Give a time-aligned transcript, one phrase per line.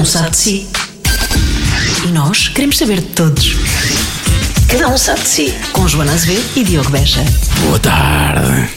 [0.00, 0.66] um sabe de si.
[2.04, 3.56] E nós queremos saber de todos.
[4.68, 5.54] Cada um sabe de si.
[5.72, 7.22] Com Joana Azevedo e Diogo Beja.
[7.64, 8.68] Boa tarde.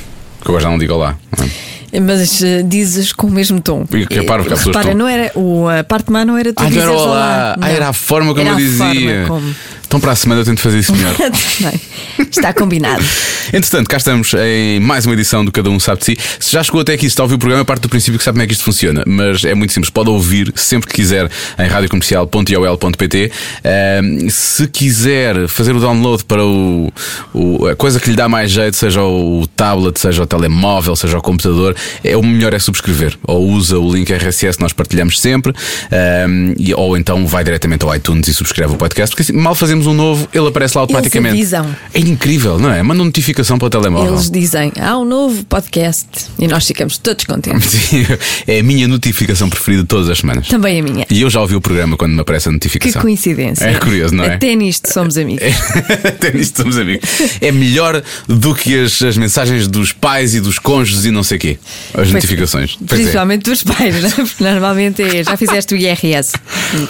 [0.43, 1.15] Que eu já não digo olá.
[1.37, 1.99] não é?
[1.99, 3.85] Mas eh, dizes com o mesmo tom.
[3.93, 6.63] E que é Repara, estão- não era, o, a parte má não era tu Ah,
[6.63, 7.55] não dizeres era olá.
[7.57, 7.67] Não.
[7.67, 9.25] Ah, era a forma como Era eu a dizia.
[9.27, 9.55] forma como.
[9.93, 11.13] Então para a semana eu tento fazer isso melhor.
[12.31, 13.03] Está combinado.
[13.53, 16.17] Entretanto, cá estamos em mais uma edição do Cada Um Sabe de Si.
[16.39, 18.23] Se já chegou até aqui, se está a ouvir o programa, parte do princípio que
[18.23, 19.03] sabe como é que isto funciona.
[19.05, 19.91] Mas é muito simples.
[19.91, 21.29] Pode ouvir sempre que quiser
[21.59, 23.31] em radiocomercial.iol.pt.
[23.63, 26.91] Ahm, se quiser fazer o download para o,
[27.31, 31.19] o- a coisa que lhe dá mais jeito, seja o tablet, seja o telemóvel, seja
[31.19, 33.15] o computador, é o melhor é subscrever.
[33.27, 35.53] Ou usa o link RSS que nós partilhamos sempre,
[35.91, 39.53] ahm, e- ou então vai diretamente ao iTunes e subscreve o podcast, porque assim, mal
[39.53, 41.35] fazemos um novo, ele aparece lá automaticamente.
[41.35, 41.75] avisam.
[41.93, 42.81] É incrível, não é?
[42.83, 44.13] Manda notificação para o telemóvel.
[44.13, 46.07] Eles dizem, há um novo podcast
[46.39, 47.69] e nós ficamos todos contentes.
[47.71, 48.05] Sim,
[48.47, 50.47] é a minha notificação preferida todas as semanas.
[50.47, 51.05] Também a minha.
[51.09, 53.01] E eu já ouvi o programa quando me aparece a Que notificação.
[53.01, 53.65] coincidência.
[53.65, 54.35] É curioso, não é?
[54.35, 55.43] Até nisto somos amigos.
[56.05, 57.07] Até nisto somos amigos.
[57.41, 61.37] É melhor do que as, as mensagens dos pais e dos cônjuges e não sei
[61.37, 61.57] quê.
[61.93, 62.75] As notificações.
[62.77, 63.03] Pois é.
[63.03, 64.11] Principalmente dos pais, né?
[64.15, 66.33] Porque normalmente é, já fizeste o IRS.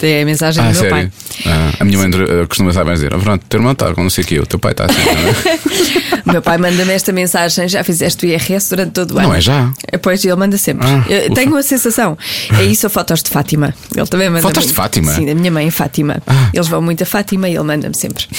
[0.02, 0.90] É a mensagem Ah, do meu sério?
[0.96, 1.12] pai.
[1.46, 2.46] Ah, a minha mãe eh,
[2.84, 4.60] costuma saber dizer: "Oh, pronto, teu irmão está com não sei o quê, o teu
[4.60, 5.00] pai está assim.
[5.04, 9.20] não é?" O meu pai manda-me esta mensagem: já fizeste o IRS durante todo o
[9.20, 9.28] ano.
[9.28, 9.72] Não é já?
[10.02, 10.88] Pois ele manda sempre.
[10.88, 11.04] Ah,
[11.36, 12.18] tenho a sensação.
[12.58, 13.74] É isso ou fotos de Fátima.
[13.96, 14.42] Ele também manda.
[14.42, 14.74] Fotos de.
[14.74, 15.14] Fátima?
[15.14, 16.24] Sim, da minha mãe, Fátima.
[16.26, 16.50] Ah.
[16.54, 18.26] Eles vão muito a Fátima e ele manda-me sempre.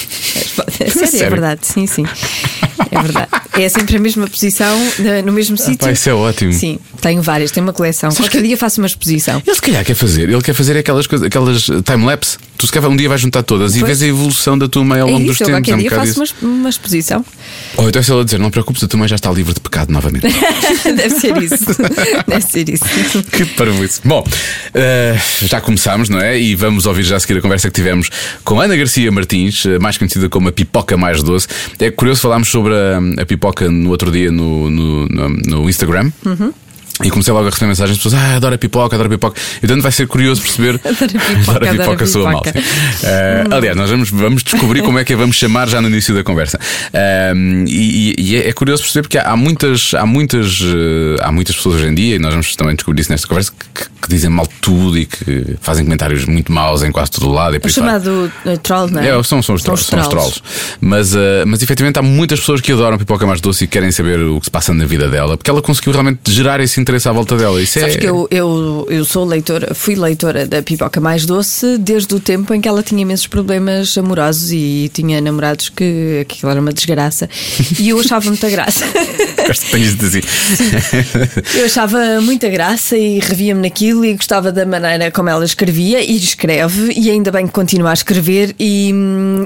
[0.80, 1.26] É sério, Sério?
[1.26, 1.60] é verdade.
[1.66, 2.04] Sim, sim.
[2.90, 3.28] É verdade.
[3.54, 4.76] É sempre a mesma posição,
[5.24, 5.78] no mesmo sítio.
[5.78, 6.52] pá, isso é ótimo.
[6.52, 8.10] Sim, tenho várias, tenho uma coleção.
[8.10, 9.42] Qualquer dia faço uma exposição.
[9.44, 12.38] Ele se calhar quer fazer, ele quer fazer aquelas coisas, aquelas time-lapse.
[12.56, 13.98] Tu se calhar um dia vais juntar todas e Pois.
[13.98, 15.60] vês a evolução da tua mãe ao É longo isso, dos eu tempos.
[15.60, 17.24] qualquer é um dia faço uma, uma exposição.
[17.76, 19.60] Ou então se ela dizer, não te preocupes, a tua mãe já está livre de
[19.60, 20.26] pecado novamente.
[20.84, 21.64] Deve ser isso.
[22.26, 22.84] Deve ser isso.
[23.30, 24.00] que parvoíce.
[24.04, 24.24] Bom,
[24.74, 26.38] eh, já começámos, não é?
[26.40, 28.08] E vamos ouvir já a seguir a conversa que tivemos
[28.44, 31.46] com Ana Garcia Martins, eh, mais conhecida como a Pipoca Mais Doce.
[31.78, 36.10] É curioso, falámos sobre a, a pipoca no outro dia no, no, no- no Instagram.
[37.02, 39.40] E comecei logo a receber mensagens de pessoas: Ah, adoro a pipoca, adoro a pipoca.
[39.62, 40.80] Então vai ser curioso perceber.
[40.84, 42.52] Adoro a pipoca, Adoro a adoro pipoca, sou a pipoca.
[42.54, 42.68] malta.
[43.02, 46.14] Eh, aliás, nós vamos, vamos descobrir como é que a vamos chamar já no início
[46.14, 46.58] da conversa.
[46.92, 51.32] Ahm, e e- é, é curioso perceber porque há, há muitas, há, muitas, eh, há
[51.32, 54.08] muitas pessoas hoje em dia, e nós vamos também descobrir isso nesta conversa, que, que
[54.08, 57.58] dizem mal de tudo e que fazem comentários muito maus em quase todo o lado.
[57.60, 59.08] Vai- chamado uh, troll, não é?
[59.08, 59.84] é, são, são os trolls.
[59.84, 60.40] São os trolls.
[60.80, 64.20] Mas, eh, mas efetivamente há muitas pessoas que adoram pipoca mais doce e querem saber
[64.20, 67.12] o que se passa na vida dela, porque ela conseguiu realmente gerar esse interesse à
[67.12, 67.60] volta dela.
[67.60, 67.98] Isso Sabes é.
[67.98, 72.52] que eu, eu, eu sou leitora, fui leitora da Pipoca Mais Doce desde o tempo
[72.52, 76.72] em que ela tinha imensos problemas amorosos e tinha namorados que, que aquilo era uma
[76.72, 77.28] desgraça.
[77.80, 78.84] E eu achava muita graça.
[79.46, 80.24] Gosto de tenhas de dizer.
[81.54, 86.16] Eu achava muita graça e revia-me naquilo e gostava da maneira como ela escrevia e
[86.16, 88.54] escreve, e ainda bem que continua a escrever.
[88.58, 88.92] E,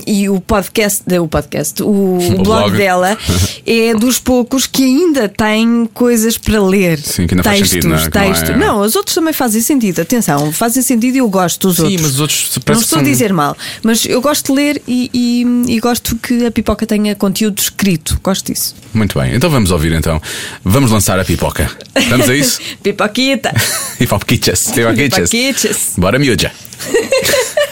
[0.07, 2.77] e o podcast, o podcast, o, o blog, blog.
[2.77, 3.19] dela
[3.67, 6.99] é dos poucos que ainda tem coisas para ler.
[6.99, 8.11] Sim, que ainda faz textos, sentido, não é?
[8.11, 8.57] Que não é- textos.
[8.57, 10.01] Não, os outros também fazem sentido.
[10.01, 12.01] Atenção, fazem sentido e eu gosto dos Sim, outros.
[12.03, 15.11] mas os outros Não estou a são- dizer mal, mas eu gosto de ler e,
[15.15, 18.19] e- e gosto que a pipoca tenha conteúdo escrito.
[18.25, 18.75] Gosto disso.
[18.95, 20.21] Muito bem, então vamos ouvir então.
[20.65, 21.71] Vamos lançar a pipoca.
[22.09, 22.59] Vamos a isso?
[22.83, 23.53] Pipoquita!
[23.99, 24.71] Pipoquichas.
[24.73, 25.93] Pipoquichas.
[25.97, 26.51] Bora, miúja.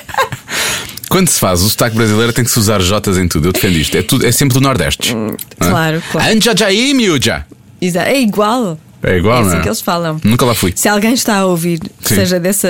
[1.09, 3.49] Quando se faz o sotaque brasileiro, tem que se usar Jotas em tudo.
[3.49, 3.97] Eu defendo isto.
[3.97, 5.13] É, tudo, é sempre do Nordeste.
[5.13, 5.17] É?
[5.17, 6.33] Hum, claro, claro.
[6.37, 7.47] Anja aí, miúja.
[7.81, 8.79] Exa- É igual.
[9.03, 9.63] É igual, é assim não é?
[9.63, 10.21] que eles falam.
[10.25, 10.73] Nunca lá fui.
[10.75, 12.15] Se alguém está a ouvir, Sim.
[12.15, 12.69] seja dessa,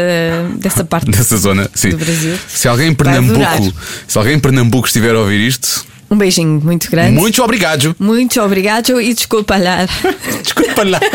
[0.56, 1.90] dessa parte Dessa zona, sim.
[1.90, 2.94] do Brasil, Se alguém em.
[2.94, 3.72] Pernambuco,
[4.06, 7.12] se alguém em Pernambuco estiver a ouvir isto, um beijinho muito grande.
[7.18, 7.96] muito obrigado.
[7.98, 9.86] Muito obrigado e desculpa lá.
[10.42, 11.00] Desculpa lá.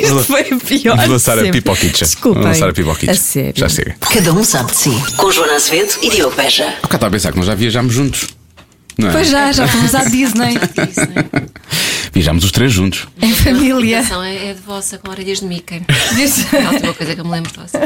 [0.00, 0.96] Isto foi o pior.
[0.98, 2.04] Vou lançar a pipoquicha.
[2.04, 2.42] Desculpem.
[2.42, 3.12] Vou lançar a pipoquicha.
[3.12, 3.52] A sério.
[3.56, 3.96] Já chega.
[4.00, 4.90] Cada um sabe de si.
[5.16, 6.64] Com Joana Azevedo e Diogo Beja.
[6.64, 8.28] Há bocado estava a pensar que nós já viajámos juntos.
[8.98, 9.12] Não é?
[9.12, 10.54] Pois já, já fomos à Disney.
[12.12, 13.06] Viajámos os três juntos.
[13.20, 14.00] em A família.
[14.00, 15.82] recomendação é, é de vossa com orelhas de Mickey.
[16.52, 17.78] É a última coisa que eu me lembro de vossa.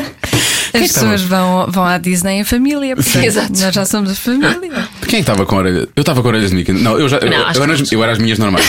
[0.72, 2.94] As pessoas vão, vão à Disney em família.
[2.94, 3.52] Portanto, Exato.
[3.60, 4.88] Nós já somos a família.
[5.08, 5.88] Quem estava com orelhas?
[5.96, 6.72] Eu estava com orelhas de Mickey.
[6.72, 7.16] Não, eu já.
[7.18, 8.64] eu, Não, eu, era, as- eu era as minhas normais.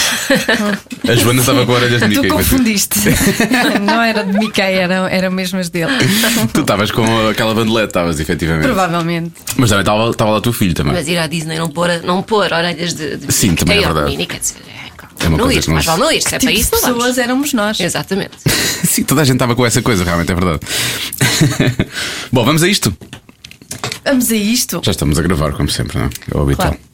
[1.07, 2.27] A Joana estava com orelhas de Tu Mickey.
[2.29, 2.99] confundiste.
[3.85, 5.91] Não era de Mickey, eram, eram mesmo as dele.
[6.53, 8.63] Tu estavas com aquela bandelete, estavas efetivamente.
[8.65, 9.33] Provavelmente.
[9.57, 10.93] Mas também estava, estava lá o teu filho também.
[10.93, 14.09] Mas ir à Disney não pôr, não pôr orelhas de, de Sim, também é verdade.
[14.09, 16.21] Minnie, quer dizer, é, É uma não coisa ir, que não mas vale não ir,
[16.21, 17.17] se é para isso, pessoas vamos.
[17.17, 17.79] éramos nós.
[17.79, 18.31] Exatamente.
[18.87, 20.59] Sim, toda a gente estava com essa coisa, realmente é verdade.
[22.31, 22.95] Bom, vamos a isto.
[24.05, 24.81] Vamos a isto.
[24.83, 26.09] Já estamos a gravar, como sempre, não é?
[26.33, 26.69] É o habitual.
[26.69, 26.91] Claro.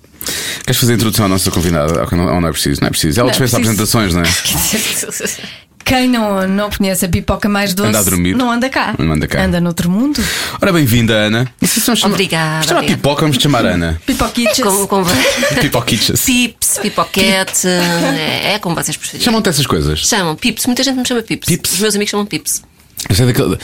[0.66, 2.04] Queres fazer a introdução à nossa convidada?
[2.12, 2.82] Ou não, ou não é preciso?
[2.82, 3.20] Não é preciso.
[3.20, 3.84] Ela Não é dispensa preciso.
[3.84, 5.58] apresentações, não é?
[5.88, 8.36] Quem não, não conhece a pipoca mais doce Anda a dormir.
[8.36, 8.94] não anda cá.
[9.00, 9.42] Não anda cá.
[9.44, 10.22] Anda noutro mundo.
[10.62, 11.50] Ora, bem-vinda, Ana.
[11.66, 12.98] Chamar- Obrigada, vamos chamar obrigada.
[12.98, 14.02] pipoca, vamos te chamar Ana.
[14.06, 14.60] Pipoquitas.
[14.88, 15.06] Como...
[15.62, 16.22] Pipoquitas.
[16.26, 19.24] Pips, pipoquete, é, é como vocês preferirem.
[19.24, 20.00] Chamam-te essas coisas.
[20.00, 21.48] Chamam Pips, muita gente me chama Pips.
[21.48, 21.72] Pips?
[21.74, 22.64] Os meus amigos chamam Pips.
[23.08, 23.58] Eu sei daquele.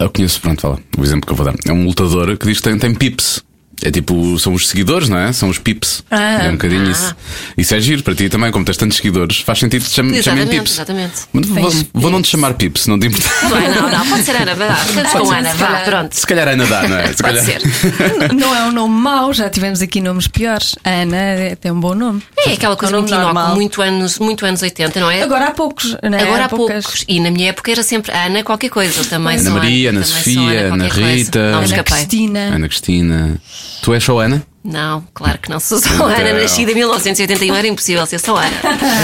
[0.00, 0.78] Eu conheço, pronto, fala.
[0.98, 1.54] O exemplo que eu vou dar.
[1.66, 3.42] É um lutador que diz que tem, tem pips.
[3.82, 5.32] É tipo, são os seguidores, não é?
[5.32, 6.02] São os pips.
[6.10, 6.44] Ah.
[6.44, 6.90] é um bocadinho Ah.
[6.90, 7.16] isso.
[7.56, 10.46] Isso é giro para ti também, como tens tantos seguidores, faz sentido que te chamem,
[10.48, 10.72] pips.
[10.72, 11.12] exatamente.
[11.32, 13.28] Mas Vou, vou não te chamar pips, não te importa.
[13.48, 16.12] Não, é, não, não, pode ser Ana, vá, ficamos com ser, Ana, vá, pronto.
[16.14, 17.06] Se calhar Ana dá, não é?
[17.12, 17.44] Se Pode calhar.
[17.44, 17.62] ser.
[18.34, 20.74] Não é um nome mau, já tivemos aqui nomes piores.
[20.84, 22.22] A Ana é- tem um bom nome.
[22.46, 23.54] É aquela coisa É um muito inócua, normal.
[23.54, 25.22] muito anos, muito anos 80, não é?
[25.22, 26.22] Agora há poucos, não é?
[26.22, 26.84] Agora há poucas.
[26.84, 27.04] poucos.
[27.08, 29.04] E na minha época era sempre Ana qualquer coisa.
[29.04, 30.88] Também Ana Maria, Ana Sofia, Ana.
[30.88, 31.38] Rita.
[31.40, 31.82] Ana.
[31.84, 32.40] Cristina.
[32.54, 33.40] Ana Cristina.
[33.82, 34.42] Tu és só Ana?
[34.64, 36.06] Não, claro que não sou só Então.
[36.06, 36.32] Ana.
[36.42, 38.50] Nascida em 1981 era impossível ser só Ana.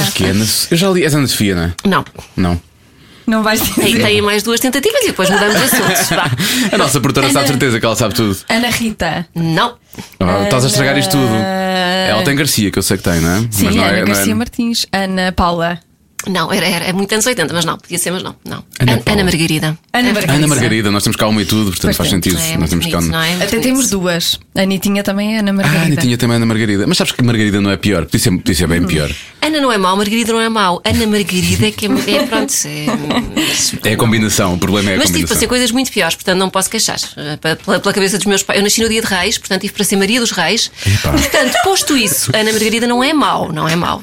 [0.00, 0.44] És que Ana.
[0.70, 1.02] Eu já li.
[1.04, 1.72] És Ana Sofia, não é?
[1.84, 2.04] Não.
[2.36, 2.60] Não.
[3.26, 4.02] Não vais Aí dizer.
[4.02, 6.10] tem mais duas tentativas e depois mudamos de assuntos.
[6.10, 6.30] Vá.
[6.72, 8.36] A nossa produtora sabe Ana- certeza que ela sabe tudo.
[8.50, 9.26] Ana Rita.
[9.34, 9.76] Não.
[10.20, 11.24] Ah, Estás a estragar isto tudo.
[11.26, 11.38] Ana-
[12.08, 13.48] Ela tem Garcia, que eu sei que tem, não é?
[13.50, 14.34] Sim, não Ana é, não Garcia é...
[14.34, 14.86] Martins.
[14.92, 15.80] Ana Paula.
[16.26, 17.76] Não, era, era, é muito anos 80, mas não.
[17.76, 18.34] Podia ser, mas não.
[18.46, 18.64] não.
[18.80, 19.20] Ana Ana, Paula.
[19.20, 19.78] Ana Margarida.
[19.92, 20.32] Ana É Margarida.
[20.38, 22.16] Ana Margarida, nós temos cá uma e tudo, portanto Pois faz tem.
[22.22, 22.38] sentido.
[22.40, 22.96] É, nós temos cá.
[22.96, 23.28] bonito, não é?
[23.30, 23.62] Muito Até bonito.
[23.64, 24.40] temos duas.
[24.54, 25.80] A Anitinha também é Ana Ah, Margarida.
[25.82, 26.86] a Anitinha também é Ana Margarida.
[26.86, 28.04] Mas sabes que Margarida não é pior?
[28.06, 29.10] Podia ser, podia ser bem pior.
[29.42, 30.80] Ana não é mau, Margarida não é mau.
[30.82, 32.52] Ana Margarida é que é, é pronto.
[32.64, 35.40] É, É a combinação, o problema é a Mas tive para combinação.
[35.40, 36.98] ser coisas muito piores, portanto não posso queixar.
[37.18, 38.58] Eh, Pela, pela cabeça dos meus pais.
[38.58, 40.70] Eu nasci no dia de Reis, portanto tive para ser Maria dos Reis.
[40.86, 41.12] Epá.
[41.12, 44.02] Portanto, posto isso, Ana Margarida não é mau, não é mau.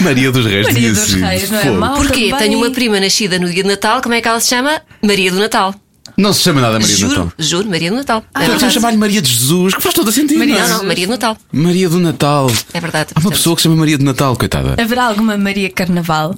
[0.00, 1.20] Maria dos Reis Maria dos sido.
[1.24, 1.96] Reis, não é mau?
[1.96, 2.30] Porquê?
[2.30, 2.38] também.
[2.48, 4.80] Tenho uma prima nascida no dia de Natal, como é que ela se chama?
[5.02, 5.74] Maria do Natal.
[6.16, 7.32] Não se chama nada Maria do juro, Natal.
[7.38, 8.24] juro, Maria do Natal.
[8.34, 8.74] Ah, é então verdade.
[8.74, 10.38] chamar-lhe Maria de Jesus, que faz todo sentido.
[10.38, 10.68] Maria- não é?
[10.68, 11.36] Não, não, Maria do Natal.
[11.52, 12.50] Maria do Natal.
[12.72, 13.10] É verdade.
[13.14, 13.32] Há uma portanto.
[13.38, 14.80] pessoa que se chama Maria do Natal, coitada.
[14.82, 16.34] Haverá alguma Maria Carnaval?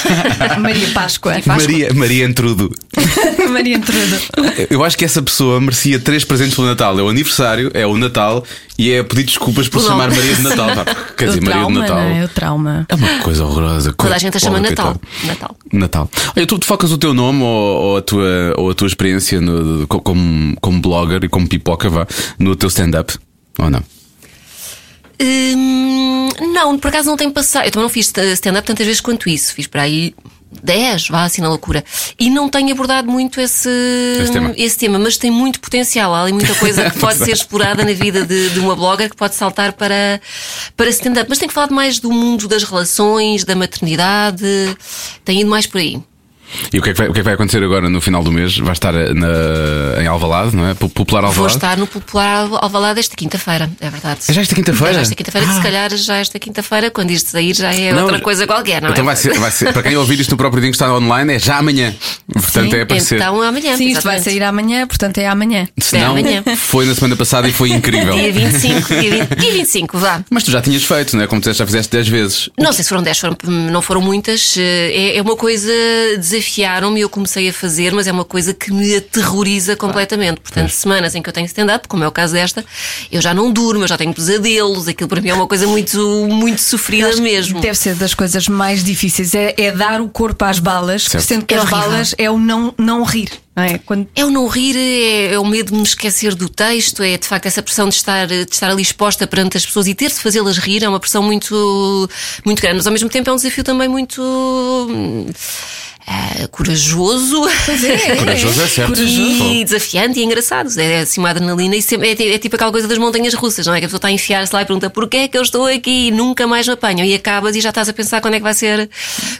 [0.60, 1.34] Maria Páscoa.
[1.46, 2.72] Maria, Maria Entrudo.
[3.50, 4.16] Maria Intrudo.
[4.70, 6.98] Eu acho que essa pessoa merecia três presentes pelo Natal.
[6.98, 8.44] É o aniversário, é o Natal
[8.78, 10.10] e é pedir desculpas por chamar.
[10.10, 10.68] Maria de Natal.
[11.16, 11.98] Quer dizer, o Maria trauma, do Natal.
[11.98, 12.24] é?
[12.24, 12.86] O trauma.
[12.88, 13.92] É uma coisa horrorosa.
[13.92, 15.00] Toda a gente a chama Natal.
[15.24, 15.56] Natal.
[15.72, 16.10] Natal.
[16.36, 19.40] Olha, tu, tu focas o teu nome ou, ou a, tua, ou a tua experiência
[19.40, 22.06] no- co- como, como blogger e como pipoca vá,
[22.38, 23.14] no teu stand-up?
[23.58, 23.82] Ou não?
[25.20, 27.64] Hum, não, por acaso não tenho passado.
[27.66, 29.54] Eu também não fiz stand-up tantas vezes quanto isso.
[29.54, 30.14] Fiz para aí
[30.62, 31.84] 10, vá assim na loucura.
[32.18, 33.68] E não tenho abordado muito esse,
[34.56, 34.98] Esse tema.
[34.98, 36.14] mas tem muito potencial.
[36.14, 39.16] Há ali muita coisa que pode ser explorada na vida de, de uma blogger que
[39.16, 40.20] pode saltar para,
[40.76, 41.28] para stand-up.
[41.28, 44.44] Mas tenho falado mais do mundo das relações, da maternidade.
[45.24, 46.00] Tem ido mais por aí.
[46.72, 48.22] E o que, é que vai, o que é que vai acontecer agora no final
[48.22, 48.56] do mês?
[48.58, 50.74] Vai estar na, em Alvalade, não é?
[50.74, 51.54] Po- Popular Vou Alvalade?
[51.56, 54.20] estar no Popular Alvalade esta quinta-feira, é verdade.
[54.28, 54.92] É já esta quinta-feira?
[54.92, 57.92] É já esta quinta-feira, que se calhar já esta quinta-feira, quando isto sair, já é
[57.92, 59.06] Não, outra coisa qualquer, não Então é?
[59.06, 59.72] vai ser, vai ser.
[59.72, 61.94] Para quem ouvir isto no próprio dia que está online, é já amanhã.
[62.32, 63.16] Portanto, Sim, é para ser.
[63.16, 63.76] Então amanhã.
[63.76, 65.68] Sim, isto vai sair amanhã, portanto é amanhã.
[65.78, 66.42] Se não, é amanhã.
[66.56, 68.14] foi na semana passada e foi incrível.
[68.14, 70.22] Dia 25, dia, 20, dia 25, vá.
[70.30, 71.26] Mas tu já tinhas feito, não é?
[71.26, 72.48] Como disseste, já fizeste 10 vezes.
[72.58, 73.36] Não sei se foram 10, foram,
[73.70, 74.54] não foram muitas.
[74.58, 75.72] É, é uma coisa,
[76.42, 80.40] desafiaram-me e eu comecei a fazer, mas é uma coisa que me aterroriza completamente.
[80.40, 82.64] Portanto, semanas em que eu tenho stand-up, como é o caso desta,
[83.10, 85.98] eu já não durmo, eu já tenho pesadelos, aquilo para mim é uma coisa muito,
[86.28, 87.60] muito sofrida mesmo.
[87.60, 89.34] Deve ser das coisas mais difíceis.
[89.34, 91.24] É, é dar o corpo às balas, Certo.
[91.24, 91.80] sendo que É as horrível.
[91.90, 93.30] balas é o não, não rir.
[93.54, 93.76] Não é?
[93.78, 97.18] Quando É o não rir, é, é o medo de me esquecer do texto, é
[97.18, 100.08] de facto essa pressão de estar, de estar ali exposta perante as pessoas e ter
[100.08, 102.08] de fazê-las rir, é uma pressão muito,
[102.46, 104.22] muito grande, mas ao mesmo tempo é um desafio também muito.
[106.06, 107.42] Ah, corajoso.
[108.18, 109.00] Corajoso é certo.
[109.02, 110.68] E desafiante e engraçado.
[110.78, 113.74] É assim uma adrenalina e sempre- é, é tipo aquela coisa das montanhas russas, não
[113.74, 113.78] é?
[113.78, 116.08] Que a pessoa está a enfiar-se lá e pergunta porquê é que eu estou aqui
[116.08, 117.06] e nunca mais me apanham.
[117.06, 118.90] E acabas e já estás a pensar quando é que vai ser,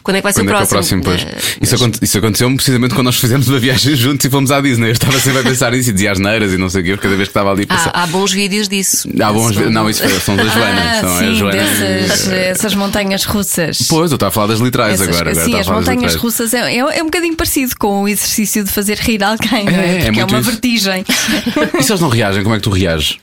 [0.02, 1.26] quando é que vai ser Quando o é que é o próximo, próximo.
[1.26, 1.44] pois.
[1.44, 4.88] Eh, Isso, isso aconteceu precisamente quando nós fizemos uma viagem juntos e fomos à Disney.
[4.88, 6.96] Eu estava sempre a pensar nisso e dizia as neiras e não sei o quê,
[6.96, 7.90] cada vez que estava ali a passar.
[7.92, 9.08] Há, há bons vídeos disso.
[9.20, 9.54] Há bons.
[9.54, 10.82] São- Não, isso foi, são da Joana.
[10.92, 11.56] Ah, são sim, Joana.
[11.56, 13.78] dessas essas montanhas russas.
[13.88, 15.30] Pois, eu estava a falar das literais Essas- agora.
[15.30, 18.02] agora sim, estava a as das montanhas russas é, é, é um bocadinho parecido com
[18.02, 20.04] o exercício de fazer rir alguém, não É, é é?
[20.06, 20.50] Porque é, uma isso.
[20.50, 21.04] vertigem.
[21.78, 23.16] E se eles não reagem, como é que tu reages?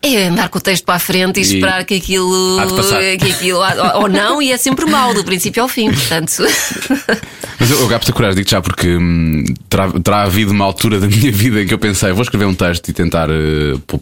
[0.00, 2.56] É andar com o texto para a frente e, E- esperar que aquilo.
[3.18, 3.58] Que aquilo
[3.96, 6.30] ou, não, e é sempre mau, do princípio ao fim, portanto.
[7.58, 11.00] Mas eu, eu gasto a coragem, digo já, porque hum, terá, terá havido uma altura
[11.00, 13.28] da minha vida em que eu pensei, vou escrever um texto e tentar
[13.88, 14.00] pu-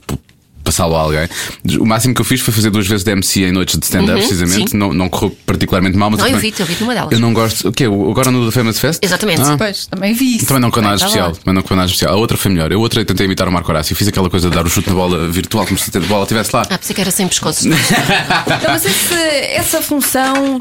[0.66, 1.28] passá-lo a alguém.
[1.80, 4.12] O máximo que eu fiz foi fazer duas vezes de MC em noites de stand-up,
[4.12, 4.70] Uhum, precisamente.
[4.72, 4.76] sim.
[4.76, 7.12] Não, não correu particularmente mal, mas Não, eu também- vi-te, eu vi-te numa delas.
[7.12, 7.68] Eu não gosto.
[7.68, 7.86] O quê?
[7.86, 8.98] O- Agora no The Famous Fest?
[9.02, 9.40] Exatamente.
[9.42, 10.46] Ah, Pois, também vi isso.
[10.46, 11.32] Também não com nada tá especial.
[11.32, 12.12] Também não com nada especial.
[12.14, 12.70] A outra foi melhor.
[12.72, 13.94] Eu outra tentei imitar o Marco Horácio.
[13.96, 16.50] Fiz aquela coisa de dar o chute na bola virtual, como se a bola estivesse
[16.54, 16.66] lá.
[16.68, 17.68] Ah, pensei que era sem pescoço.
[18.46, 19.14] Então, mas esse-
[19.54, 20.60] essa função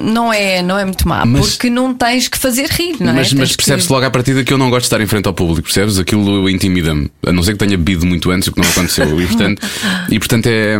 [0.00, 3.14] não é, não é muito má, Mas- porque não tens que fazer rir, não é?
[3.14, 5.06] Mas, Tens mas que- percebe-se logo à partida que eu não gosto de estar em
[5.06, 5.98] frente ao público, percebes?
[5.98, 7.10] Aquilo intimida-me.
[7.26, 9.20] A não ser que tenha bebido muito antes, o que não aconteceu.
[9.20, 9.62] E portanto,
[10.10, 10.78] e, portanto é,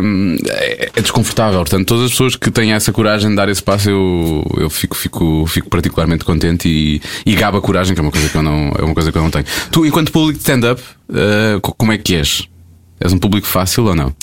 [0.49, 1.59] é, é desconfortável.
[1.59, 4.95] Portanto, todas as pessoas que têm essa coragem de dar esse passo, eu, eu fico,
[4.95, 8.43] fico, fico particularmente contente e, e gabo a coragem, que é uma coisa que eu
[8.43, 9.45] não, é uma coisa que eu não tenho.
[9.71, 10.81] Tu, enquanto público de stand-up,
[11.61, 12.47] co- como é que és?
[12.99, 14.13] És um público fácil ou não?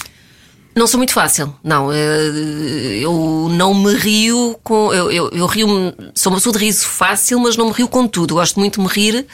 [0.79, 1.93] Não sou muito fácil, não.
[1.93, 4.93] eh, Eu não me rio com.
[4.93, 5.69] Eu, eu, eu rio
[6.15, 8.35] Sou uma pessoa de riso fácil, mas não me rio com tudo.
[8.35, 9.27] Gosto muito de me rir,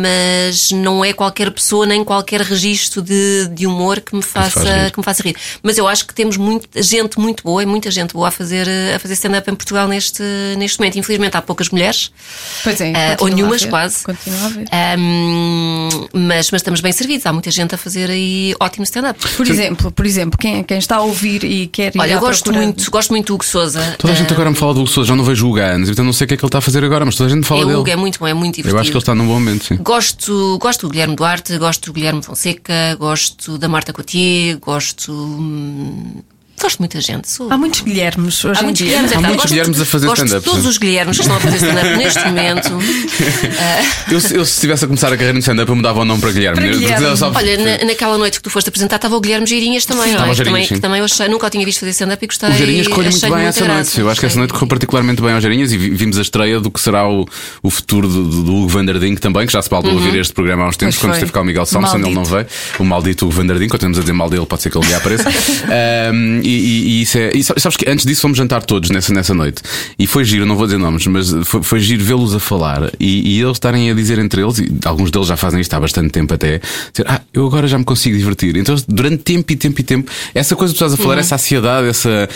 [0.00, 4.90] mas não é qualquer pessoa nem qualquer registro de, de humor que me, faça, faz
[4.90, 5.36] que me faça rir.
[5.62, 8.66] Mas eu acho que temos muita gente muito boa e muita gente boa a fazer,
[8.66, 10.22] eh, a fazer stand-up em Portugal neste,
[10.56, 10.98] neste momento.
[10.98, 12.10] Infelizmente há poucas mulheres.
[12.64, 14.04] Pois é, continua ou a nenhumas, quase.
[14.04, 14.38] Continua
[14.70, 14.94] a.
[14.94, 17.26] Ahm, mas, mas estamos bem servidos.
[17.26, 19.18] Há muita gente a fazer aí ótimo stand-up.
[19.36, 22.44] Por exemplo, por exemplo, quem, quem está a ouvir e quer ir Olha, eu gosto
[22.44, 23.94] procura- muito, gosto muito do Hugo Souza.
[23.98, 25.64] Toda a gente agora me fala do Hugo Sousa, já não vejo o Hugo há
[25.66, 27.30] anos, então não sei o que é que ele está a fazer agora, mas toda
[27.30, 27.78] a gente fala É, o dele.
[27.80, 28.76] Hugo é muito bom, é muito divertido.
[28.76, 29.76] Eu acho que ele está num bom momento, sim.
[29.76, 35.12] Gosto, gosto do Guilherme Duarte, gosto do Guilherme Fonseca, gosto da Marta Cotier, gosto.
[35.12, 36.22] hum,
[36.60, 37.30] Gosto de muita gente.
[37.30, 38.82] Sou- Há muitos Guilhermes hoje Há muitos.
[38.82, 41.88] Guilhermes, Há muitos Guilhermes a fazer stand-up, todos os Guilhermes que estão a fazer stand-up
[41.96, 42.70] neste momento.
[44.10, 46.20] Eu, se- eu se estivesse a começar a carreira no stand-up, eu mudava o nome
[46.20, 46.56] para Guilherme.
[46.60, 47.16] Para Eu- Guilherme.
[47.16, 50.14] só- Olha, na- naquela noite que tu foste apresentar estava o Guilherme Girinhas também, não
[50.14, 50.44] Estava é?
[50.44, 52.48] também, que também eu achei, nunca o tinha visto fazer stand-up e gostei.
[52.48, 53.74] O Geirinhas correu muito bem essa graça.
[53.74, 54.00] noite.
[54.00, 56.58] Eu acho que essa noite correu particularmente bem aos Geirinhas e vi- vimos a estreia
[56.60, 57.26] do que será o,
[57.62, 58.24] o futuro do,
[58.58, 61.10] Hugo Vanderding também, que já se faltou ouvir este programa há uns tempos, Pois quando
[61.12, 61.18] foi.
[61.18, 62.46] esteve cá o Miguel Samson, ele não veio.
[62.78, 65.24] O maldito Hugo Vanderding, continuamos a dizer mal dele, pode ser que ele dia apareça.
[66.48, 66.52] E,
[66.98, 67.30] e- isso é.
[67.34, 69.60] E sa- sabes que antes disso fomos jantar todos nessa, nessa noite.
[69.98, 73.36] E foi giro, não vou dizer nomes, mas foi, foi giro vê-los a falar e,
[73.36, 76.10] e eles estarem a dizer entre eles, e alguns deles já fazem isto há bastante
[76.10, 76.58] tempo até,
[76.92, 78.56] dizer, ah, eu agora já me consigo divertir.
[78.56, 81.34] Então, durante tempo e tempo e tempo, essa coisa que tu estás a falar, essa
[81.34, 82.28] ansiedade, essa.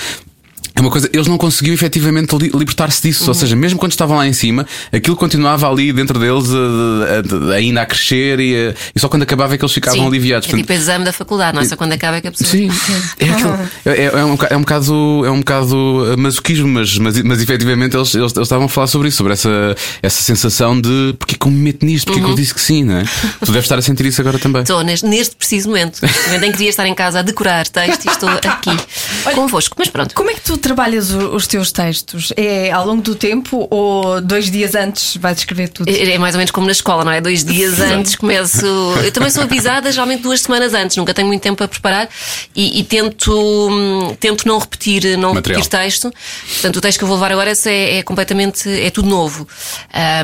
[0.74, 3.28] É uma coisa, eles não conseguiam efetivamente li- libertar-se disso.
[3.28, 7.52] Ou seja, mesmo quando estavam lá em cima, aquilo continuava ali dentro deles a- a-
[7.52, 10.06] a- ainda a crescer e, a- e só quando acabava é que eles ficavam Sim,
[10.06, 10.46] aliviados.
[10.48, 12.50] É Portanto, tipo exame da faculdade, não é só quando acaba é que a pessoa.
[12.50, 12.68] Sim,
[13.20, 13.52] é, aquilo.
[13.84, 18.14] É, é, um, é um bocado, é um bocado masoquismo, mas, mas, mas efetivamente eles,
[18.14, 21.46] eles, eles estavam a falar sobre isso, sobre essa, essa sensação de porque é que
[21.46, 23.04] eu me meto nisto, porque é que eu disse que sim, não é?
[23.44, 24.62] Tu deves estar a sentir isso agora também.
[24.62, 25.98] Estou neste, neste preciso momento.
[26.02, 28.70] Neste momento em que devia estar em casa a decorar texto e estou aqui
[29.34, 29.76] convosco.
[29.78, 30.14] Mas pronto.
[30.14, 32.32] Como é que tu trabalhas os teus textos?
[32.36, 35.88] É ao longo do tempo ou dois dias antes vais escrever tudo?
[35.90, 37.20] É é mais ou menos como na escola, não é?
[37.20, 38.66] Dois dias antes começo.
[39.04, 42.08] Eu também sou avisada, geralmente duas semanas antes, nunca tenho muito tempo para preparar
[42.54, 45.62] e, e tento, hum, tento não repetir, não Material.
[45.62, 46.12] repetir texto.
[46.52, 49.46] Portanto, o texto que eu vou levar agora esse é, é completamente, é tudo novo.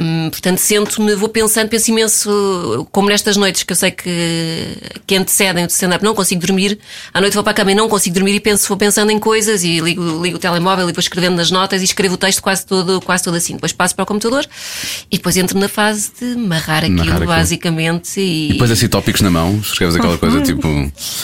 [0.00, 4.76] Hum, portanto, sento-me, vou pensando, penso imenso, como nestas noites que eu sei que,
[5.06, 6.78] que antecedem o stand-up, não consigo dormir.
[7.12, 9.18] À noite vou para a cama e não consigo dormir e penso, vou pensando em
[9.18, 12.40] coisas e ligo, ligo o telemóvel e vou escrevendo nas notas e escrevo o texto
[12.42, 13.54] quase todo, quase todo assim.
[13.54, 14.44] Depois passo para o computador
[15.10, 17.26] e depois entro na fase de marrar aquilo, Narrar aquilo.
[17.26, 18.20] basicamente.
[18.20, 20.68] E, E depois assim tópicos na mão, escreves aquela coisa tipo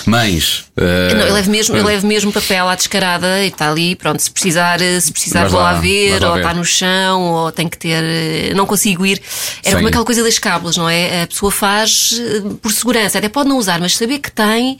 [0.06, 0.64] mães.
[0.76, 3.94] eh, Não, eu levo mesmo, eu eh, levo mesmo papel à descarada e está ali,
[3.96, 7.22] pronto, se precisar, se precisar Vais vou lá, lá, ver, lá ou está no chão,
[7.22, 9.20] ou tem que ter, eh, não consigo ir.
[9.62, 11.22] Era Sem- como aquela coisa das cábulas, não é?
[11.22, 14.78] A pessoa faz eh, por segurança, até pode não usar, mas saber que tem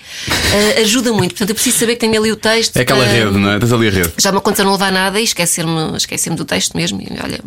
[0.52, 1.30] eh, ajuda muito.
[1.32, 2.76] Portanto, eu preciso saber que tenho ali o texto.
[2.76, 3.58] É aquela eh, rede, não é?
[3.58, 4.12] Tens ali a rede.
[4.18, 7.00] Já me aconteceu não levar nada e esquecer-me esquecer do texto mesmo.
[7.00, 7.40] E olha,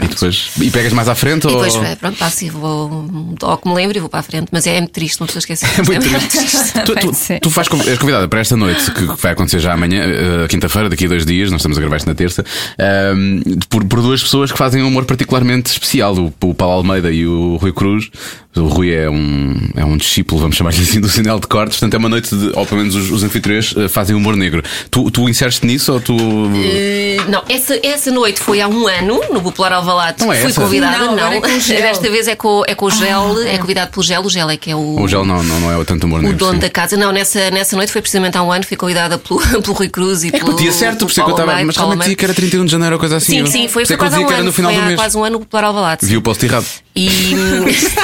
[0.00, 0.50] E depois.
[0.60, 1.52] E pegas mais à frente E ou.
[1.62, 3.06] depois, eh, pronto, passo e vou,
[3.42, 4.48] ao que me lembro e vou para a frente.
[4.50, 5.68] Mas é, é muito triste uma pessoa esquecer.
[5.78, 6.72] É muito triste.
[6.84, 10.48] tu, tu, tu faz, és convidada para esta noite, que vai acontecer já amanhã, eh,
[10.48, 12.44] quinta-feira, daqui a dois dias, nós estamos a gravar isto na terça,
[12.78, 17.10] ehm, por, por duas pessoas que fazem um humor particularmente especial, o, o Paulo Almeida
[17.10, 18.10] e o Rui Cruz.
[18.56, 21.94] O Rui é um, é um discípulo, vamos chamar-lhe assim, do sinal de cortes, portanto
[21.94, 24.62] é uma noite de, ou pelo menos os, os anfitriões eh, fazem humor negro.
[24.90, 26.16] Tu, tu inseres-te nisso ou tu.
[26.56, 30.20] Eh, Não, essa, essa noite foi há um ano no Popular Alvalade.
[30.24, 30.60] Não é Fui essa?
[30.60, 31.32] convidada, Não, não.
[31.32, 31.40] é o.
[31.40, 34.22] Desta vez é com, é com o gel, é convidado pelo gel.
[34.22, 35.00] O gel é que é o.
[35.00, 36.38] O gel não, não, não é tanto humor O negro.
[36.38, 36.58] dono sim.
[36.60, 36.96] da casa.
[36.96, 40.22] Não, nessa, nessa noite foi precisamente há um ano, fui convidada pelo, pelo Rui Cruz
[40.22, 40.52] e É pelo.
[40.52, 41.64] batia certo, por isso é que eu Paulo estava.
[41.66, 43.44] Mas realmente dizia que era 31 de janeiro ou coisa assim.
[43.44, 44.44] Sim, sim, foi, foi quase um ano.
[44.44, 45.00] no final foi do há mês.
[45.00, 46.06] quase um ano o Popular Alvalade.
[46.06, 46.66] Vi o post errado.
[46.96, 47.34] E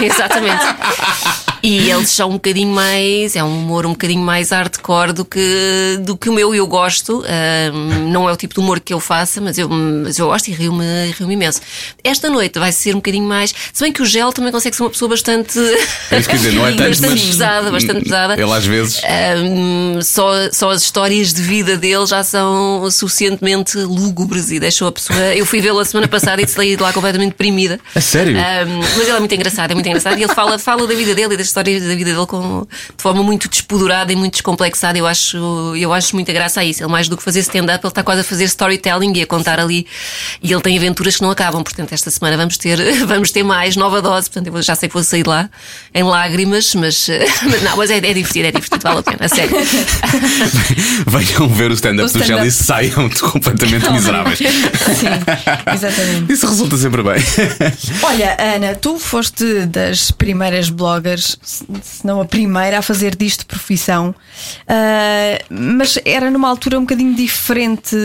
[0.05, 0.65] exatamente.
[1.63, 5.99] E eles são um bocadinho mais, é um humor um bocadinho mais hardcore do que,
[6.01, 7.23] do que o meu e eu gosto.
[7.27, 10.49] Ahm, não é o tipo de humor que eu faça, mas eu, mas eu gosto
[10.49, 10.85] e rio-me
[11.19, 11.61] rio imenso.
[12.03, 13.55] Esta noite vai ser um bocadinho mais.
[13.73, 15.59] Se bem que o Gel também consegue ser uma pessoa bastante.
[16.11, 18.35] É isso que dizer, não é tanto, bastante mas- pesada, bastante pesada.
[18.41, 19.01] Ele às vezes.
[19.05, 24.93] Ahm, só, só as histórias de vida dele já são suficientemente lúgubres e deixou a
[24.93, 25.19] pessoa.
[25.35, 27.79] Eu fui vê-lo a semana passada e saí de lá completamente deprimida.
[27.95, 28.37] A sério?
[28.39, 30.19] Ahm, mas ele é muito engraçado, é muito engraçado.
[30.19, 32.67] E ele fala, fala da vida dele e das histórias da vida dele com,
[32.97, 34.99] de forma muito despodurada e muito descomplexada.
[34.99, 35.37] Eu acho,
[35.77, 36.83] eu acho muita graça a isso.
[36.83, 39.61] Ele, mais do que fazer stand-up, ele está quase a fazer storytelling e a contar
[39.61, 39.87] ali.
[40.43, 41.63] E ele tem aventuras que não acabam.
[41.63, 44.31] Portanto, esta semana vamos ter, vamos ter mais nova dose.
[44.31, 45.51] Portanto, eu já sei que vou sair lá
[45.95, 47.09] em lágrimas, mas,
[47.43, 49.57] mas não, mas é, é divertido, é divertido, vale a pena, a sério.
[51.07, 52.25] Venham ver o stand-up O do.
[52.25, 54.39] Shell e saiam completamente miseráveis.
[54.39, 54.47] Sim,
[55.75, 56.33] exatamente.
[56.33, 57.23] Isso resulta sempre bem.
[58.03, 64.15] Olha, Ana, tu foste das primeiras bloggers, se não a primeira, a fazer disto profissão,
[64.69, 67.97] Ah, mas era numa altura um bocadinho diferente.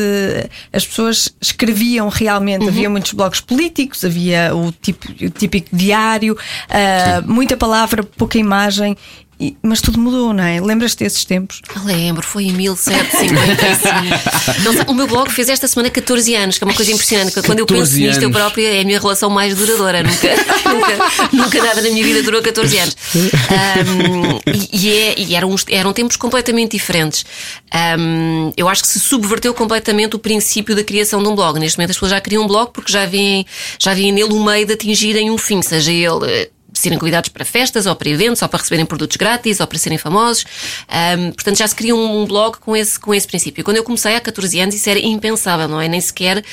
[0.72, 6.38] As pessoas escreviam realmente, havia muitos blogs políticos, havia o, tipo, o típico diário,
[6.70, 8.98] ah, muita palavra, pouca imagem.
[9.40, 10.60] E- mas tudo mudou, não é?
[10.62, 11.62] Lembras-te desses tempos?
[11.84, 14.64] Lembro, foi em 1755.
[14.64, 17.34] Não sei, o meu blog fez esta semana 14 anos, que é uma coisa impressionante.
[17.42, 20.04] Quando eu penso 14 nisto, eu própria é a minha relação mais duradoura.
[20.04, 20.30] Nunca,
[20.74, 22.96] nunca, nunca nada na minha vida durou 14 anos.
[23.50, 24.40] Ahm,
[24.72, 27.26] e e, é- e eram, eram tempos completamente diferentes.
[27.74, 31.60] Ahm, eu acho que se subverteu completamente o princípio da criação de um blog.
[31.60, 33.46] Neste momento as pessoas já criam um blog porque já veem,
[33.80, 36.50] já veem nele o meio de atingirem um fim, seja ele.
[36.76, 39.78] Eh, serem convidados para festas, ou para eventos, ou para receberem produtos grátis, ou para
[39.78, 40.46] serem famosos.
[40.88, 43.64] Ahm, portanto, já se cria um blog com esse, com esse princípio.
[43.64, 45.88] Quando eu comecei há 14 anos, isso era impensável, não é?
[45.88, 46.44] Nem sequer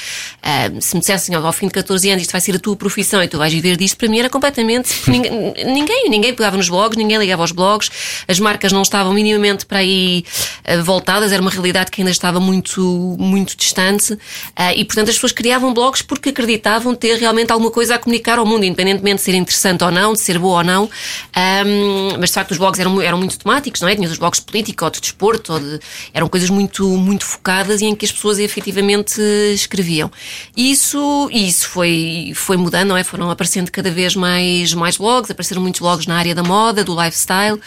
[0.42, 3.22] ahm, se me dissessem ao fim de 14 anos isto vai ser a tua profissão
[3.22, 4.92] e tu vais viver disto, para mim era completamente.
[5.12, 7.90] Ninguém, ninguém, ninguém pegava nos blogs, ninguém ligava aos blogs,
[8.26, 10.24] as marcas não estavam minimamente para aí
[10.64, 14.16] ah, voltadas, era uma realidade que ainda estava muito, muito distante
[14.56, 18.38] ah, e, portanto, as pessoas criavam blogs porque acreditavam ter realmente alguma coisa a comunicar
[18.38, 20.90] ao mundo, independentemente de ser interessante ou não, de ser boa ou não.
[21.34, 23.94] Ahm, mas de facto os blogs eram, eram muito temáticos, não é?
[23.94, 25.80] Tinhas os blogs de política ou de desporto, ou de-
[26.12, 29.20] eram coisas muito, muito focadas e em que as pessoas efetivamente
[29.54, 30.10] escreviam.
[30.56, 33.04] Isso, isso foi, foi mudando, não é?
[33.04, 36.94] Foram aparecendo cada vez mais, mais blogs, apareceram muitos blogs na área da moda, do
[37.00, 37.60] lifestyle,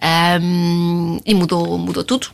[0.00, 2.28] ahm, e mudou, mudou tudo.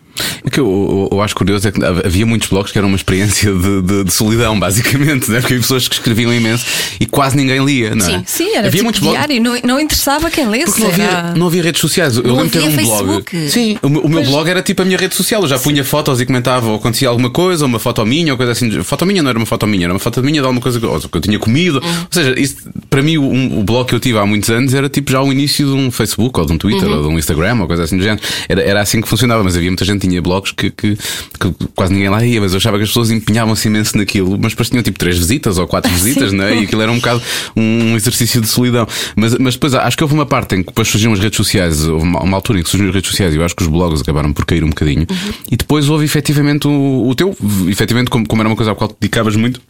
[0.45, 3.53] O que eu, eu acho curioso é que havia muitos blogs que eram uma experiência
[3.53, 5.41] de, de- de solidão, basicamente, né?
[5.41, 6.65] porque havia pessoas que escreviam imenso
[7.01, 8.11] e quase ninguém lia, não é?
[8.11, 8.23] Sim.
[8.27, 9.19] Sim, era havia tipo muitos blogs.
[9.27, 10.67] diário, não, não interessava quem lesse.
[10.67, 12.17] Porque não havia, era- não havia redes sociais.
[12.17, 13.25] Eu Não lembro de ter um havia blog.
[13.25, 13.51] Facebook.
[13.51, 15.43] Sim, o, meu- o meu blog era tipo a minha rede social.
[15.43, 18.37] Eu já punha fotos e comentava ou acontecia alguma coisa, ou uma foto minha, ou
[18.37, 18.71] coisa assim.
[18.83, 20.87] Foto minha não era uma foto minha, era uma foto minha de alguma coisa que,
[20.87, 21.81] ou que eu tinha comido.
[21.83, 21.89] Uhum.
[22.01, 22.57] Ou seja, isso,
[22.91, 25.33] para mim, o, o blog que eu tive há muitos anos era tipo já o
[25.33, 26.97] início de um Facebook, ou de um Twitter, Uhum.
[26.97, 28.21] ou de um Instagram, ou coisa assim do género.
[28.49, 31.93] Era, era assim que funcionava, mas havia muita gente tinha blogs que, que, que quase
[31.93, 34.83] ninguém lá ia, mas eu achava que as pessoas empenhavam-se imenso naquilo, mas depois tinham
[34.83, 36.61] tipo três visitas ou quatro visitas, não é?
[36.61, 37.23] E aquilo era um bocado
[37.57, 38.87] um exercício de solidão.
[39.17, 41.87] Mas, mas depois acho que houve uma parte em que depois surgiram as redes sociais,
[41.87, 43.69] houve uma, uma altura em que surgiram as redes sociais e eu acho que os
[43.69, 45.07] blogs acabaram por cair um bocadinho.
[45.51, 47.37] E depois houve efetivamente o, o teu,
[47.69, 49.61] efetivamente, como, como era uma coisa à qual te dedicavas muito.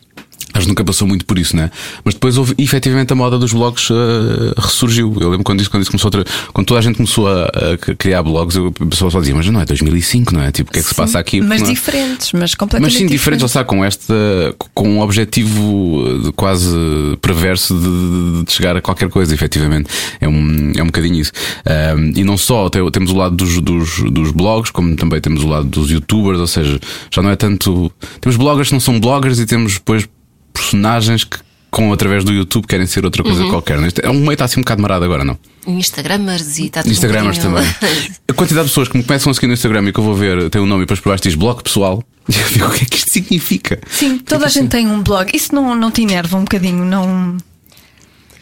[0.61, 1.71] Que nunca passou muito por isso, né?
[2.05, 5.15] Mas depois houve efetivamente a moda dos blogs eh, ressurgiu.
[5.21, 7.95] Eu lembro quando isso, quando isso começou a quando toda a gente começou a, a
[7.97, 10.51] criar blogs, eu, a pessoa só dizia, mas não é 2005, não é?
[10.53, 11.41] Tipo, o que é que se passa aqui?
[11.41, 11.73] Mas Não é?
[11.73, 14.15] diferentes, mas completamente Mas sim, diferentes, ou seja, com esta,
[14.73, 16.69] com um objetivo quase
[17.21, 19.89] perverso de, de chegar a qualquer coisa, efetivamente.
[20.21, 21.33] É um, é um bocadinho isso.
[21.67, 25.43] Ahm, e não só, te- temos o lado dos, dos, dos blogs, como também temos
[25.43, 26.79] o lado dos youtubers, ou seja,
[27.11, 27.91] já não é tanto.
[28.21, 30.09] Temos bloggers que não são bloggers e temos depois
[30.55, 31.39] personagens que.
[31.71, 33.79] Com, através do YouTube querem ser outra coisa qualquer.
[33.81, 33.91] não é?
[34.05, 35.37] É um meio está assim um bocado marado agora, não?
[35.67, 38.11] Instagramers e está tudo um Instagramers bocadinho- também.
[38.31, 40.15] A quantidade de pessoas que me começam a seguir no Instagram e que eu vou
[40.15, 42.01] ver, tem um nome e depois por baixo diz blog pessoal.
[42.31, 43.81] E eu digo, o que é que isto significa?
[43.91, 45.29] Sim, toda a gente tem um blog.
[45.35, 47.37] Isso não, não te enerva um bocadinho, não,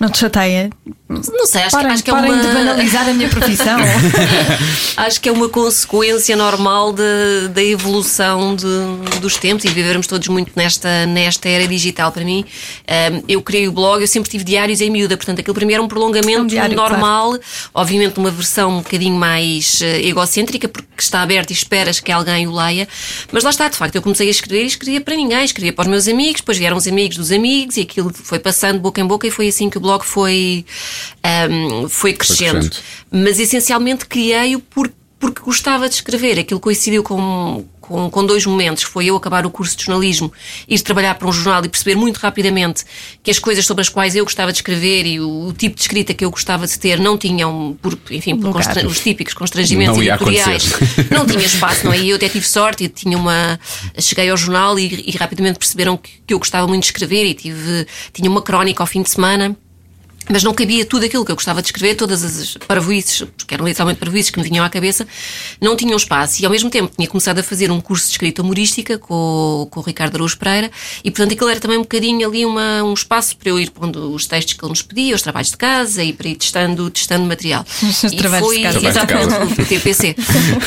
[0.02, 0.70] não te chateia.
[1.08, 2.36] Não sei, acho, que- Parem, acho que é uma.
[2.36, 3.78] de banalizar a minha profissão.
[4.96, 10.26] Acho que é uma consequência normal de- da evolução de- dos tempos e vivermos todos
[10.28, 12.12] muito nesta, nesta era digital.
[12.12, 12.44] Para mim,
[12.86, 15.72] ehm, eu criei o blog, eu sempre tive diários em miúda, portanto, aquilo para mim
[15.74, 17.38] era um prolongamento Um diário, normal,
[17.74, 22.46] obviamente numa versão um bocadinho mais eh, egocêntrica, porque está aberto e esperas que alguém
[22.46, 22.88] o leia.
[23.30, 25.82] Mas lá está, de facto, eu comecei a escrever e escrevia para ninguém, escrevia para
[25.82, 29.06] os meus amigos, depois vieram os amigos dos amigos e aquilo foi passando boca em
[29.06, 30.64] boca e foi assim que o blog foi,
[31.22, 32.60] ehm, foi crescendo.
[32.68, 32.76] crescendo.
[33.10, 36.38] Mas essencialmente criei-o porque, porque gostava de escrever.
[36.38, 38.82] Aquilo coincidiu com, com, com dois momentos.
[38.82, 40.32] Foi eu acabar o curso de jornalismo,
[40.66, 42.84] ir trabalhar para um jornal e perceber muito rapidamente
[43.22, 45.82] que as coisas sobre as quais eu gostava de escrever e o, o tipo de
[45.82, 49.96] escrita que eu gostava de ter não tinham, por, enfim, por constra- os típicos constrangimentos
[49.96, 50.72] Não ia editoriais.
[51.10, 51.98] Não tinha espaço, não é?
[51.98, 53.60] E eu até tive sorte e tinha uma.
[53.98, 57.34] Cheguei ao jornal e, e rapidamente perceberam que, que eu gostava muito de escrever e
[57.34, 59.56] tive, tinha uma crónica ao fim de semana
[60.28, 63.66] mas não cabia tudo aquilo que eu gostava de escrever, todas as parvoices, porque eram
[63.66, 65.06] literalmente parvoices que me vinham à cabeça,
[65.60, 66.42] não tinham espaço.
[66.42, 69.80] E ao mesmo tempo tinha começado a fazer um curso de escrita humorística com, com
[69.80, 70.70] o Ricardo Araújo Pereira,
[71.04, 74.12] e portanto aquilo era também um bocadinho ali uma, um espaço para eu ir pondo
[74.12, 77.24] os textos que ele nos pedia, os trabalhos de casa e para ir testando, testando
[77.24, 77.64] material.
[77.82, 78.78] Os e trabalhos foi, de casa.
[78.88, 80.16] exatamente, o TPC.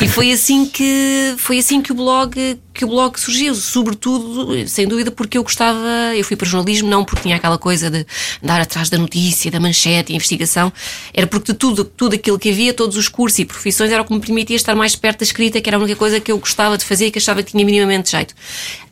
[0.00, 4.86] e foi assim que foi assim que o blog que o blog surgiu, sobretudo, sem
[4.86, 8.06] dúvida, porque eu gostava, eu fui para o jornalismo não porque tinha aquela coisa de
[8.42, 10.72] andar atrás da notícia, da manchete, investigação,
[11.12, 14.04] era porque de tudo, tudo aquilo que havia, todos os cursos e profissões, era o
[14.04, 16.38] que me permitia estar mais perto da escrita, que era a única coisa que eu
[16.38, 18.34] gostava de fazer e que achava que tinha minimamente jeito.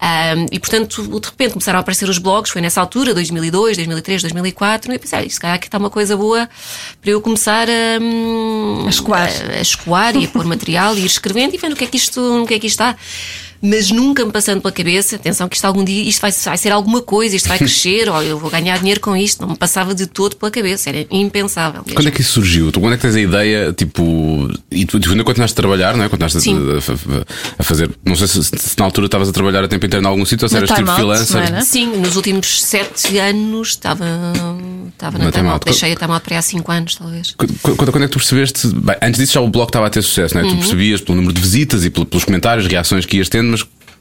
[0.00, 4.22] Ahm, e portanto, de repente começaram a aparecer os blogs, foi nessa altura, 2002, 2003,
[4.22, 6.48] 2004, e eu pensei, se calhar aqui está uma coisa boa
[7.00, 9.28] para eu começar a, hum, A escoar.
[9.28, 11.86] a, a escoar e a pôr material e ir escrevendo e vendo o que é
[11.86, 12.96] que isto, no que é que isto está.
[13.66, 16.70] Mas nunca me passando pela cabeça, atenção que isto algum dia, isto vai, vai ser
[16.70, 19.40] alguma coisa, isto vai crescer, ou eu vou ganhar dinheiro com isto.
[19.40, 21.80] Não me passava de todo pela cabeça, era impensável.
[21.82, 21.94] mesmo.
[21.94, 22.70] Quando é que isso surgiu?
[22.70, 24.50] Tu, quando é que tens a ideia, tipo.
[24.70, 26.08] E tu, tu ainda continuaste a trabalhar, não é?
[26.08, 26.58] Continuaste Sim.
[26.58, 27.24] a, a-
[27.58, 27.90] a fazer.
[28.04, 30.44] Não sei se, se na altura estavas a trabalhar a tempo inteiro em algum sítio
[30.44, 31.52] ou se eras tipo Out, freelancer.
[31.52, 31.62] não?
[31.62, 34.04] Sim, nos últimos sete anos estava,
[34.92, 35.64] estava Na na Time Out.
[35.64, 37.34] Deixei a Time Out para aí há cinco anos, talvez.
[37.36, 38.66] Quando, quando- quando é que tu percebeste?
[38.68, 40.44] Bem, antes disso já o blog estava a ter sucesso, não é?
[40.44, 40.50] Uhum.
[40.50, 43.53] Tu percebias pelo número de visitas e pel- pelos comentários, reações que ias tendo.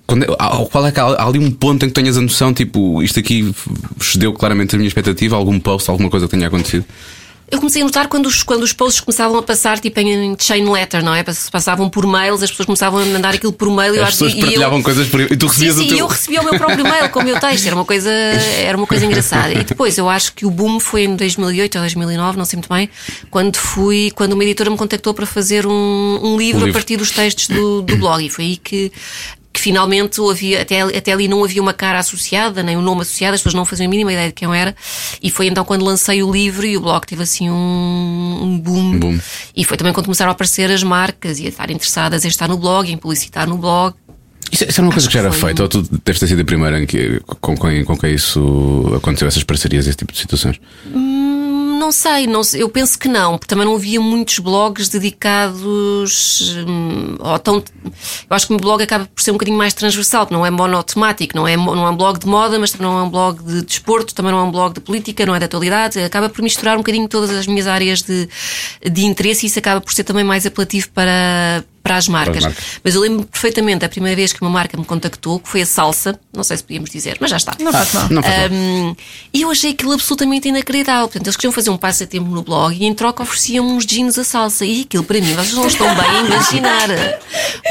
[0.05, 0.25] Quando
[0.71, 3.19] qual é que há, há ali um ponto em que tenhas a noção, tipo, isto
[3.19, 3.53] aqui
[3.99, 6.85] excedeu claramente a minha expectativa, algum post, alguma coisa tenha acontecido?
[7.51, 10.67] Eu comecei a notar quando os, quando os posts começavam a passar tipo em chain
[10.67, 11.21] letter, não é?
[11.23, 14.17] Pass- Passavam por mails, as pessoas começavam a mandar aquilo por mail eu As acho-
[14.17, 15.97] pessoas e eu- partilhavam coisas por e tu Sim, recebias sim, o teu.
[15.99, 18.87] eu recebia o meu próprio mail com o meu texto, era uma coisa, era uma
[18.87, 19.53] coisa engraçada.
[19.53, 22.69] E depois eu acho que o boom foi em 2008 ou 2009, não sei muito
[22.73, 22.89] bem,
[23.29, 26.69] quando fui, quando uma editora me contactou para fazer um, um livro, Um livro.
[26.69, 28.25] a partir dos textos do, do blog.
[28.25, 28.91] E foi aí que
[29.63, 33.39] finalmente havia, até, até ali não havia uma cara associada, nem um nome associado, as
[33.39, 34.75] pessoas não faziam a mínima ideia de quem eu era.
[35.21, 38.99] E foi então quando lancei o livro e o blog teve assim um, um boom.
[38.99, 39.19] boom.
[39.55, 42.49] E foi também quando começaram a aparecer as marcas e a estar interessadas em estar
[42.49, 43.95] no blog, em publicitar no blog.
[44.51, 46.41] Isso, isso era uma coisa que já era foi feita, ou tu deves ter sido
[46.41, 50.19] a primeira em que, com, quem, com quem isso aconteceu, essas parcerias, esse tipo de
[50.19, 50.59] situações?
[51.83, 57.17] Não sei, não eu penso que não, porque também não havia muitos blogs dedicados hum,
[57.43, 57.55] tão.
[57.57, 57.91] Eu
[58.29, 61.35] acho que o meu blog acaba por ser um bocadinho mais transversal, não é monotemático,
[61.35, 63.63] não é, não é um blog de moda, mas também não é um blog de
[63.63, 66.75] desporto, também não é um blog de política, não é de atualidade, acaba por misturar
[66.75, 68.29] um bocadinho todas as minhas áreas de,
[68.89, 71.65] de interesse e isso acaba por ser também mais apelativo para.
[71.83, 72.43] Para as marcas.
[72.43, 72.63] marcas.
[72.83, 75.65] Mas eu lembro perfeitamente a primeira vez que uma marca me contactou, que foi a
[75.65, 77.55] Salsa, não sei se podíamos dizer, mas já está.
[77.59, 78.07] Não faz mal.
[78.09, 78.49] Faz mal.
[78.51, 78.95] Um,
[79.33, 81.07] e eu achei aquilo absolutamente inacreditável.
[81.07, 84.23] Portanto, eles queriam fazer um passatempo no blog e em troca ofereciam uns jeans a
[84.23, 84.65] salsa.
[84.65, 86.89] E aquilo para mim, vocês não estão bem a imaginar.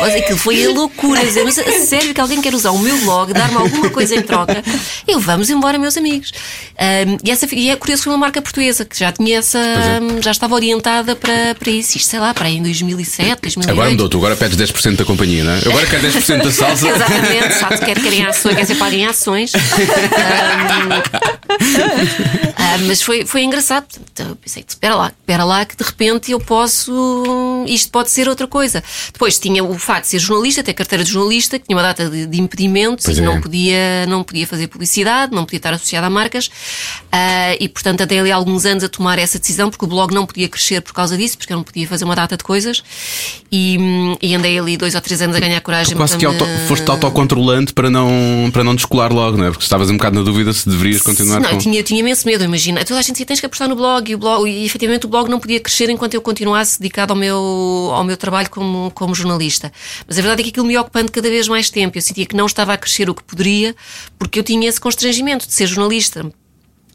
[0.00, 1.24] Olha, Aquilo foi a loucura.
[1.24, 4.22] Dizer, mas a sério que alguém quer usar o meu blog, dar-me alguma coisa em
[4.22, 4.62] troca?
[5.08, 6.32] Eu, vamos embora, meus amigos.
[6.78, 9.58] Um, e, essa, e é curioso, foi uma marca portuguesa que já tinha essa.
[9.58, 10.22] é.
[10.22, 11.96] já estava orientada para, para isso.
[11.96, 13.70] Isto, sei lá, para aí em 2007, 2008.
[13.70, 15.60] Agora tu agora pedes 10% da companhia, não é?
[15.64, 16.88] Eu agora quero 10% da salsa.
[16.92, 19.52] Exatamente, sabe, quer querem ações, quer ser paguem ações.
[22.62, 23.86] Ahm, ah, mas foi, foi engraçado.
[24.12, 27.64] Então, pensei, espera lá, espera lá, que de repente eu posso.
[27.66, 28.82] Isto pode ser outra coisa.
[29.12, 32.08] Depois tinha o facto de ser jornalista, ter carteira de jornalista, que tinha uma data
[32.08, 33.24] de, de impedimentos Pois e é.
[33.24, 36.50] não, podia, não podia fazer publicidade, não podia estar associada a marcas.
[37.10, 40.26] Ah, e portanto, andei ali alguns anos a tomar essa decisão, porque o blog não
[40.26, 42.82] podia crescer por causa disso, porque eu não podia fazer uma data de coisas.
[43.50, 43.76] E,
[44.20, 46.66] e andei ali dois ou três anos a ganhar coragem Quase para que auto, me-
[46.68, 49.50] foste autocontrolante para não, para não descolar logo, não é?
[49.50, 51.54] Porque estavas um bocado na dúvida se deverias continuar Não, com.
[51.56, 52.84] eu tinha, eu tinha imenso medo, imagina.
[52.84, 55.08] Toda a gente dizia, tens que apostar no blog e, o blog, e efetivamente o
[55.08, 57.38] blog não podia crescer enquanto eu continuasse dedicado ao meu,
[57.92, 59.72] ao meu trabalho como, como jornalista.
[60.06, 61.96] Mas a verdade é que aquilo me ocupando cada vez mais tempo.
[61.98, 63.74] Eu sentia que não estava a crescer o que poderia,
[64.18, 66.24] porque eu tinha esse constrangimento de ser jornalista.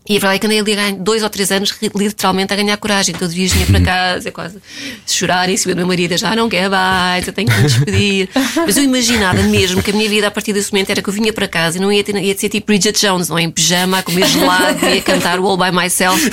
[0.10, 2.56] E a verdade é que andei ali a ganhar dois ou três anos literalmente a
[2.56, 3.14] ganhar coragem.
[3.14, 4.58] Todos os dias vinha para casa, quase
[5.06, 8.30] chorar em cima do meu marido, já não quer mais, eu tenho que me despedir.
[8.56, 11.14] Mas eu imaginava mesmo que a minha vida a partir desse momento era que eu
[11.14, 13.44] vinha para casa e não ia, ter, ia ser tipo Bridget Jones, não é?
[13.44, 16.30] Em pijama, a comer gelado, ia cantar All By Myself,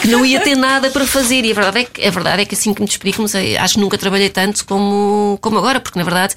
[0.00, 1.44] que não ia ter nada para fazer.
[1.44, 3.74] E a verdade é que, a verdade é que assim que me despedi, comecei, acho
[3.74, 6.34] que nunca trabalhei tanto como, como agora, porque na verdade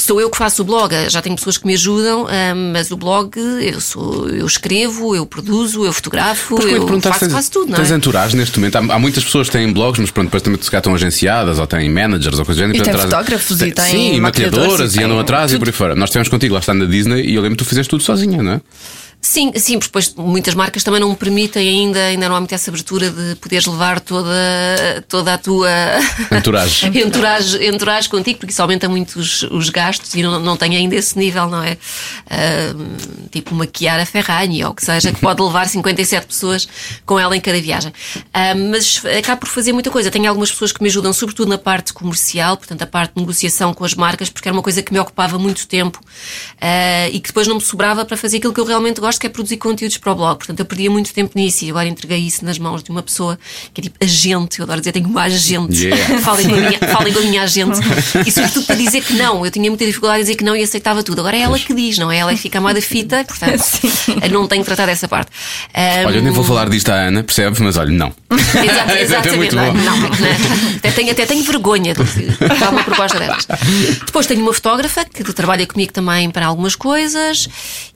[0.00, 2.26] sou eu que faço o blog, já tenho pessoas que me ajudam,
[2.72, 7.32] mas o blog eu, sou, eu escrevo, eu produzo, eu fotografo, é eu faço, tens,
[7.32, 7.96] faço tudo, não tens é?
[7.96, 8.76] entourage neste momento?
[8.76, 11.58] Há, há muitas pessoas que têm blogs, mas pronto, depois também se calhar estão agenciadas
[11.58, 12.78] ou têm managers ou coisa do género.
[12.78, 15.54] E tem trazem- fotógrafos e tem Sim, e maquiadores maquiadoras e e andam atrás e
[15.54, 15.60] tudo.
[15.60, 15.94] por aí fora.
[15.94, 18.42] Nós estivemos contigo lá está na Disney e eu lembro que tu fizeste tudo sozinha,
[18.42, 18.60] não é?
[19.28, 22.54] Sim, sim, porque depois muitas marcas também não me permitem ainda, ainda não há muita
[22.54, 24.30] essa abertura de poderes levar toda,
[25.08, 25.68] toda a tua
[26.30, 26.86] Entourage.
[26.96, 30.94] entourage, entourage contigo, porque isso aumenta muito os, os gastos e não, não tem ainda
[30.94, 31.76] esse nível, não é?
[32.30, 32.72] Ah,
[33.32, 36.68] tipo uma Chiara Ferragni ou o que seja, que pode levar 57 pessoas
[37.04, 37.92] com ela em cada viagem.
[38.32, 40.08] Ah, mas acabo por fazer muita coisa.
[40.08, 43.74] Tenho algumas pessoas que me ajudam, sobretudo na parte comercial, portanto, a parte de negociação
[43.74, 46.00] com as marcas, porque era uma coisa que me ocupava muito tempo
[46.60, 49.26] ah, e que depois não me sobrava para fazer aquilo que eu realmente gosto, que
[49.26, 50.38] é produzir conteúdos para o blog.
[50.38, 53.38] Portanto, eu perdia muito tempo nisso e agora entreguei isso nas mãos de uma pessoa
[53.72, 54.58] que é tipo agente.
[54.58, 55.84] Eu adoro dizer, tenho uma agente.
[55.84, 56.18] Yeah.
[56.20, 57.78] falem, com a minha, falem com a minha agente.
[58.26, 59.44] E sobretudo para dizer que não.
[59.44, 61.20] Eu tinha muita dificuldade em dizer que não e aceitava tudo.
[61.20, 62.18] Agora é ela que diz, não é?
[62.18, 63.62] Ela é que fica a má da fita, portanto,
[64.30, 65.30] não tenho que tratar dessa parte.
[65.74, 67.62] Um, Olha, eu nem vou falar disto à Ana, percebe?
[67.62, 68.12] Mas olha, não.
[68.30, 69.36] Exato, É exatamente.
[69.36, 70.08] muito não, não, não.
[70.76, 73.46] até, tenho, até tenho vergonha de dar uma proposta dessas.
[74.04, 77.48] Depois tenho uma fotógrafa que trabalha comigo também para algumas coisas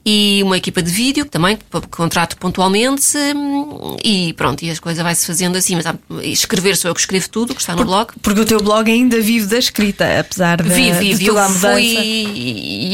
[0.04, 1.58] e uma equipa de vídeo que também
[1.90, 5.76] contrato pontualmente hum, e pronto, e as coisas vai-se fazendo assim.
[5.76, 8.12] Mas há- escrever sou eu que escrevo tudo, que está no blog.
[8.22, 11.26] Porque o teu blog ainda vive da escrita, apesar de, Vive, de vive.
[11.26, 11.76] toda a Eu mudança.
[11.76, 12.26] fui,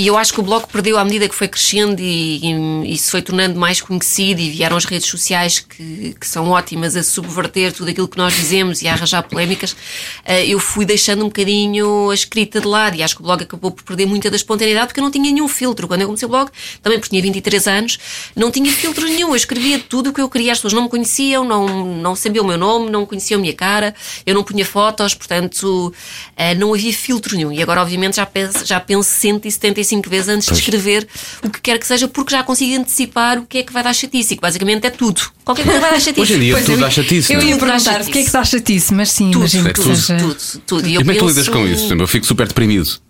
[0.00, 2.98] e eu acho que o blog perdeu à medida que foi crescendo e, e, e
[2.98, 7.02] se foi tornando mais conhecido e vieram as redes sociais que, que são ótimas a
[7.02, 9.76] subverter tudo aquilo que nós dizemos e a arranjar polémicas.
[10.24, 13.42] eh, Eu fui deixando um bocadinho a escrita de lado e acho que o blog
[13.42, 15.86] acabou por perder muita da espontaneidade porque eu não tinha nenhum filtro.
[15.86, 16.50] Quando eu comecei o blog,
[16.82, 17.98] também porque tinha 23 anos,
[18.34, 19.30] não tinha filtro nenhum.
[19.30, 20.52] Eu escrevia tudo o que eu queria.
[20.52, 23.54] As pessoas não me conheciam, não, não sabiam o meu nome, não conheciam a minha
[23.54, 25.92] cara, eu não punha fotos, portanto
[26.36, 27.52] eh, não havia filtro nenhum.
[27.52, 31.06] E agora, obviamente, já penso, já penso 175 vezes antes de escrever
[31.42, 33.94] o que quer que seja, porque já consigo antecipar o que é que vai dar
[33.94, 34.34] chatice.
[34.34, 35.20] E que basicamente é tudo.
[35.44, 36.20] Qualquer coisa vai dar chatice.
[36.20, 37.32] Hoje em dia Pois, tudo dá chatice.
[37.32, 37.44] Eu é?
[37.44, 39.96] ia perguntar o que é que dá chatice, mas sim, tudo, imagino é que tudo.
[39.96, 40.16] seja.
[40.16, 40.88] tudo, tudo.
[40.88, 41.92] E E eu como é que tu lidas com isso?
[41.92, 43.05] Eu fico super deprimido.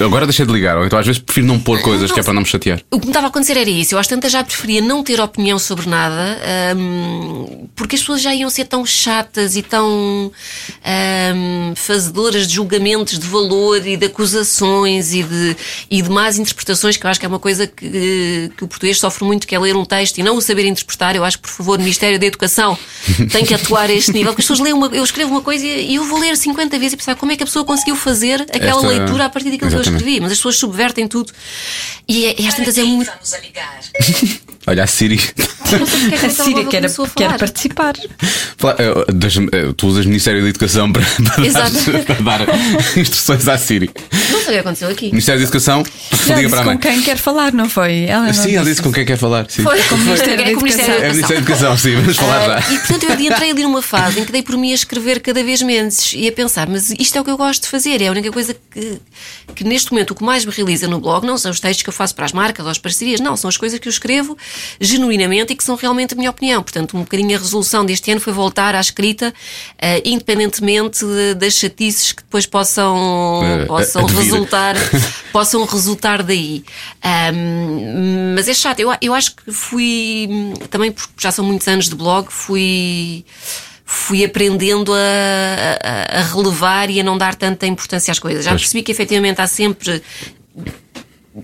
[0.00, 2.32] Agora deixei de ligar, ou então às vezes prefiro não pôr coisas que é para
[2.32, 2.80] não me chatear.
[2.90, 3.94] O que me estava a acontecer era isso.
[3.94, 6.38] Eu às tantas já preferia não ter opinião sobre nada,
[6.76, 10.32] hum, porque as pessoas já iam ser tão chatas e tão
[11.34, 15.56] hum, fazedoras de julgamentos de valor e de acusações e de,
[15.90, 18.98] e de más interpretações, que eu acho que é uma coisa que, que o português
[18.98, 21.14] sofre muito, que é ler um texto e não o saber interpretar.
[21.16, 22.76] Eu acho que, por favor, o Ministério da Educação
[23.30, 25.64] tem que atuar a este nível, porque as pessoas leem uma, eu escrevo uma coisa
[25.66, 28.42] e eu vou ler 50 vezes e pensar como é que a pessoa conseguiu fazer
[28.42, 30.02] aquela Esta- leitura a partir daquilo que eu Exatamente.
[30.02, 30.20] escrevi.
[30.20, 31.32] Mas as pessoas subvertem tudo.
[32.08, 33.10] E, é- e às tantas é muito.
[33.10, 33.80] Vamos a ligar.
[34.66, 35.20] Olha, a Siri.
[35.72, 36.82] A Síria quer,
[37.16, 37.94] quer participar.
[37.96, 41.02] Eh, Tu usas Ministério da Educação para,
[41.34, 41.70] para, dar,
[42.04, 43.90] para dar instruções à Siri.
[44.30, 45.06] Não sei o que aconteceu aqui.
[45.06, 45.82] Ministério da Educação,
[46.26, 46.78] Já liga disse para a com mãe.
[46.78, 48.04] quem quer falar, não foi?
[48.04, 49.46] Ela não Sim, ela disse com quem quer falar.
[49.48, 49.62] Sim.
[49.62, 51.72] Foi com o Ministério é da com o Ministério É da o Ministério da Educação.
[51.72, 52.72] Educação, sim, vamos falar Ah, já.
[52.74, 55.42] e portanto eu entrei ali numa fase em que dei por mim a escrever cada
[55.42, 58.08] vez menos e a pensar, mas isto é o que eu gosto de fazer, é
[58.08, 58.98] a única coisa que,
[59.54, 61.88] que neste momento o que mais me realiza no blog não são os textos que
[61.88, 64.36] eu faço para as marcas ou as parcerias, não, são as coisas que eu escrevo
[64.80, 66.62] genuinamente e que são realmente a minha opinião.
[66.62, 69.32] Portanto, um bocadinho a resolução deste ano foi voltar à escrita,
[69.80, 74.74] ah, independentemente de- das chatices que depois possam, Eh, possam resultar
[75.32, 76.62] possam resultar daí.
[77.02, 80.28] Ahm, mas é chato, eu, eu acho que fui
[80.70, 83.24] também porque já são muitos anos de blog, fui
[83.94, 88.44] fui aprendendo a, a- a relevar e a não dar tanta importância às coisas.
[88.44, 88.62] Já Pois.
[88.62, 90.02] percebi que efetivamente há sempre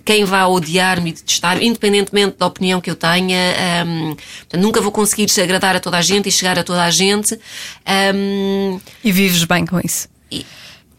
[0.04, 3.38] quem vá odiar-me e detestar, independentemente da opinião que eu tenha,
[3.82, 6.90] ahm, portanto, nunca vou conseguir agradar a toda a gente e chegar a toda a
[6.90, 7.38] gente.
[7.86, 10.08] Ahm, E vives bem com isso.
[10.30, 10.44] e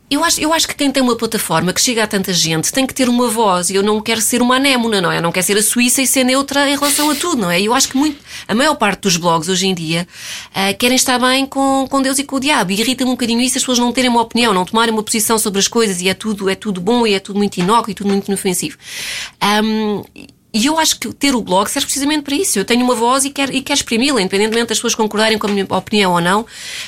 [0.09, 2.87] Eu acho, eu acho que quem tem uma plataforma que chega a tanta gente tem
[2.87, 3.69] que ter uma voz.
[3.69, 5.17] E eu não quero ser uma anémona, não é?
[5.17, 7.61] Eu não quero ser a Suíça e ser neutra em relação a tudo, não é?
[7.61, 10.07] Eu acho que muito, a maior parte dos blogs hoje em dia
[10.53, 12.71] ah, querem estar bem com, com Deus e com o diabo.
[12.71, 15.37] E irrita-me um bocadinho isso as pessoas não terem uma opinião, não tomarem uma posição
[15.37, 17.93] sobre as coisas e é tudo, é tudo bom e é tudo muito inócuo e
[17.93, 18.77] tudo muito inofensivo.
[19.39, 20.03] Ahm,
[20.51, 22.57] e eu acho que ter o blog serve precisamente para isso.
[22.57, 25.49] Eu tenho uma voz e quero, e quero exprimi-la, independentemente das pessoas concordarem com a
[25.49, 26.45] minha opinião ou não,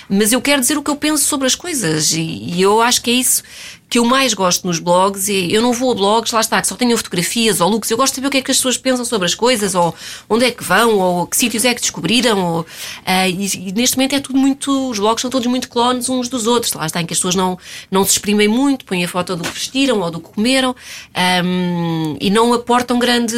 [0.10, 2.12] mas eu quero dizer o que eu penso sobre as coisas.
[2.14, 3.44] E, e eu acho que é isso
[3.92, 5.28] que eu mais gosto nos blogs.
[5.28, 7.92] E eu não vou a blogs, lá está, que só tenham fotografias ou looks.
[7.92, 9.94] Eu gosto de saber o que é que as pessoas pensam sobre as coisas, ou
[10.30, 12.40] onde é que vão, ou que sítios é que descobriram.
[12.40, 12.66] Ou,
[13.06, 14.90] ah, e, e neste momento é tudo muito.
[14.90, 16.72] Os blogs são todos muito clones uns dos outros.
[16.72, 17.60] Lá está, em que as pessoas não,
[17.92, 20.74] não se exprimem muito, põem a foto do que vestiram ou do que comeram
[21.14, 23.36] ahm, e não aportam grande,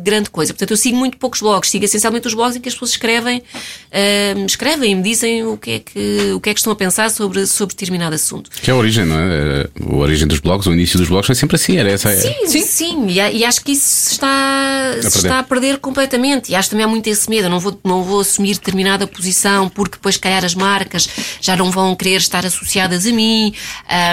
[0.00, 0.54] grande coisa.
[0.54, 3.42] Portanto, eu sigo muito poucos blogs, sigo essencialmente os blogs em que as pessoas escrevem,
[3.92, 6.76] ahm, escrevem e me dizem o que, é que, o que é que estão a
[6.76, 8.50] pensar sobre, sobre determinado assunto.
[8.50, 9.65] Que é a origem, não é?
[9.80, 12.10] A origem dos blogs, o início dos blogs foi sempre assim, era essa.
[12.16, 13.06] Sim, sim, sim.
[13.08, 15.16] E, e, acho que isso se está, se perder.
[15.18, 16.50] está a perder completamente.
[16.50, 17.44] E acho que também há muito esse medo.
[17.46, 21.08] Eu não vou, não vou assumir determinada posição porque depois, se calhar, as marcas
[21.40, 23.52] já não vão querer estar associadas a mim.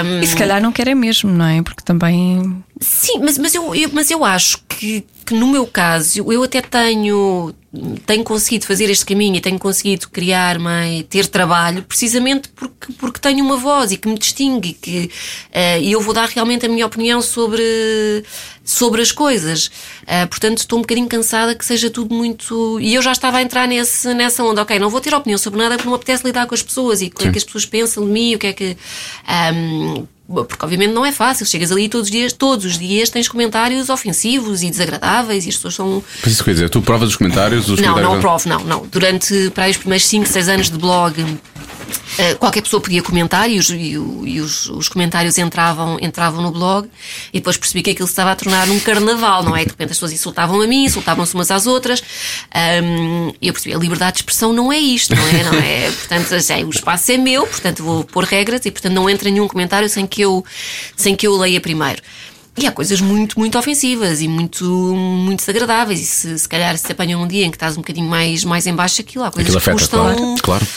[0.06, 1.62] Um, E se calhar não querem mesmo, não é?
[1.62, 2.64] Porque também.
[2.82, 6.62] Sim, mas, mas, eu, eu- mas eu acho que, que no meu caso eu até
[6.62, 7.54] tenho,
[8.06, 13.20] tenho conseguido fazer este caminho e tenho conseguido criar mais, ter trabalho precisamente porque, porque
[13.20, 15.12] tenho uma voz e que me distingue e que
[15.52, 18.24] eh, e eu vou dar realmente a minha opinião sobre,
[18.64, 19.72] sobre as coisas.
[20.06, 22.80] Eh, portanto, estou um bocadinho cansada que seja tudo muito.
[22.80, 25.60] E eu já estava a entrar nesse, nessa onda, ok, não vou ter opinião sobre
[25.60, 27.44] nada porque não me apetece lidar com as pessoas e o que é que as
[27.44, 28.78] pessoas pensam de mim, o que é que.
[29.28, 33.28] ahm, porque obviamente não é fácil, chegas ali todos os dias, todos os dias tens
[33.28, 36.04] comentários ofensivos e desagradáveis e as pessoas são.
[36.24, 38.14] Mas isso quer dizer, tu provas os comentários, os Não, comentários.
[38.14, 38.88] não provo, não, não.
[38.88, 41.24] Durante para aí os primeiros 5, 6 anos de blog,
[42.40, 43.94] qualquer pessoa podia comentar e, os, e
[44.26, 46.88] e os- os comentários entravam, entravam no blog
[47.34, 49.64] e depois percebi que aquilo se estava a tornar um carnaval, não é?
[49.64, 52.04] De repente as pessoas insultavam a mim, insultavam-se umas às outras
[52.54, 55.44] Ahm, e eu percebi, a liberdade de expressão não é isto, não é?
[55.44, 55.92] Não é?
[56.04, 59.48] Portanto, assim, o espaço é meu, portanto vou pôr regras e portanto não entra nenhum
[59.48, 60.44] comentário sem que eu,
[60.96, 62.02] sem que eu leia primeiro.
[62.56, 66.00] E há coisas muito, muito ofensivas e muito, muito desagradáveis.
[66.00, 68.68] E se, se calhar se apanham num dia em que estás um bocadinho mais, mais
[68.68, 70.68] em baixo, aquilo há coisas Aquilo que afeta, custam, claro, claro.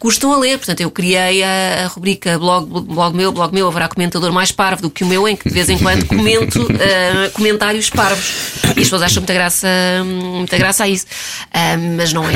[0.00, 0.58] Custam a ler.
[0.58, 4.82] Portanto, eu criei a, a rubrica blog, blog meu, blog meu, haverá comentador mais parvo
[4.82, 8.58] do que o meu, em que de vez em quando comento eh, comentários parvos.
[8.64, 9.68] E as pessoas acham muita graça,
[10.04, 11.06] muita graça a isso.
[11.52, 12.34] Ah, mas não é.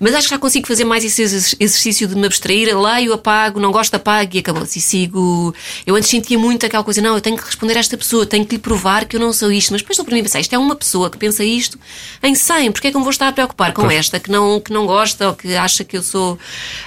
[0.00, 3.60] Mas acho que já consigo fazer mais esse exer- exercício de me abstrair, leio, apago,
[3.60, 4.78] não gosto, apago e acabou-se.
[4.78, 5.54] E sigo.
[5.86, 8.44] Eu antes sentia muito aquela coisa, não, eu tenho que responder a esta pessoa, tenho
[8.44, 9.70] que lhe provar que eu não sou isto.
[9.72, 11.78] Mas depois do primeiro pensei, isto é uma pessoa que pensa isto
[12.22, 14.58] em 100, porque é que eu me vou estar a preocupar com esta que não,
[14.58, 16.38] que não gosta ou que acha que eu sou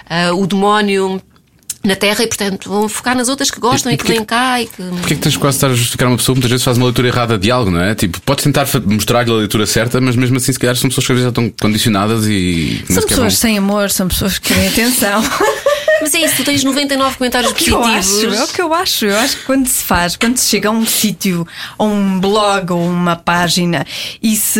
[0.09, 1.21] ah, o demónio
[1.83, 4.25] na Terra e, portanto, vão focar nas outras que gostam E e, que porquê vêm
[4.25, 4.81] cá e que.
[4.81, 6.77] Porquê é que tens de quase estar a justificar uma pessoa que muitas vezes faz
[6.77, 7.93] uma leitura errada de algo, não é?
[7.93, 11.11] Tipo, podes tentar mostrar-lhe a leitura certa, mas mesmo assim, se calhar, são pessoas que
[11.11, 12.81] às vezes já estão condicionadas e.
[12.87, 15.21] São pessoas vão- sem amor, são pessoas que querem atenção.
[16.01, 18.37] Mas é isso, tu tens 99 comentários O que eu acho, positivos.
[18.37, 19.05] é o que eu acho.
[19.05, 22.73] Eu acho que quando se faz, quando se chega a um sítio, ou um blog,
[22.73, 23.85] ou uma página
[24.21, 24.59] e se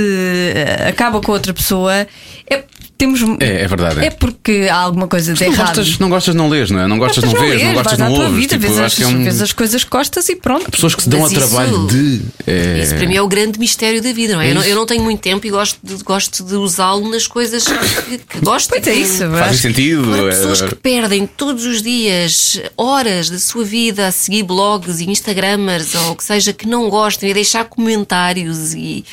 [0.55, 2.07] eh, acaba com outra pessoa,
[2.49, 2.63] é,
[3.05, 3.21] temos.
[3.39, 4.05] É, é verdade, é.
[4.05, 5.67] É porque há alguma coisa de Não errado.
[5.75, 6.87] gostas, não gostas, não lês, não é?
[6.87, 8.31] Não gostas, não, vês, não gostas, não ouves.
[8.35, 9.23] vida, Tipo, vês, as, acho que é um...
[9.23, 10.69] vês as coisas que gostas e pronto.
[10.71, 12.21] Pessoas que se dão Mas ao trabalho isso- de.
[12.47, 12.79] É...
[12.83, 14.47] Isso para mim é o grande mistério da vida, não é?
[14.47, 17.27] É eu, não, eu não tenho muito tempo e gosto de, gosto de usá-lo nas
[17.27, 18.69] coisas que, que gosto.
[18.69, 19.23] Pois é isso.
[19.25, 20.15] Acho- sentido.
[20.27, 25.09] É- pessoas que perdem todos os dias horas da sua vida a seguir blogs e
[25.09, 29.03] Instagramers ou o que seja que não gostem e a deixar comentários e.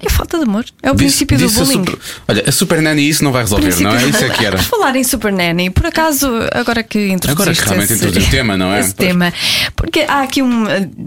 [0.00, 0.64] É falta de amor.
[0.82, 1.84] É o Disse- princípio do bullying.
[1.86, 4.08] super- Olha, a Super Nanny isso não vai resolver, não é?
[4.08, 4.58] Isso é que era.
[4.58, 8.30] Falar em Super Nanny, por acaso, agora que introduziste Agora que realmente esse, introduzi o
[8.30, 8.80] tema, não é?
[8.80, 9.08] Esse Pois.
[9.08, 9.32] tema.
[9.76, 10.64] Porque há aqui um.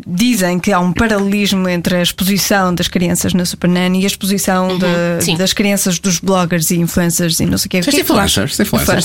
[0.07, 4.07] Dizem que há um paralelismo entre a exposição das crianças na Super Nanny e a
[4.07, 5.21] exposição de- Uhum.
[5.21, 5.37] sim.
[5.37, 7.77] das crianças dos bloggers e influencers e não sei o quê.
[7.77, 8.59] É influencers, influencers.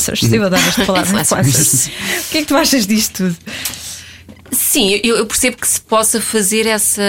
[0.09, 0.33] Influencers.
[0.33, 1.21] Eu adoro esta palavra.
[1.21, 1.87] Influencers.
[1.87, 3.37] O que é que tu achas disto tudo?
[4.51, 7.03] Sim, eu, eu percebo que se possa fazer essa,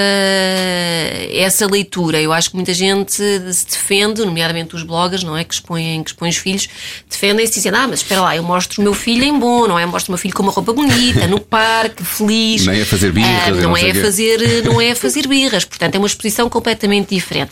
[1.32, 2.20] essa leitura.
[2.22, 5.44] Eu acho que muita gente se defende, nomeadamente os bloggers, não é?
[5.44, 6.68] Que expõem, que expõem os filhos,
[7.10, 9.84] defendem-se dizendo: Ah, mas espera lá, eu mostro o meu filho em bom, não é?
[9.84, 12.66] Eu mostro o meu filho com uma roupa bonita, no parque, feliz.
[12.66, 15.66] Nem a fazer birras, Ah, não, não é fazer, não é fazer birras.
[15.66, 17.52] Portanto, é uma exposição completamente diferente.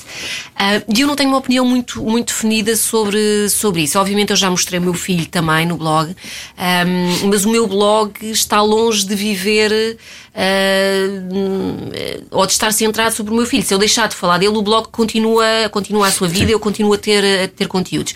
[0.55, 3.97] Ah, E eu não tenho uma opinião muito, muito definida sobre, sobre isso.
[3.99, 6.15] Obviamente, eu já mostrei o meu filho também no blog,
[6.57, 6.83] ah,
[7.25, 9.76] mas o meu blog está longe de viver.
[10.35, 11.07] Ah,
[12.31, 13.63] ou de estar centrado sobre o meu filho.
[13.63, 16.93] Se eu deixar de falar dele, o blog continua, continua a sua vida, eu continuo
[16.93, 18.13] a ter, a ter conteúdos.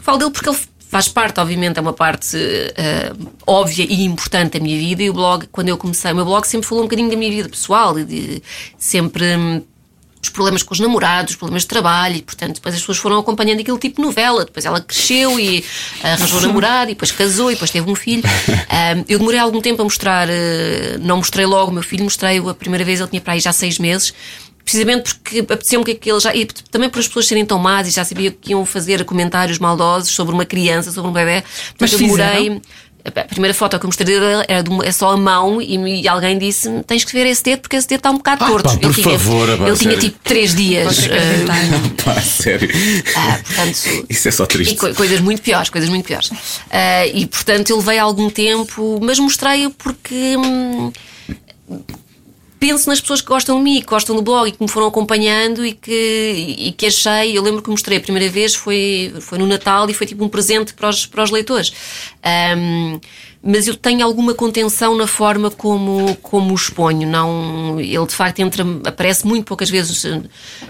[0.00, 2.36] Falo dele porque ele faz parte, obviamente, é uma parte
[2.76, 3.14] ah,
[3.46, 5.02] óbvia e importante da minha vida.
[5.02, 7.30] E o blog, quando eu comecei, o meu blog sempre falou um bocadinho da minha
[7.30, 8.42] vida pessoal, de,
[8.76, 9.62] sempre.
[10.22, 13.18] Os problemas com os namorados, os problemas de trabalho, e portanto depois as pessoas foram
[13.18, 14.44] acompanhando aquele tipo de novela.
[14.44, 15.64] Depois ela cresceu e
[16.02, 18.22] arranjou um namorado, e depois casou, e depois teve um filho.
[18.74, 22.38] Ah, eu demorei algum tempo a mostrar, eh, não mostrei logo o meu filho, mostrei
[22.38, 24.14] a primeira vez, ele tinha para aí já seis meses.
[24.64, 26.34] Precisamente porque apetecia-me que aquele já.
[26.34, 29.58] E também por as pessoas serem tão más e já sabia que iam fazer comentários
[29.58, 31.42] maldosos sobre uma criança, sobre um bebê.
[31.78, 32.26] Mas eu demorei.
[32.26, 32.62] fizeram?
[33.04, 36.02] A primeira foto que eu mostrei dele era de uma- é só a mão e,
[36.02, 38.46] e alguém disse: tens que ver esse dedo porque esse dedo está um bocado Ah,
[38.46, 38.68] torto.
[38.68, 40.98] pá, por ele tinha, favor, pá, ele tinha tipo três dias.
[40.98, 41.56] Acreditar.
[42.04, 42.68] Pá, sério.
[43.16, 44.76] ah, portanto, Isso é só triste.
[44.76, 46.30] co- coisas muito piores, coisas muito piores.
[46.70, 50.36] Ah, e portanto eu levei algum tempo, mas mostrei-o porque.
[50.36, 50.92] hum,
[52.62, 54.86] penso nas pessoas que gostam de mim, que gostam do blog e que me foram
[54.86, 57.36] acompanhando e que, e que achei.
[57.36, 60.28] Eu lembro que mostrei a primeira vez, foi, foi no Natal e foi tipo um
[60.28, 61.72] presente para os, para os leitores.
[62.56, 63.00] Um,
[63.42, 67.08] mas eu tenho alguma contenção na forma como, como o exponho.
[67.08, 70.04] Não, ele de facto entra, aparece muito poucas vezes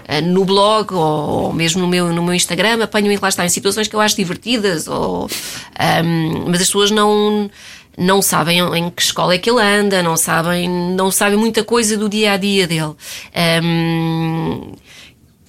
[0.07, 2.83] eh, no blog ou, ou mesmo no meu, no meu Instagram.
[2.83, 5.25] Apanho-me lá está em situações que eu acho divertidas, ou,
[6.03, 7.51] um, mas as pessoas não
[7.97, 11.97] não sabem em que escola é que ele anda, não sabem, não sabem muita coisa
[11.97, 12.93] do dia a dia dele.
[13.63, 14.73] Um,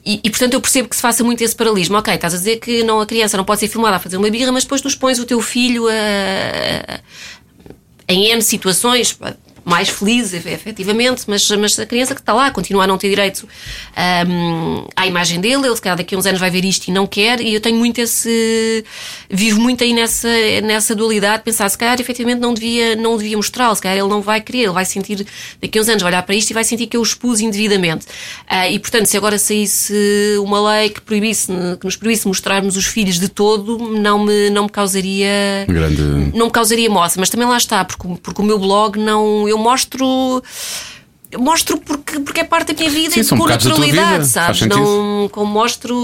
[0.05, 1.97] e, e, portanto eu percebo que se faça muito esse paralelismo.
[1.97, 4.29] Ok, estás a dizer que não, a criança não pode ser filmada a fazer uma
[4.29, 7.01] birra, mas depois tu expões o teu filho a, a,
[8.07, 9.19] em N situações
[9.65, 13.49] mais feliz, efetivamente, mas, mas a criança que está lá continua a não ter direito
[14.29, 16.93] um, à imagem dele, ele se calhar daqui a uns anos vai ver isto e
[16.93, 18.85] não quer, e eu tenho muito esse.
[19.31, 20.29] vivo muito aí nessa,
[20.63, 24.21] nessa dualidade, pensar se calhar efetivamente não devia, não devia mostrá-lo, se calhar ele não
[24.21, 25.27] vai querer, ele vai sentir,
[25.61, 27.41] daqui a uns anos vai olhar para isto e vai sentir que eu o expus
[27.41, 28.07] indevidamente.
[28.51, 29.95] Uh, e portanto, se agora saísse
[30.41, 31.47] uma lei que proibisse,
[31.79, 35.65] que nos proibisse mostrarmos os filhos de todo, não me, não me causaria.
[35.67, 36.03] Grande...
[36.35, 39.59] Não me causaria moça, mas também lá está, porque, porque o meu blog não eu
[39.59, 40.43] mostro
[41.39, 44.61] mostro porque, porque é parte da minha vida Sim, e com naturalidade, sabes?
[44.63, 45.95] Não como mostro.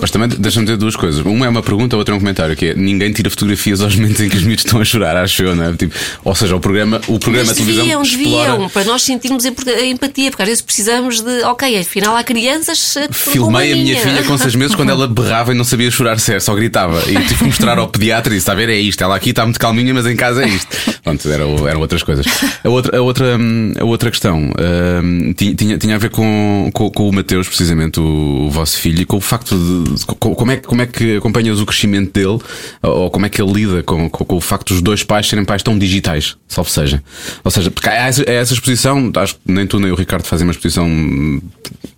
[0.00, 1.24] Mas também deixa-me dizer duas coisas.
[1.24, 3.94] Uma é uma pergunta, a outra é um comentário, que é ninguém tira fotografias aos
[3.96, 5.72] momentos em que os miúdos estão a chorar, acho eu, não é?
[5.72, 7.84] Tipo, ou seja, o programa, o programa Mas de televisão.
[7.84, 8.50] Deviam, explora...
[8.50, 12.94] deviam, para nós sentirmos empatia, porque às vezes precisamos de, ok, afinal há crianças.
[13.10, 16.40] Filmei a minha filha com seis meses quando ela berrava e não sabia chorar sério,
[16.40, 17.00] só gritava.
[17.08, 19.02] E tive que mostrar ao pediatra e disse: está a ver, é isto.
[19.02, 20.76] Ela aqui está muito calminha, mas em casa é isto.
[21.02, 22.26] Pronto, eram, eram outras coisas.
[22.64, 23.38] A outra, a outra,
[23.78, 24.52] a outra questão.
[24.70, 29.02] Uh, tinha, tinha a ver com, com, com o Mateus, precisamente, o, o, vosso filho,
[29.02, 30.06] e com o facto de.
[30.06, 32.38] Com, como, é, como é que acompanhas o crescimento dele,
[32.82, 35.44] ou como é que ele lida com, com, com o facto dos dois pais serem
[35.44, 37.02] pais tão digitais, salvo seja.
[37.42, 40.46] Ou seja, porque há essa, essa exposição, acho que nem tu nem o Ricardo fazem
[40.46, 40.88] uma exposição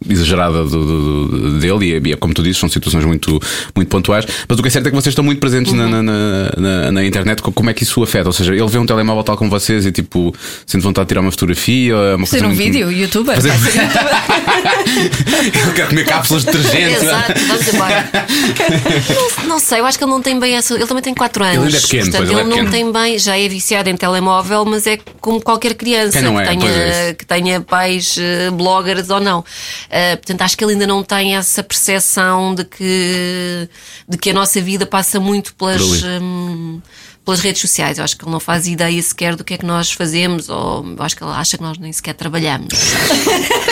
[0.08, 3.40] exagerada do, do, do, dele, e, é, como tu dizes, são situações muito,
[3.74, 5.88] muito pontuais, mas o que é certo é que vocês estão muito presentes uhum.
[5.88, 8.28] na, na, na, na, internet, como é que isso o afeta?
[8.28, 10.34] Ou seja, ele vê um telemóvel tal como vocês e tipo,
[10.66, 12.61] sente vontade de tirar uma fotografia, uma Ser um muito...
[12.64, 13.34] vídeo, youtuber.
[13.34, 13.52] Fazer...
[15.66, 17.04] eu quero comer cápsulas de detergente.
[17.04, 18.10] Exato, vamos embora.
[19.42, 20.74] não, não, sei, eu acho que ele não tem bem essa.
[20.74, 21.56] Ele também tem 4 anos.
[21.56, 23.96] Ele ainda é pequeno, portanto, ele, ele é não tem bem, já é viciado em
[23.96, 29.10] telemóvel, mas é como qualquer criança que, é, tenha, é que tenha pais uh, bloggers
[29.10, 29.40] ou não.
[29.40, 33.68] Uh, portanto, acho que ele ainda não tem essa percepção de que,
[34.08, 36.02] de que a nossa vida passa muito pelas.
[36.02, 36.80] Hum,
[37.24, 37.98] pelas redes sociais.
[37.98, 40.84] Eu acho que ele não faz ideia sequer do que é que nós fazemos, ou
[40.98, 42.68] acho que ele acha que nós nem sequer trabalhamos.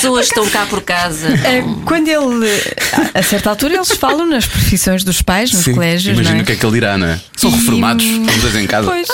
[0.00, 1.28] pessoas estão cá por casa.
[1.50, 2.46] É, quando ele,
[3.14, 6.14] a certa altura, eles falam nas profissões dos pais, nos Sim, colégios.
[6.16, 6.42] Imagina é?
[6.42, 7.20] o que é que ele dirá, não é?
[7.36, 8.86] São e, reformados, estão dois em casa.
[8.86, 9.08] Pois,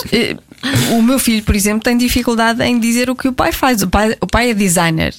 [0.90, 3.82] o meu filho, por exemplo, tem dificuldade em dizer o que o pai faz.
[3.82, 5.14] O pai, o pai é designer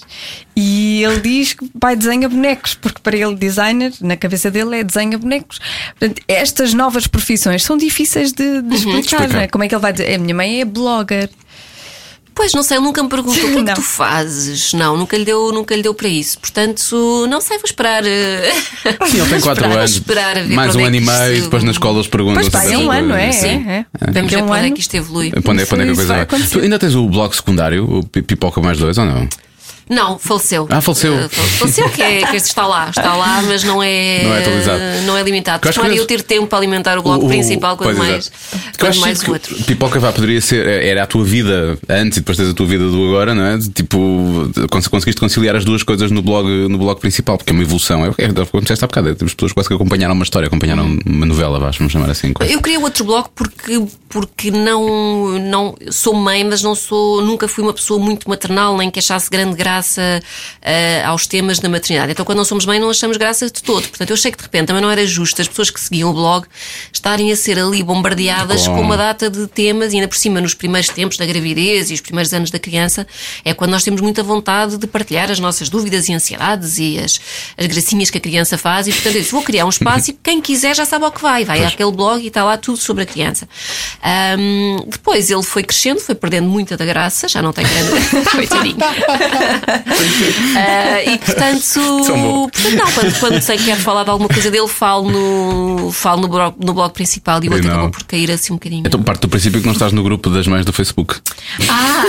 [0.55, 4.80] e ele diz que o pai desenha bonecos, porque para ele, designer, na cabeça dele,
[4.80, 5.59] é desenha bonecos.
[5.99, 9.30] Portanto, estas novas profissões são difíceis de, de explicar, uhum, explicar.
[9.30, 9.47] Não é?
[9.47, 10.13] Como é que ele vai dizer?
[10.13, 11.30] A minha mãe é blogger.
[12.38, 14.72] Pois, não sei, ele nunca me perguntou o que é que tu fazes.
[14.74, 16.38] Não, nunca lhe, deu, nunca lhe deu para isso.
[16.38, 18.06] Portanto, não sei, vou esperar.
[18.06, 18.52] Eh,
[19.08, 19.92] Sim, ele tem 4 anos.
[19.92, 22.42] Esperar a ver mais um é ano e meio, depois na escola eles perguntam.
[22.42, 23.32] Pois pá, é um ano, é?
[23.32, 23.66] Sim.
[23.68, 24.12] É, é.
[24.12, 25.32] Vamos ver um para onde é que isto evolui.
[25.32, 26.26] Para onde é, é que a coisa vai.
[26.26, 29.28] Tu ainda tens o blog secundário, o Pipoca Mais Dois, ou não?
[29.90, 30.68] Não, faleceu.
[30.70, 31.14] Ah, faleceu.
[31.14, 32.90] Uh, faleceu, que, é, que este está lá.
[32.90, 34.82] Está lá, mas não é, não é atualizado.
[35.06, 35.68] Não é limitado.
[35.96, 38.32] Eu ter tempo para alimentar o bloco o, principal, quanto mais,
[38.78, 39.56] quanto mais o outro.
[39.64, 42.90] Pipoca vá, poderia ser, era a tua vida antes e depois tens a tua vida
[42.90, 43.58] do agora, não é?
[43.74, 44.50] Tipo,
[44.90, 48.06] conseguiste conciliar as duas coisas no blog, no blog principal, porque é uma evolução.
[48.06, 51.26] É, é como disseste há bocado, temos pessoas quase que acompanharam uma história, acompanharam uma
[51.26, 52.34] novela, vamos chamar assim.
[52.34, 52.52] Quase.
[52.52, 57.64] Eu queria outro blog porque, porque não, não sou mãe, mas não sou, nunca fui
[57.64, 62.12] uma pessoa muito maternal, nem que achasse grande graça uh, aos temas da maternidade.
[62.12, 63.88] Então, quando não somos mãe, não achamos graça de todo.
[63.88, 66.14] Portanto, eu achei que de repente também não era justo as pessoas que seguiam o
[66.14, 66.46] blog
[66.92, 70.42] estarem a ser ali bombardeadas com, com uma data de temas, e ainda por cima,
[70.42, 73.08] nos primeiros tempos da gravidez e os primeiros anos da criança,
[73.44, 77.20] é quando nós temos muita vontade de partilhar as nossas dúvidas e ansiedades e as,
[77.58, 78.88] as gracinhas que a criança faz.
[78.88, 81.22] E, portanto, eu disse, vou criar um espaço e quem quiser já sabe ao que
[81.22, 81.46] vai.
[81.46, 81.74] Vai pois.
[81.74, 83.48] àquele blog e está lá tudo sobre a criança.
[84.38, 88.30] Um, depois ele foi crescendo, foi perdendo muita da graça, já não tem grande.
[88.32, 88.78] Coitadinho.
[89.68, 94.68] Uh, e portanto, portanto não, quando, quando sei que quero falar de alguma coisa dele,
[94.68, 98.53] falo no, falo no, blog, no blog principal e o outro acabou por cair assim
[98.53, 98.84] um bocadinho.
[98.86, 101.15] Então parte do princípio que não estás no grupo das mães do Facebook.
[101.70, 102.03] Ah!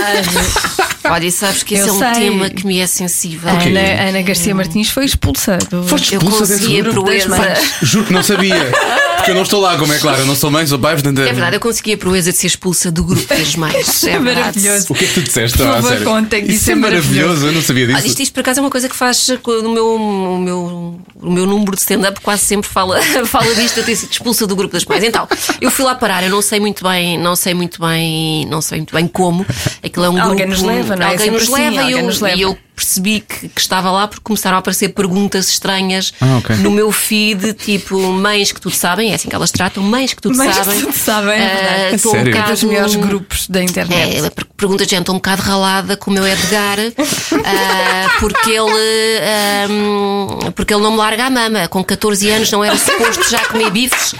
[1.11, 2.13] Olha, e sabes que esse Eu é um sei.
[2.29, 3.49] tema que me é sensível.
[3.49, 3.67] A Ok.
[3.71, 5.57] Ana, Ana Garcia Martins foi expulsa.
[5.69, 5.83] Do...
[5.83, 7.01] Foste Eu expulsa desse consegui a grupo?
[7.03, 7.53] proeza.
[7.81, 8.71] Juro que não sabia.
[9.17, 10.19] Porque eu não estou lá, como é claro.
[10.21, 11.19] Eu não sou mãe, sou pai, portanto.
[11.19, 14.03] É verdade, eu consegui a proeza de ser expulsa do grupo das mães.
[14.03, 14.39] É verdade.
[14.39, 14.85] Maravilhoso.
[14.89, 15.57] O que é que tu disseste?
[15.57, 16.05] Por Ah, favor, sério.
[16.05, 18.07] contem, que Isso isso é é maravilhoso, eu não sabia disso.
[18.07, 19.27] isto, isto por acaso é uma coisa que faz
[19.63, 23.83] no meu, o meu, o meu número de stand-up quase sempre fala, fala disto de
[23.83, 25.03] ter sido expulsa do grupo das mães.
[25.03, 25.27] Então,
[25.59, 28.79] eu fui lá parar, eu não sei muito bem, não sei muito bem, não sei
[28.79, 29.45] muito bem como.
[29.83, 30.61] Aquilo é um Alguém grupo.
[30.61, 31.09] nos leva, não é?
[31.09, 32.37] Alguém nos assim, leva, alguém eu, nos leva.
[32.37, 36.55] e eu percebi que, que estava lá porque começaram a aparecer perguntas estranhas Ah, ok.
[36.57, 40.21] no meu feed, tipo mães que tudo sabem, é assim que elas tratam, mães que
[40.21, 40.81] tudo Mães que sabem.
[40.81, 42.17] tudo sabem, é Ah, estou um?
[42.17, 44.17] É bocado- dos melhores grupos da internet.
[44.25, 46.77] é, per- pergunta de gente, estou um bocado ralada com o meu Edgar,
[47.45, 51.67] ah, porque, ele, ah, porque ele não me larga a mama.
[51.67, 54.13] Com 14 anos não era suposto já comer bifes.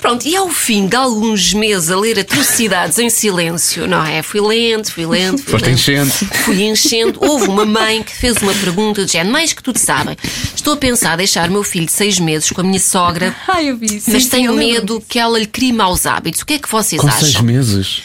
[0.00, 4.22] Pronto, e ao fim de alguns meses a ler atrocidades em silêncio, não é?
[4.22, 5.42] Fui lento, fui lento.
[5.42, 5.74] Fui Foste lento.
[5.78, 6.10] enchendo.
[6.44, 7.18] Fui enchendo.
[7.22, 10.16] Houve uma mãe que fez uma pergunta de género, mães que tudo sabem.
[10.54, 13.68] Estou a pensar deixar o meu filho de seis meses com a minha sogra, Ai,
[13.70, 14.10] eu vi isso.
[14.10, 16.40] mas Sim, tenho medo que ela lhe crie maus hábitos.
[16.42, 17.20] O que é que vocês Com acham?
[17.20, 18.02] seis meses.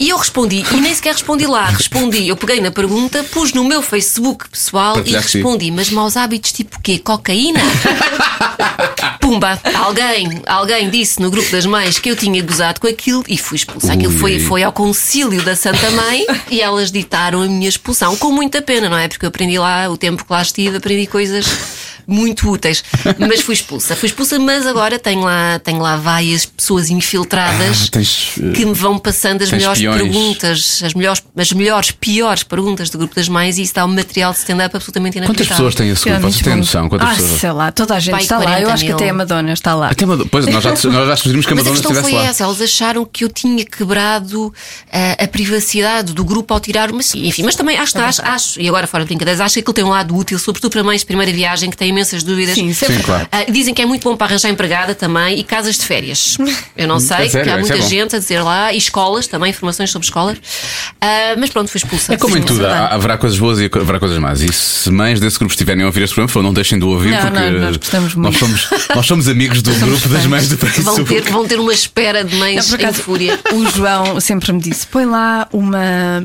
[0.00, 3.64] E eu respondi, e nem sequer respondi lá, respondi, eu peguei na pergunta, pus no
[3.64, 7.00] meu Facebook pessoal e respondi, mas maus hábitos tipo quê?
[7.00, 7.58] Cocaína?
[9.20, 13.36] Pumba, alguém, alguém disse no grupo das mães que eu tinha gozado com aquilo e
[13.36, 13.92] fui expulsa.
[13.92, 18.30] Aquilo foi, foi ao concílio da Santa Mãe e elas ditaram a minha expulsão, com
[18.30, 19.08] muita pena, não é?
[19.08, 21.44] Porque eu aprendi lá, o tempo que lá estive, aprendi coisas
[22.08, 22.82] muito úteis.
[23.18, 27.90] Mas fui expulsa, fui expulsa, mas agora tenho lá, tenho lá várias pessoas infiltradas Ah,
[27.92, 30.00] tens, eh, que me vão passando as melhores espiões.
[30.02, 33.88] perguntas, as melhores, as melhores, piores perguntas do grupo das mães e isso dá um
[33.88, 35.56] material de stand-up absolutamente Quantas inacreditável.
[35.66, 36.20] pessoas têm esse grupo?
[36.22, 36.88] Vocês têm noção?
[36.88, 37.40] Quantas ah, pessoas?
[37.40, 38.44] sei lá, toda a gente Vai, está lá.
[38.44, 39.88] Eu 40 acho que até a Madonna está lá.
[39.90, 42.10] Até Madonna- Pois, nós já, nós já sugerimos que a Mas a Madonna questão estivesse
[42.10, 42.24] foi lá.
[42.26, 44.52] essa, eles acharam que eu tinha quebrado
[44.90, 47.00] ah, a privacidade do grupo ao tirar uma.
[47.14, 49.84] Enfim, mas também acho, acho, acho, e agora fora de brincadeiras, acho que aquilo tem
[49.84, 52.54] um lado útil, sobretudo para mães de primeira viagem que têm imensas dúvidas.
[52.54, 53.28] Sim, isso é Sim, claro.
[53.32, 56.36] Ah, dizem que é muito bom para arranjar empregada também e casas de férias.
[56.76, 57.88] Eu não sei, É sério, que há é muita bom.
[57.88, 60.38] gente a dizer lá, e escolas também, informações sobre escolas.
[61.00, 62.14] Ah, mas pronto, fui expulsa.
[62.14, 64.40] É como em tudo, há- haverá coisas boas e haverá coisas más.
[64.40, 67.20] E se mães desse grupo estiverem a ouvir este programa, não deixem de ouvir, Não,
[67.20, 68.58] porque não, nós gostamos nós, muito.
[68.58, 70.26] somos, nós somos amigos do grupo das fãs.
[70.26, 73.38] mães do País Vão ter, vão ter uma espera de Não, mães em acaso, fúria.
[73.52, 75.78] O João sempre me disse: põe lá uma.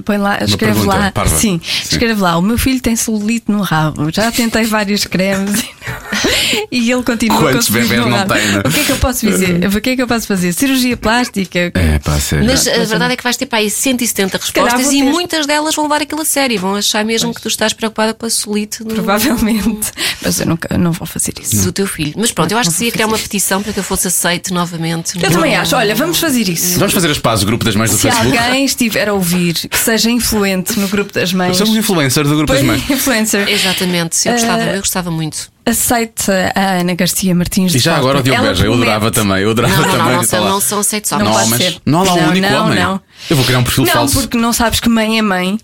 [0.05, 1.11] Põe lá, escreve pergunta lá.
[1.11, 1.35] parva.
[1.37, 1.87] Sim, Sim.
[1.91, 2.37] escreve lá.
[2.37, 4.09] O meu filho tem celulite no rabo.
[4.11, 5.62] Já tentei vários cremes
[6.71, 8.67] e ele continua Quantos com bebés no não têm, não é?
[8.67, 9.65] O que é que eu posso fazer?
[9.67, 10.53] O que é que eu posso fazer?
[10.53, 11.71] Cirurgia plástica?
[11.73, 12.45] É, pá, sério.
[12.45, 15.09] Mas a verdade é que vais ter para aí 170 calhar respostas e ter.
[15.11, 16.59] muitas delas vão levar aquilo a sério.
[16.59, 19.91] Vão achar mesmo que tu estás preocupada com a solite do, Provavelmente.
[20.21, 21.63] Mas eu nunca, não vou fazer isso.
[21.65, 22.13] do teu filho.
[22.17, 24.53] Mas pronto, eu acho que se ia criar uma petição para que eu fosse aceite
[24.53, 25.21] novamente.
[25.21, 25.75] Eu também acho.
[25.75, 26.77] Olha, vamos fazer isso.
[26.79, 28.37] Vamos fazer as pazes, o grupo das mães do Se Facebook.
[28.37, 32.53] alguém estiver a ouvir que seja influente no grupo das mães, Somos influencers do grupo
[32.53, 32.89] das mães.
[32.89, 35.51] influencer, Exatamente, eu gostava, Eh, eu gostava muito.
[35.65, 37.73] Aceite a Ana Garcia Martins.
[37.73, 39.43] E já agora o Diogo Beja, eu adorava também.
[39.43, 40.15] Eu adorava Não, não, também.
[40.31, 41.17] não, não, não são aceitos só.
[41.17, 41.63] Não Não há pode homens.
[41.73, 41.81] ser.
[41.85, 42.79] Não há lá um Não, único não, homem.
[42.83, 43.01] não.
[43.29, 44.19] Eu vou criar um perfil Não, falso.
[44.19, 45.59] porque não sabes que mãe é mãe.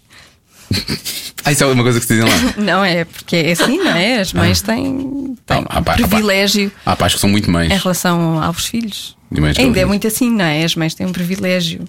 [1.46, 2.54] Ah, isso é uma coisa que se dizem lá.
[2.62, 4.20] Não é, porque é assim, não é?
[4.20, 7.72] As mães têm, têm Não, há pá- privilégio Há pais que são muito mães.
[7.72, 9.16] em relação aos filhos.
[9.58, 10.66] Ainda é muito assim, não é?
[10.66, 11.86] As mães têm um privilégio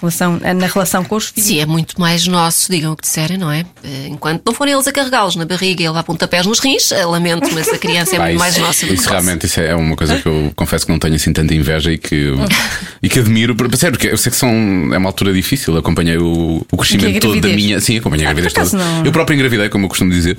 [0.00, 1.48] relação, na relação com os filhos.
[1.48, 3.64] Sim, é muito mais nosso, digam o que disserem, não é?
[3.84, 6.90] Eh, Enquanto não forem eles a carregá-los na barriga e ele a pontapés nos rins,
[6.92, 9.10] eh, lamento, mas a criança é Pá, muito isso, mais nossa do que isso nossa.
[9.10, 11.98] realmente isso é uma coisa que eu confesso que não tenho assim tanta inveja e
[11.98, 12.32] que,
[13.02, 13.54] e que admiro.
[13.54, 14.50] Por- Sério, porque eu sei que são,
[14.92, 15.76] é uma altura difícil.
[15.76, 17.80] Acompanhei o, o crescimento Que é todo da minha.
[17.80, 18.84] Sim, acompanhei a Ah, gravidez acaso toda.
[18.84, 19.04] não.
[19.04, 20.36] Eu próprio engravidei, como eu costumo dizer.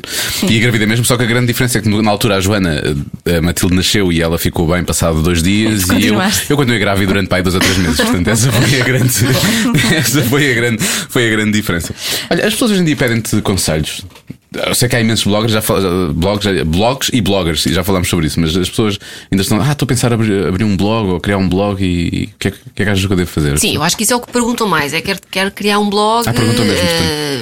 [0.48, 2.82] E engravidei mesmo, só que a grande diferença é que na altura a Joana,
[3.38, 5.84] a Matilde nasceu e ela ficou bem passado dois dias.
[5.90, 6.16] e eu,
[6.50, 7.98] eu continuei grávida durante pai dois ou três meses.
[7.98, 9.10] Portanto, essa foi a grande,
[9.96, 11.94] essa foi a grande, foi a grande diferença.
[12.30, 14.06] Olha, as pessoas hoje em dia pedem-te conselhos.
[14.52, 15.62] Eu sei que há imensos bloggers, já
[16.14, 18.98] blogs, blogs e bloggers, e já falámos sobre isso, mas as pessoas
[19.32, 21.84] ainda estão, ah, estou a pensar em abrir, abrir um blog ou criar um blog
[21.84, 23.60] e o que, é, que é que achas que eu devo fazer?
[23.60, 24.92] Sim, eu acho que isso é o que perguntam mais.
[24.94, 27.40] É quer, quer criar um blog Ah, mesmo, eh,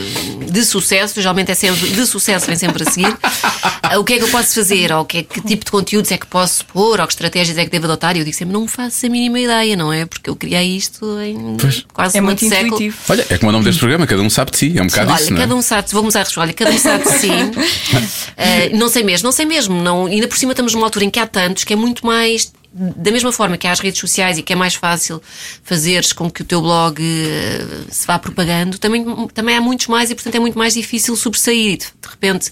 [0.51, 3.15] de sucesso, geralmente é sempre de sucesso, vem sempre a seguir.
[3.97, 4.91] O que é que eu posso fazer?
[4.91, 6.99] Ou que, é- que tipo de conteúdos é que posso pôr?
[6.99, 8.17] Ou que estratégias é que devo adotar?
[8.17, 10.05] E eu digo sempre, não faço a mínima ideia, não é?
[10.05, 11.85] Porque eu criei isto em Pois.
[11.93, 12.67] quase É um muito século.
[12.75, 12.97] intuitivo.
[13.07, 15.11] Olha, é como o nome deste programa, cada um sabe de si, é um bocado
[15.11, 15.41] Olha, isso, não é?
[15.41, 17.29] cada um sabe, começar a olha, cada um sabe de si.
[18.39, 19.81] Eh, não sei mesmo, não sei mesmo.
[19.81, 22.53] Não, ainda por cima estamos numa altura em que há tantos que é muito mais
[22.95, 25.21] da mesma forma que há as redes sociais e que é mais fácil
[25.63, 29.03] fazeres com que o teu blog eh, se vá propagando, também,
[29.33, 31.77] também há muitos mais e, portanto, é muito mais difícil sobressair.
[31.77, 32.51] De repente,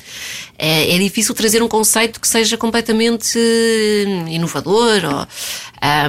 [0.58, 5.02] é, é difícil trazer um conceito que seja completamente eh, inovador.
[5.04, 5.28] Ou,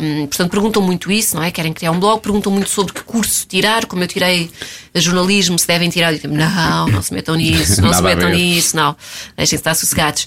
[0.03, 1.51] um, portanto, perguntam muito isso, não é?
[1.51, 4.51] Querem criar um blog, perguntam muito sobre que curso tirar, como eu tirei
[4.95, 6.13] jornalismo, se devem tirar.
[6.13, 8.97] Eu digo, não, não se metam nisso, não se metam nisso, não.
[9.37, 10.27] Deixem-se estar sossegados.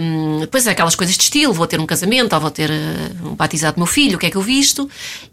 [0.00, 2.70] Um, depois há aquelas coisas de estilo, vou ter um casamento, ou vou ter
[3.24, 4.88] uh, um batizado do meu filho, o que é que eu visto?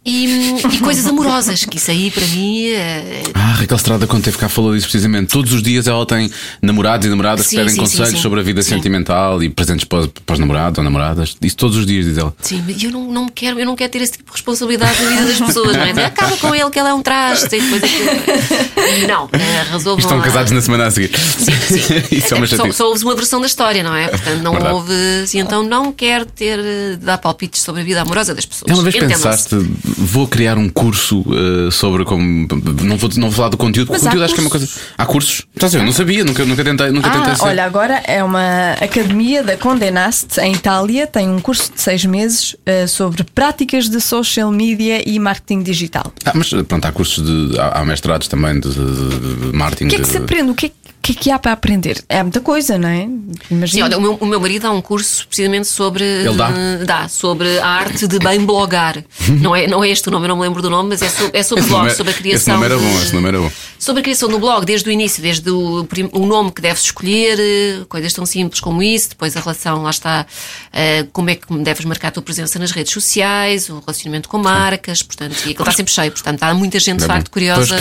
[0.05, 4.37] E, e coisas amorosas, que isso aí para mim é, Ah, Raquel Estrada, quando teve
[4.37, 5.29] cá, falou disso precisamente.
[5.31, 6.29] Todos os dias ela tem
[6.61, 8.17] namorados e namoradas que Sim, pedem sim, sim, conselhos sim.
[8.21, 8.69] sobre a vida Sim.
[8.75, 11.35] sentimental e presentes para, os- para os namorados ou namoradas.
[11.41, 12.33] Isso todos os dias, diz ela.
[12.41, 15.01] Sim, mas eu não, não me quero, eu não quero ter esse tipo de responsabilidade
[15.03, 15.89] na vida das pessoas, não é?
[15.89, 19.07] Dizer, Acaba com ele que ele é um traste e depois aquilo.
[19.07, 19.99] Não, eh, resolvam.
[19.99, 21.11] Estão casados na semana a seguir.
[21.17, 21.93] Sim, sim.
[22.15, 24.07] Isso é uma Até porque só, só ouves uma versão da história, não é?
[24.07, 24.73] Portanto, não Verdade.
[24.75, 24.93] houve.
[25.33, 28.69] E então não quero ter eh, dar palpites sobre a vida amorosa das pessoas.
[28.69, 29.55] Já uma vez pensaste,
[29.97, 31.25] vou criar um curso
[31.67, 32.47] eh, sobre como.
[32.83, 34.69] Não vou, não vou falar do conteúdo, porque o conteúdo acho que é uma coisa.
[34.97, 35.43] Há cursos?
[35.55, 35.83] Estás a ver?
[35.83, 37.43] Eu não sabia, nunca, nunca tentei, nunca tentei Ah, ser.
[37.45, 42.55] olha, agora é uma academia da Condenaste em Itália, tem um curso de seis meses
[42.65, 46.13] eh, sobre práticas de social media e marketing digital.
[46.25, 47.59] Ah, mas pronto, há cursos de.
[47.59, 49.85] Há, há mestrados também de, de- de marketing.
[49.85, 50.51] O que é que de- se aprende?
[50.51, 52.03] O que é, o que é que há para aprender?
[52.07, 53.01] É muita coisa, não é?
[53.05, 53.85] Sim, Imagina.
[53.85, 56.03] olha, o meu, o meu marido dá um curso precisamente sobre.
[56.03, 56.49] Ele dá?
[56.51, 59.03] eh, dá, sobre a arte de bem blogar.
[59.41, 61.09] não, é, não é este o nome, eu não me lembro do nome, mas é
[61.09, 62.53] sobre, é sobre Esse nome blog, é- sobre a esse criação.
[62.53, 63.51] nome era bom, de- esse nome era bom.
[63.79, 67.39] Sobre a criação do blog, desde o início, desde o, o nome que deves escolher,
[67.39, 70.25] eh, coisas tão simples como isso, depois a relação, lá está,
[70.71, 74.37] eh, como é que deves marcar a tua presença nas redes sociais, o relacionamento com
[74.37, 77.75] marcas, portanto, e aquilo está sempre cheio, portanto, há muita gente de facto curiosa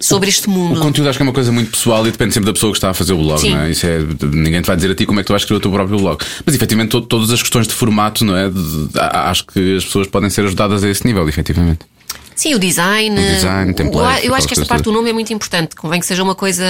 [0.00, 0.78] sobre este mundo.
[0.78, 2.78] O conteúdo acho que é uma coisa muito pessoal e depende sempre da pessoa que
[2.78, 3.50] está a fazer o blog, Sim.
[3.50, 3.70] não é?
[3.70, 3.98] Isso é
[4.32, 5.98] ninguém te vai dizer a ti como é que tu vais escrever o teu próprio
[5.98, 6.22] blog.
[6.46, 8.48] Mas efetivamente to- todas as questões de formato, não é?
[8.48, 11.80] De- de- acho que as pessoas podem ser ajudadas a esse nível, efetivamente.
[12.34, 13.18] Sim, o design.
[13.18, 15.76] O design, templates, eu, acho que esta parte do nome é muito importante.
[15.76, 16.64] Convém que seja uma coisa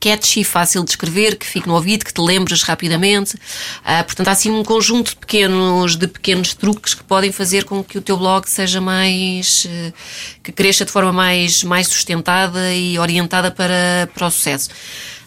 [0.00, 3.38] catchy, fácil de escrever, que fique no ouvido, que te lembres rapidamente.
[3.84, 7.82] Ah, portanto, há assim um conjunto de pequenos, de pequenos truques que podem fazer com
[7.82, 9.66] que o teu blog seja mais.
[9.70, 9.92] eh,
[10.42, 14.70] que cresça de forma mais, mais sustentada e orientada para, para o sucesso.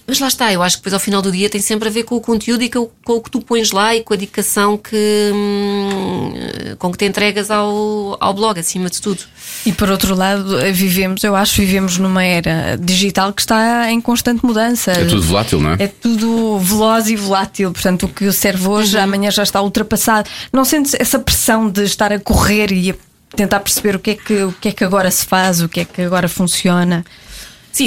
[0.10, 2.04] Mas lá está, eu acho que depois ao final do dia tem sempre a ver
[2.04, 4.76] com o conteúdo e com, com o que tu pões lá e com a dedicação
[4.76, 6.34] que, hum,
[6.80, 9.22] com que te entregas ao, ao blog, acima de tudo.
[9.66, 14.44] E por outro lado, vivemos, eu acho, vivemos numa era digital que está em constante
[14.46, 14.92] mudança.
[14.92, 15.76] É tudo volátil, não é?
[15.80, 19.04] É tudo veloz e volátil, portanto, o que serve hoje, Uhum.
[19.04, 20.30] amanhã já está ultrapassado.
[20.52, 22.96] Não sentes essa pressão de estar a correr e a
[23.36, 25.82] tentar perceber o que é que, o que, é que agora se faz, o que
[25.82, 27.06] é que agora funciona.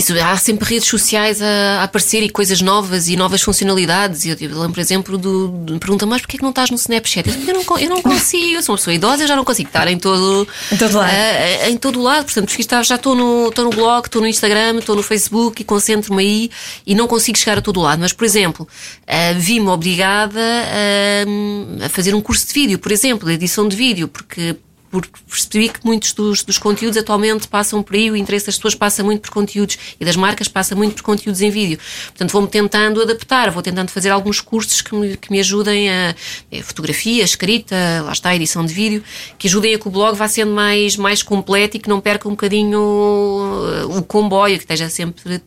[0.00, 4.24] Sim, há sempre redes sociais a, aparecer e coisas novas e novas funcionalidades.
[4.24, 6.76] Eu, eu lembro, por exemplo, do, de, me perguntam, mas porquê que não estás no
[6.76, 7.28] Snapchat?
[7.28, 9.68] Eu, eu, não, eu não consigo, eu sou uma pessoa idosa, eu já não consigo
[9.68, 11.10] estar em todo, Em todo lado.
[11.12, 12.24] eh, em todo lado.
[12.24, 15.60] Portanto, prefiro estar- já estou no, estou no blog, estou no Instagram, estou no Facebook
[15.60, 16.50] e concentro-me aí
[16.86, 17.98] e não consigo chegar a todo lado.
[18.00, 18.66] Mas, por exemplo,
[19.06, 23.76] eh, vi-me obrigada a, a fazer um curso de vídeo, por exemplo, de edição de
[23.76, 24.56] vídeo, porque
[24.92, 28.74] porque percebi que muitos dos, dos conteúdos atualmente passam por aí, o interesse das pessoas
[28.74, 31.78] passa muito por conteúdos e das marcas passa muito por conteúdos em vídeo.
[32.08, 36.14] Portanto, vou-me tentando adaptar, vou tentando fazer alguns cursos que me, que me ajudem a,
[36.52, 37.74] a fotografia, escrita,
[38.04, 39.02] lá está, a edição de vídeo,
[39.38, 42.28] que ajudem a que o blog vá sendo mais, mais completo e que não perca
[42.28, 45.40] um bocadinho uh, o comboio, que esteja sempre.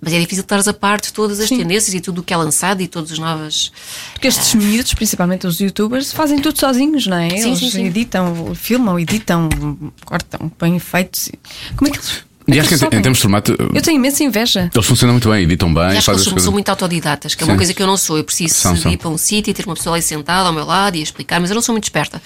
[0.00, 1.58] Mas é difícil estares a par de todas as Sim.
[1.58, 3.72] tendências e tudo o que é lançado e todas as novas.
[4.12, 7.30] Porque estes miúdos, principalmente os youtubers, fazem tudo sozinhos, não é?
[7.30, 7.84] Sim, eles sim, sim.
[7.84, 9.48] editam, filmam, editam,
[10.04, 11.30] cortam, põem efeitos.
[11.76, 12.24] Como é que eles.
[12.46, 14.70] E acho que em, termos de formato, Eu tenho imensa inveja.
[14.74, 16.52] eles funcionam muito bem, editam bem, E acho que eles são, coisas.
[16.52, 17.56] muito autodidatas, que é uma Sim.
[17.56, 18.18] coisa que eu não sou.
[18.18, 18.92] Eu preciso São, de são.
[18.92, 21.40] ir para um sítio e ter uma pessoa ali sentada ao meu lado e explicar,
[21.40, 22.20] mas eu não sou muito esperta.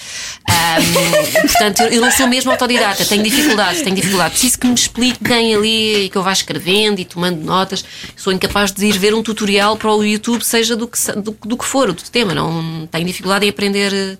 [1.40, 4.30] Portanto, eu, não sou mesmo autodidata, tenho dificuldades, tenho dificuldade.
[4.32, 7.84] Preciso que me expliquem ali e que eu vá escrevendo e tomando notas.
[8.16, 11.56] Sou incapaz de ir ver um tutorial para o YouTube, seja do que, do, do
[11.56, 12.34] que for, o tema.
[12.34, 14.18] Não tenho dificuldade em aprender,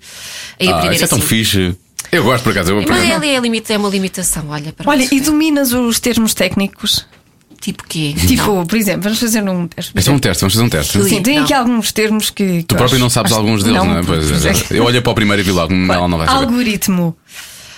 [0.59, 1.27] em Ah, aprender isso é tão assim.
[1.27, 1.75] fixe.
[2.11, 2.71] Eu gosto por acaso.
[2.71, 4.73] Eu, por Mas acaso- é, é, limita- é uma limitação, olha.
[4.73, 4.89] Pronto.
[4.89, 7.05] Olha, e dominas os termos técnicos?
[7.61, 8.15] Tipo quê?
[8.27, 8.65] Tipo, Não.
[8.65, 9.91] por exemplo, vamos fazer um teste.
[9.93, 10.93] Este é um teste, vamos fazer um teste.
[11.03, 11.09] Sim.
[11.09, 11.43] Sim, tem Não.
[11.43, 12.63] aqui alguns termos que.
[12.63, 14.03] Tu próprio acho- não sabes acho- alguns deles, não, é?
[14.03, 14.51] Pois é.
[14.51, 14.77] pois é.
[14.77, 16.45] Eu olhei para o primeiro e vi logo, ela não vai saber.
[16.45, 17.15] Algoritmo.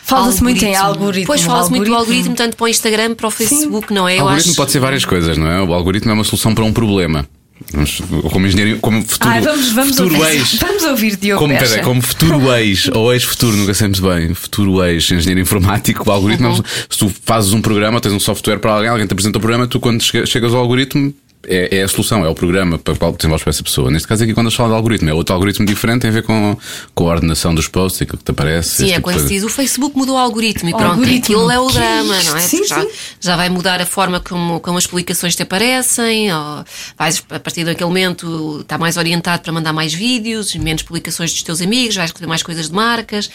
[0.03, 1.25] Fala-se muito em algoritmo.
[1.27, 4.15] Pois fala-se muito do algoritmo, tanto para o Instagram, para o Facebook, não é?
[4.17, 4.55] Eu algoritmo acho...
[4.57, 5.61] pode ser várias coisas, não é?
[5.61, 7.25] O algoritmo é uma solução para um problema.
[7.73, 8.01] Vamos-
[8.31, 10.55] Como engenheiro, como futuro, Ai, vamos, vamos, futuro ouvir, ex.
[10.61, 11.69] vamos ouvir Diogo Como, Beja.
[11.69, 14.33] pera, como futuro ex ou ex-futuro, nunca sabemos bem.
[14.33, 16.47] Futuro ex, engenheiro informático, algoritmo.
[16.47, 16.55] é um-
[16.89, 19.67] Se tu fazes um programa, tens um software para alguém, alguém te apresenta o programa,
[19.67, 21.13] tu quando chega- chegas ao algoritmo,
[21.47, 23.89] é, é a solução, é o programa para o qual desenvolves para essa pessoa.
[23.89, 26.23] Neste caso aqui, quando eles falam de algoritmo, é outro algoritmo diferente, tem a ver
[26.23, 26.57] com,
[26.93, 28.69] com a ordenação dos posts e aquilo que te aparece.
[28.69, 29.33] Sim, é tipo de quando se coisa.
[29.33, 31.17] diz o Facebook mudou o algoritmo e pronto, algoritmo.
[31.23, 32.29] aquilo é o Que drama, isto?
[32.31, 32.41] não é?
[32.41, 32.87] Sim, já, sim.
[33.19, 36.63] já vai mudar a forma como, como as publicações te aparecem, ou
[36.97, 41.43] vais, a partir daquele momento está mais orientado para mandar mais vídeos, menos publicações dos
[41.43, 43.29] teus amigos, vais escolher mais coisas de marcas,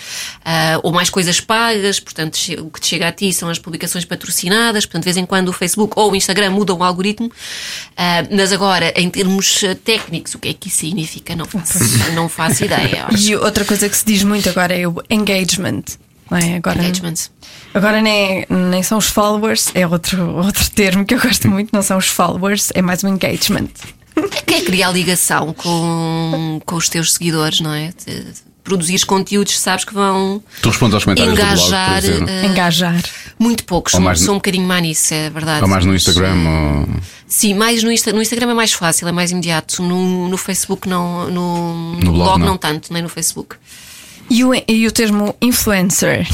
[0.44, 4.04] ah, ou mais coisas pagas, portanto, o que te chega a ti são as publicações
[4.04, 7.30] patrocinadas, portanto, de vez em quando o Facebook ou o Instagram mudam o algoritmo,
[7.96, 11.34] Ah, mas agora, em termos ah, técnicos, o que é que isso significa?
[11.34, 11.78] Não faço,
[12.14, 13.06] não faço ideia.
[13.18, 15.84] E outra coisa que se diz muito agora é o engagement.
[16.30, 16.56] Não é?
[16.56, 17.14] Agora, Engagement.
[17.72, 21.82] agora nem, nem são os followers, é outro, outro termo que eu gosto muito, não
[21.82, 23.68] são os followers, é mais o engagement.
[24.44, 27.92] Quem é que cria a ligação com, com os teus seguidores, não é?
[28.66, 32.02] Produzires conteúdos, sabes que vão Tu respondes aos comentários engajar.
[32.02, 33.02] do blog, eh, Engajar.
[33.38, 35.62] muito poucos, Ou mais sou um bocadinho má nisso, é verdade.
[35.62, 36.34] Ou mais no Mas, Instagram.
[36.34, 36.88] Ou...
[37.28, 39.80] Sim, mais no, Insta, no Instagram é mais fácil, é mais imediato.
[39.84, 42.46] No, no Facebook não, no, No blog não.
[42.48, 43.54] não tanto, nem no Facebook.
[44.28, 46.26] E o, e o termo influencer?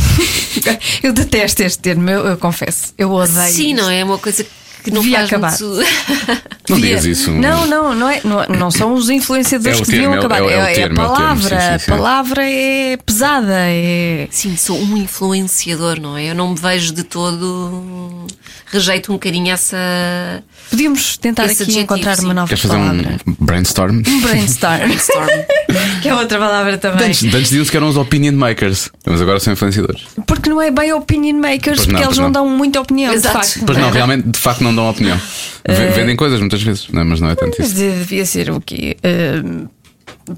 [1.03, 2.95] eu detesto este termo, eu, eu confesso.
[2.97, 3.53] Eu odeio.
[3.53, 4.01] Sim, não é?
[4.01, 4.51] É uma coisa que
[4.91, 5.51] não Devia faz acabar.
[5.61, 5.83] muito.
[6.68, 7.30] Não Devia- digas isso.
[7.33, 10.70] Não, não, não, é, não, não são os influenciadores É que deviam termo, é acabar.
[10.70, 11.61] é é a palavra.
[11.61, 11.93] sim, sim, sim.
[11.93, 13.53] A palavra é pesada.
[13.66, 14.28] É...
[14.30, 16.30] Sim, sou um influenciador, não é?
[16.30, 18.26] Eu não me vejo de todo.
[18.66, 19.76] Rejeito um bocadinho essa.
[20.70, 22.24] Podíamos tentar Esse aqui adjetivo, encontrar sim.
[22.24, 23.16] uma nova Queres fazer palavra.
[23.26, 24.03] um brainstorm?
[24.07, 24.91] Um brainstorm.
[24.97, 25.28] Storm.
[26.01, 27.09] que é outra palavra também.
[27.09, 30.03] Antes, antes diziam-se que eram os opinion makers, mas agora são influenciadores.
[30.26, 32.33] Porque não é bem opinion makers, Pois não, porque eles não, não.
[32.33, 33.41] dão muita opinião, Exato.
[33.41, 33.66] de facto.
[33.66, 35.16] Pois não, realmente, de facto, não dão opinião.
[35.68, 37.75] V- Vendem coisas muitas vezes, não, mas não é tanto isso.
[37.75, 38.97] de- devia ser o quê?
[39.05, 39.66] Ahm,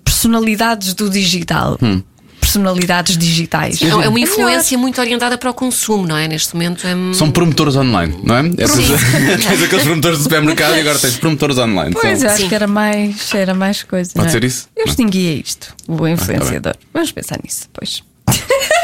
[0.04, 1.78] personalidades do digital.
[1.82, 2.02] Hum.
[2.40, 3.80] Personalidades digitais.
[3.82, 4.18] É uma melhor.
[4.18, 6.28] influência muito orientada para o consumo, não é?
[6.28, 6.94] Neste momento é.
[7.14, 8.40] São promotores online, não é?
[8.58, 8.82] é Sim.
[9.48, 11.94] tens, aqueles promotores do supermercado e agora tens promotores online.
[11.94, 12.48] Pois, São- eu acho Sim.
[12.50, 14.10] que era mais, era mais coisa.
[14.12, 14.32] Pode não é?
[14.32, 14.68] ser isso?
[14.76, 14.90] Eu Não.
[14.90, 16.74] extinguia isto, o influenciador.
[16.92, 18.02] Vamos pensar nisso depois.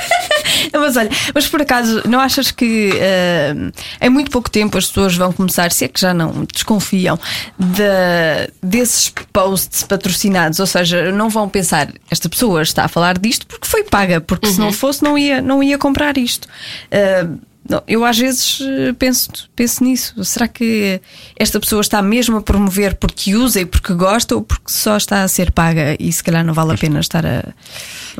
[0.72, 3.54] Mas olha, mas por acaso, não achas que eh,
[4.00, 7.18] em muito pouco tempo as pessoas vão começar, se é que já não desconfiam,
[7.58, 10.58] de- desses posts patrocinados?
[10.60, 14.46] Ou seja, não vão pensar, esta pessoa está a falar disto porque foi paga, porque
[14.48, 16.48] se não fosse, não ia, não ia comprar isto.
[16.90, 17.26] Eh,
[17.70, 20.24] não, eu às vezes eh, penso, penso nisso.
[20.24, 21.00] Será que
[21.38, 25.22] esta pessoa está mesmo a promover porque usa e porque gosta ou porque só está
[25.22, 27.44] a ser paga e se calhar não vale a pena estar a.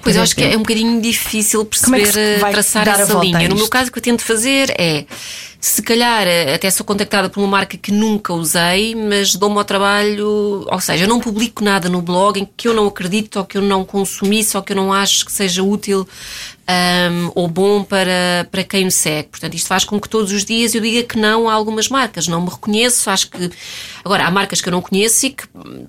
[0.00, 3.14] Pois eu acho que é um bocadinho difícil é perceber, se vai traçar dar essa
[3.14, 3.48] linha.
[3.48, 5.04] No meu caso, o que eu tento fazer é,
[5.60, 9.64] se calhar, eh, até sou contactada por uma marca que nunca usei, mas dou-me ao
[9.64, 13.44] trabalho, ou seja, eu não publico nada no blog em que eu não acredito ou
[13.44, 16.08] que eu não consumi, só que eu não acho que seja útil
[16.70, 19.28] ahm, ou bom para, para quem me segue.
[19.28, 22.28] Portanto, isto faz com que todos os dias eu diga que não a algumas marcas.
[22.28, 23.50] Não me reconheço, acho que.
[24.04, 25.44] Agora, há marcas que eu não conheço e que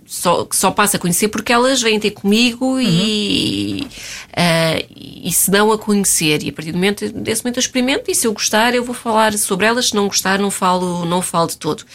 [0.06, 3.88] só, que só passo a conhecer porque elas vêm ter comigo e,
[4.36, 6.44] ah, e se dão a conhecer.
[6.44, 8.96] E a partir do momento, desse momento eu experimento e se eu gostar, eu vou
[8.96, 9.90] falar sobre elas.
[9.90, 11.86] Se não gostar, não falo, não falo de todo.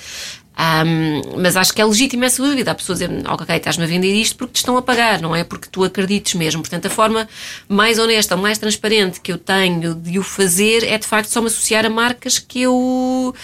[0.57, 2.71] Ahm, mas acho que é legítimo essa dúvida.
[2.71, 5.45] Há pessoas dizer, ok, estás-me a vender isto porque te estão a pagar, não é
[5.45, 6.63] porque tu acredites mesmo.
[6.63, 7.29] Portanto, a forma
[7.69, 11.49] mais honesta, mais transparente que eu tenho de o fazer é de facto só me
[11.49, 13.35] associar a marcas que eu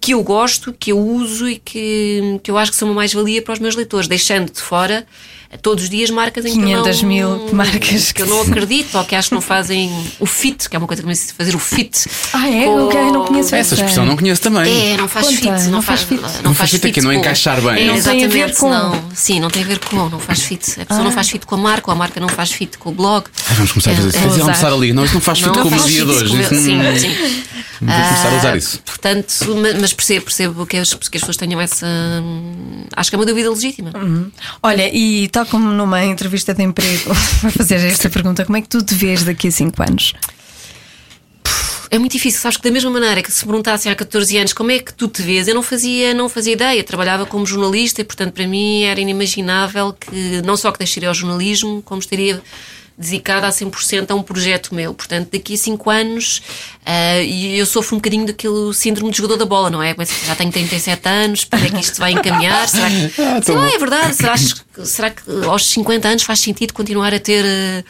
[0.00, 3.40] que eu gosto, que eu uso e que, que eu acho que são uma mais-valia
[3.40, 5.06] para os meus leitores, deixando de fora
[5.60, 8.96] todos os dias marcas em que eu 500 não, mil marcas que eu não acredito
[8.96, 11.32] ou que acho que não fazem o fit, que é uma coisa que me disse
[11.34, 12.08] fazer o fit.
[12.32, 12.64] Ah, é?
[12.64, 14.92] com- Ok, não conheço Essa expressão não conheço também.
[14.92, 16.22] é, não faz Conta, fit, não, não faz, faz fit.
[16.36, 17.82] Não, Não faz fit aqui, não com- encaixar bem.
[17.82, 19.02] É, Não tem a ver exatamente, com- não.
[19.14, 20.80] Sim, não tem a ver com, não faz fit.
[20.80, 21.04] A pessoa Ah.
[21.04, 23.26] não faz fit com a marca, ou a marca não faz fit com o blog.
[23.48, 24.18] Ai, vamos começar a fazer isso.
[24.18, 24.40] É, usar.
[24.42, 24.92] almoçar ali.
[24.92, 26.34] Não, isso não faz fit Não com o dia de hoje.
[26.36, 27.12] não- Sim, sim.
[27.80, 28.78] Vou começar a usar Ah, isso.
[28.84, 31.86] Portanto, ma- mas percebo, percebo que as, que as pessoas tenham essa.
[31.86, 33.90] hum, Acho que é uma dúvida legítima.
[34.62, 37.12] Olha, e tal como numa entrevista de emprego,
[37.42, 40.14] vai fazer esta pergunta: como é que tu te vês daqui a 5 anos?
[41.90, 44.70] É muito difícil, sabes que da mesma maneira que se perguntassem há 14 anos como
[44.70, 46.82] é que tu te vês, eu não fazia, não fazia ideia.
[46.82, 51.14] Trabalhava como jornalista e, portanto, para mim era inimaginável que não só que deixaria ao
[51.14, 52.40] jornalismo, como estaria
[52.96, 54.92] dedicada a 100% a um projeto meu.
[54.94, 56.42] Portanto, daqui a 5 anos,
[56.84, 59.94] ah, e eu sofro um bocadinho daquele síndrome de jogador da bola, não é?
[59.94, 62.68] Dizer, Já tenho 37 anos, para que isto vai encaminhar?
[62.68, 63.10] Será que,
[63.44, 64.14] Sei lá, é verdade?
[64.14, 67.84] Será, que- será que aos 50 anos faz sentido continuar a ter, ah,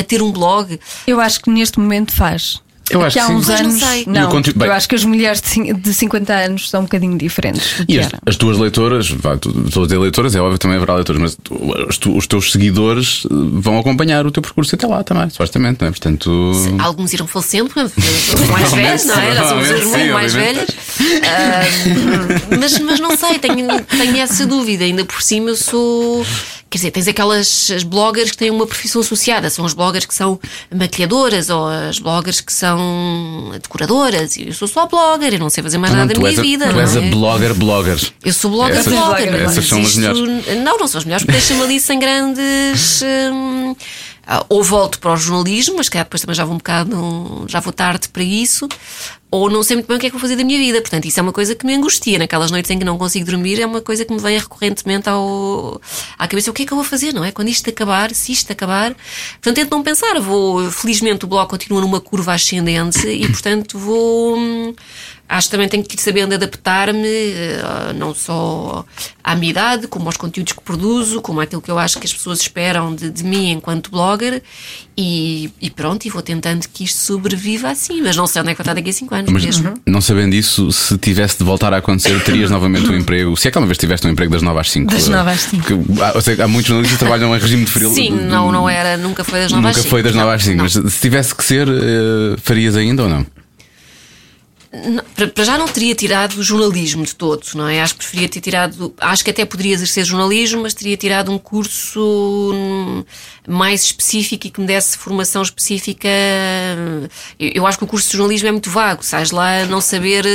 [0.00, 0.78] a ter um blog?
[1.06, 2.60] Eu acho que neste momento faz.
[2.90, 3.36] Eu acho que há que sim.
[3.38, 3.82] uns não anos.
[4.06, 6.84] Não, conteúdo- bem- eu acho que as mulheres de cin- de 50 anos são um
[6.84, 8.18] bocadinho diferentes do que E as, eram.
[8.26, 11.36] as tuas leitoras, vá, tu- estou a dizer leitoras, é óbvio também haverá leitoras, mas
[11.42, 15.28] tu- os, tu- os teus seguidores eh, vão acompanhar o teu percurso até lá também,
[15.30, 15.90] supostamente, não é?
[15.90, 16.52] Portanto.
[16.78, 19.48] Alguns irão falecendo, os mais velhos, não é?
[19.48, 20.66] Somos os sim, muito mais velhos.
[21.24, 24.84] Ah, mas, mas não sei, tenho, tenho essa dúvida.
[24.84, 26.24] Ainda por cima eu sou.
[26.70, 29.48] Quer dizer, tens aquelas as bloggers que têm uma profissão associada.
[29.48, 30.38] São as bloggers que são
[30.74, 34.36] maquilhadoras ou as bloggers que são decoradoras.
[34.36, 36.42] Eu sou só blogger, eu não sei fazer mais Não, nada da tu minha a,
[36.42, 36.66] vida.
[36.66, 37.10] tu não és a é?
[37.10, 38.12] blogger blogger.
[38.22, 39.34] Eu sou blogger, Essas- blogger.
[39.34, 40.20] essas mas são as melhores.
[40.62, 43.02] Não, não são as melhores, porque deixa-me ali sem grandes.
[43.32, 43.74] hum,
[44.30, 47.46] ah, ou volto para o jornalismo, mas calhar depois também já vou um bocado.
[47.48, 48.68] Já vou tarde para isso.
[49.30, 50.80] Ou não sei muito bem o que é que vou fazer da minha vida.
[50.80, 52.18] Portanto, isso é uma coisa que me angustia.
[52.18, 55.80] Naquelas noites em que não consigo dormir, é uma coisa que me vem recorrentemente ao,
[56.18, 56.50] à cabeça.
[56.50, 57.30] O que é que eu vou fazer, não é?
[57.30, 58.94] Quando isto acabar, se isto acabar.
[59.32, 60.18] Portanto, tento não pensar.
[60.18, 64.74] Vou, felizmente, o blog continua numa curva ascendente e, portanto, vou.
[65.28, 68.82] Acho que também tenho que ir sabendo adaptar-me, eh, não só
[69.22, 72.12] à minha idade, como aos conteúdos que produzo, como àquilo que eu acho que as
[72.14, 74.42] pessoas esperam de, de mim enquanto blogger.
[74.96, 78.00] E, e pronto, e vou tentando que isto sobreviva assim.
[78.02, 79.74] Mas não sei onde é que vai estar daqui a 5 anos Mas mesmo.
[79.86, 83.36] não sabendo isso, se tivesse de voltar a acontecer, terias novamente um emprego.
[83.36, 84.90] Se é que alguma vez tiveste um emprego das 9 às 5.
[84.90, 85.62] Das nove às cinco.
[85.84, 87.90] Porque, há, sei há muitos jornalistas que trabalham em regime de frio.
[87.90, 89.90] Sim, não, não era, nunca foi das 9 às Nunca 5.
[89.90, 90.64] foi das 9 Não, às 5, não.
[90.64, 93.26] mas se tivesse que ser, eh, farias ainda ou não?
[95.14, 97.80] Para- já não teria tirado o jornalismo de todo, não é?
[97.80, 98.92] Acho que preferia ter tirado.
[99.00, 103.02] Acho que até poderia exercer jornalismo, mas teria tirado um curso hum,
[103.46, 106.08] mais específico e que me desse formação específica.
[107.38, 110.26] Eu, eu acho que o curso de jornalismo é muito vago, sais lá não saber.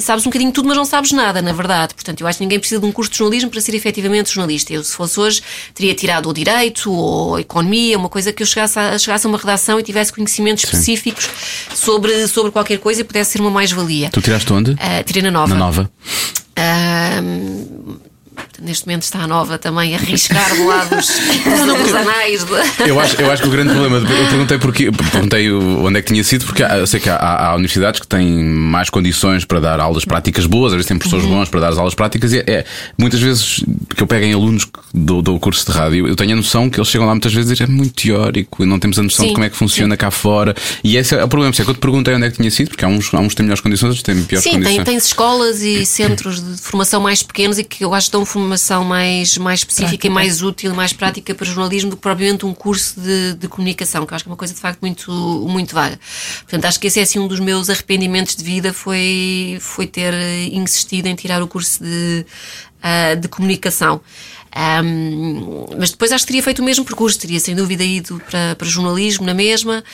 [0.00, 1.94] Sabes um bocadinho tudo, mas não sabes nada, na verdade.
[1.94, 4.72] Portanto, eu acho que ninguém precisa de um curso de jornalismo para ser efetivamente jornalista.
[4.72, 5.42] Eu, se fosse hoje,
[5.74, 9.28] teria tirado o direito ou a economia, uma coisa que eu chegasse a, chegasse a
[9.28, 11.28] uma redação e tivesse conhecimentos específicos
[11.74, 14.10] sobre, sobre qualquer coisa e pudesse ser uma mais-valia.
[14.10, 14.76] Tu tiraste onde?
[14.80, 15.54] Ah, tirei na nova.
[15.54, 15.90] Na nova.
[16.56, 17.20] Ah,
[18.62, 22.44] neste momento está a nova também a arriscar do lado dos, dos anais.
[22.44, 23.98] de- Eu acho, eu acho que o grande problema.
[23.98, 27.16] Eu perguntei porque perguntei onde é que tinha sido, porque há- eu sei que há,
[27.16, 31.24] há universidades que têm mais condições para dar aulas práticas boas, às vezes têm professores
[31.26, 31.32] Uhum.
[31.38, 32.64] bons para dar as aulas práticas, e é, é-
[32.98, 33.62] muitas vezes
[33.94, 36.78] que eu pego em alunos do, do curso de rádio, eu tenho a noção que
[36.78, 39.24] eles chegam lá muitas vezes e dizem é muito teórico e não temos a noção
[39.24, 40.54] Sim, de como é que funciona cá fora.
[40.82, 41.52] E esse é o problema.
[41.52, 43.18] Isso é que eu te perguntei onde é que tinha sido, porque há uns, há
[43.20, 44.76] uns têm melhores condições, outros têm piores Sim, condições.
[44.76, 48.24] tem, tens escolas e centros de formação mais pequenos e que eu acho que dão
[48.24, 48.45] formação
[48.84, 53.00] mais, mais específica e mais útil mais prática para jornalismo do que propriamente um curso
[53.00, 55.10] de, de comunicação, que eu acho que é uma coisa de facto muito,
[55.48, 55.98] muito vaga.
[56.40, 60.12] Portanto, acho que esse é assim um dos meus arrependimentos de vida foi, foi ter
[60.14, 62.26] eh, insistido em tirar o curso de,
[62.82, 64.00] ah, de comunicação.
[64.58, 68.54] Ahm, mas depois acho que teria feito o mesmo percurso, teria sem dúvida ido para,
[68.54, 69.84] para jornalismo na mesma,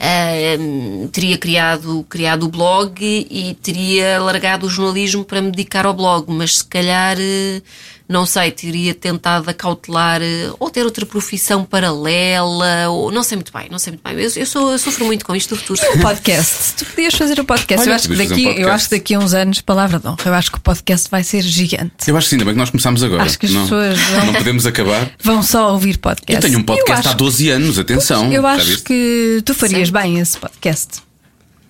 [0.00, 5.94] ahm, teria criado, criado o blog e, teria largado o jornalismo para me dedicar ao
[5.94, 7.60] blog, mas se calhar, eh,
[8.08, 13.52] não sei, teria tentado acautelar eh, ou ter outra profissão paralela, ou não sei muito
[13.52, 14.14] bem, não sei muito bem.
[14.14, 15.80] Eu, eu, sou, eu sofro muito com isto do futuro.
[15.94, 16.74] Um podcast.
[16.76, 17.82] Tu podias fazer o podcast.
[17.82, 20.08] Olha, eu, acho que daqui, um eu acho que daqui a uns anos, palavra de
[20.08, 22.08] honra, eu acho que o podcast vai ser gigante.
[22.08, 23.22] Eu acho que sim, ainda bem que nós começámos agora.
[23.22, 25.10] Acho que as não, pessoas vão- não podemos acabar.
[25.22, 26.34] Vão só ouvir podcast.
[26.44, 28.32] Eu tenho um podcast acho- há 12 anos, atenção.
[28.32, 31.02] Eu acho que tu farias bem esse podcast.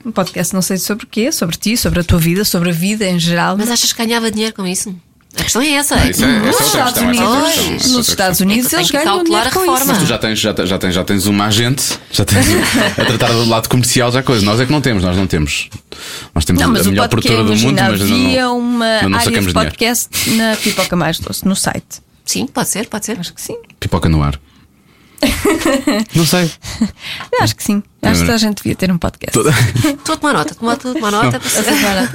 [0.05, 2.73] Um podcast não sei sobre o quê, sobre ti, sobre a tua vida, sobre a
[2.73, 3.57] vida em geral.
[3.59, 4.95] Mas achas que ganhava dinheiro com isso?
[5.39, 5.95] A questão é essa.
[6.11, 8.41] Isso é- é nos Estados é Unidos, nos Estados.
[8.41, 9.93] Unidos eles ganham dinheiro com reforma.
[9.93, 10.01] isso.
[10.03, 12.47] Tu já tens, já, tens- já, tens, já tens uma agente, já tens
[12.99, 14.45] a tratar do lado comercial, já coisa.
[14.45, 15.69] Nós é que não temos, nós não temos.
[16.35, 18.79] Nós temos Não, mas a o melhor produtora do mundo, mas não, havia não, uma
[18.79, 19.53] mas não área de dinheiro.
[19.53, 22.01] podcast na Pipoca Mais Doce, no site.
[22.25, 23.19] Sim, pode ser, pode ser.
[23.21, 23.57] Acho que sim.
[23.79, 24.41] Pipoca no ar.
[26.15, 26.51] não sei.
[27.33, 27.83] Eu acho que sim.
[28.03, 29.33] Acho que toda a gente devia ter um podcast.
[29.35, 31.71] Toda- Estou a tomar nota, tomar, tomar nota para saber.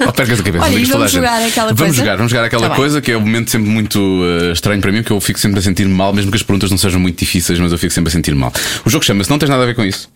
[0.07, 1.93] Oh, percas a cabeça, Olha, e vamos jogar aquela vamos coisa?
[1.95, 2.77] jogar, vamos jogar aquela Tá bem.
[2.77, 5.59] coisa que é um momento sempre muito eh, estranho para mim, porque eu fico sempre
[5.59, 8.09] a sentir mal, mesmo que as perguntas não sejam muito difíceis, mas eu fico sempre
[8.09, 8.51] a sentir mal.
[8.83, 10.09] O jogo chama-se Não Tens Nada a Ver com Isso.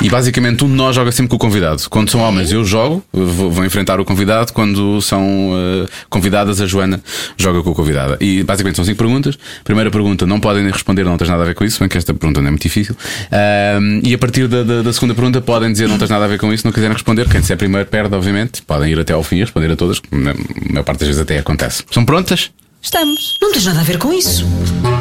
[0.00, 1.82] E basicamente um de nós joga sempre com o convidado.
[1.90, 4.52] Quando são homens, eu jogo, vou, vou enfrentar o convidado.
[4.54, 5.52] Quando são
[5.84, 7.00] eh, convidadas, a Joana
[7.36, 8.16] joga com a convidada.
[8.20, 9.38] E basicamente são cinco perguntas.
[9.64, 12.14] Primeira pergunta, não podem responder, não tens nada a ver com isso, bem que esta
[12.14, 12.96] pergunta não é muito difícil.
[13.30, 16.28] Ahm, e a partir da, da- da segunda pergunta, podem dizer não tens nada a
[16.28, 17.28] ver com isso, não quiserem responder.
[17.28, 18.62] Quem disser primeiro perde, obviamente.
[18.62, 20.34] Podem ir até ao fim e responder a todas, que na
[20.70, 21.84] maior parte das vezes até acontece.
[21.90, 22.50] São prontas?
[22.82, 23.36] Estamos.
[23.42, 24.46] Não tens nada a ver com isso.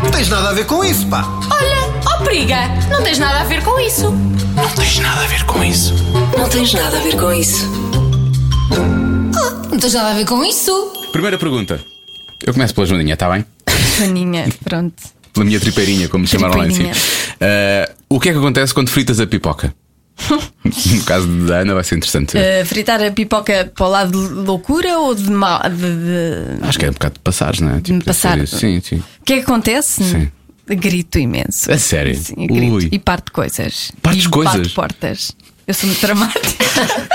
[0.04, 1.26] Não tens nada a ver com isso, pá.
[1.50, 4.12] Olha, ó periga, não tens nada a ver com isso.
[4.56, 5.94] Não tens nada a ver com isso.
[6.38, 7.70] Não tens nada a ver com isso.
[9.72, 10.92] Não tens nada a ver com isso.
[11.14, 11.80] Primeira pergunta.
[12.46, 13.46] Eu começo pela Joaninha, está bem?
[13.98, 14.96] Joaninha, pronto.
[15.34, 16.92] Pela minha tripeirinha, como me chamaram lá em cima.
[17.40, 19.74] Ah, o que é que acontece quando fritas a pipoca?
[20.66, 22.38] No caso da Ana vai ser interessante.
[22.38, 25.62] Uh, fritar a pipoca para o lado de loucura ou de mal.
[25.64, 27.82] De, de- Acho que é um bocado de passares, não é?
[27.82, 28.48] Tipo, De passar.
[28.48, 28.98] Sim, sim.
[29.22, 30.04] O que é que acontece?
[30.04, 30.32] Sim.
[30.68, 31.72] Grito imenso.
[31.72, 32.16] A sério?
[32.16, 32.90] Sim, grito.
[32.94, 33.92] E parte coisas.
[34.04, 34.56] Partes e coisas?
[34.56, 35.32] Bato portas.
[35.66, 36.66] Eu sou muito dramática.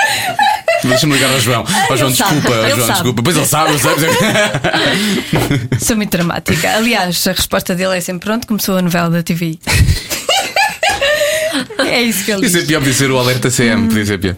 [0.85, 1.65] Deixa-me ligar ao João.
[1.89, 2.49] Ao João, desculpa.
[2.55, 2.93] Ao João, sabe.
[2.93, 3.23] desculpa.
[3.23, 4.01] Pois ele sabe, sabe.
[5.81, 6.71] sou muito dramática.
[6.77, 9.59] Aliás, a resposta dele é sempre pronto, começou a novela da TV.
[11.79, 12.69] é isso que ele Podia ser diz.
[12.69, 13.89] pior, podia ser o alerta CM.
[13.89, 14.37] Podia ser pior.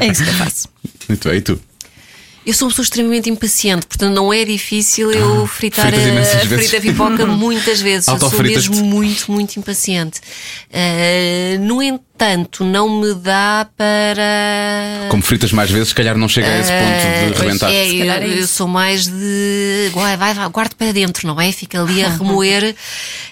[0.00, 0.68] É isso que eu faço.
[1.08, 1.60] Muito bem, e tu?
[2.48, 6.38] Eu sou uma pessoa extremamente impaciente, portanto não é difícil eu fritar fritas imensas a,
[6.38, 8.08] a frita pipoca muitas vezes.
[8.08, 10.18] Eu sou mesmo muito, muito impaciente.
[10.72, 15.08] Ah, no entanto, não me dá para.
[15.10, 17.70] Como fritas mais vezes, se calhar não chega a esse ponto de rebentar.
[17.70, 19.90] É, calhar é eu, eu sou mais de.
[19.92, 21.52] Vai, vai, vai, guardo para dentro, não é?
[21.52, 22.74] Fica ali a remoer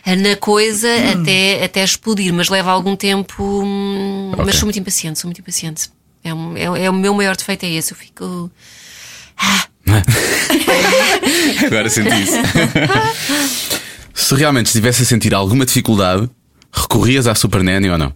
[0.05, 1.23] na coisa Hum.
[1.23, 3.43] até, até explodir, mas leva algum tempo.
[3.65, 4.45] hum, Ok.
[4.45, 5.89] Mas sou muito impaciente, sou muito impaciente.
[6.23, 7.93] É, um- é, é o meu maior defeito, é esse.
[7.93, 8.51] Eu fico.
[11.67, 12.37] Agora senti isso.
[14.15, 16.29] Se realmente estivesse a sentir alguma dificuldade,
[16.73, 18.13] recorrias à Super Nanny ou não?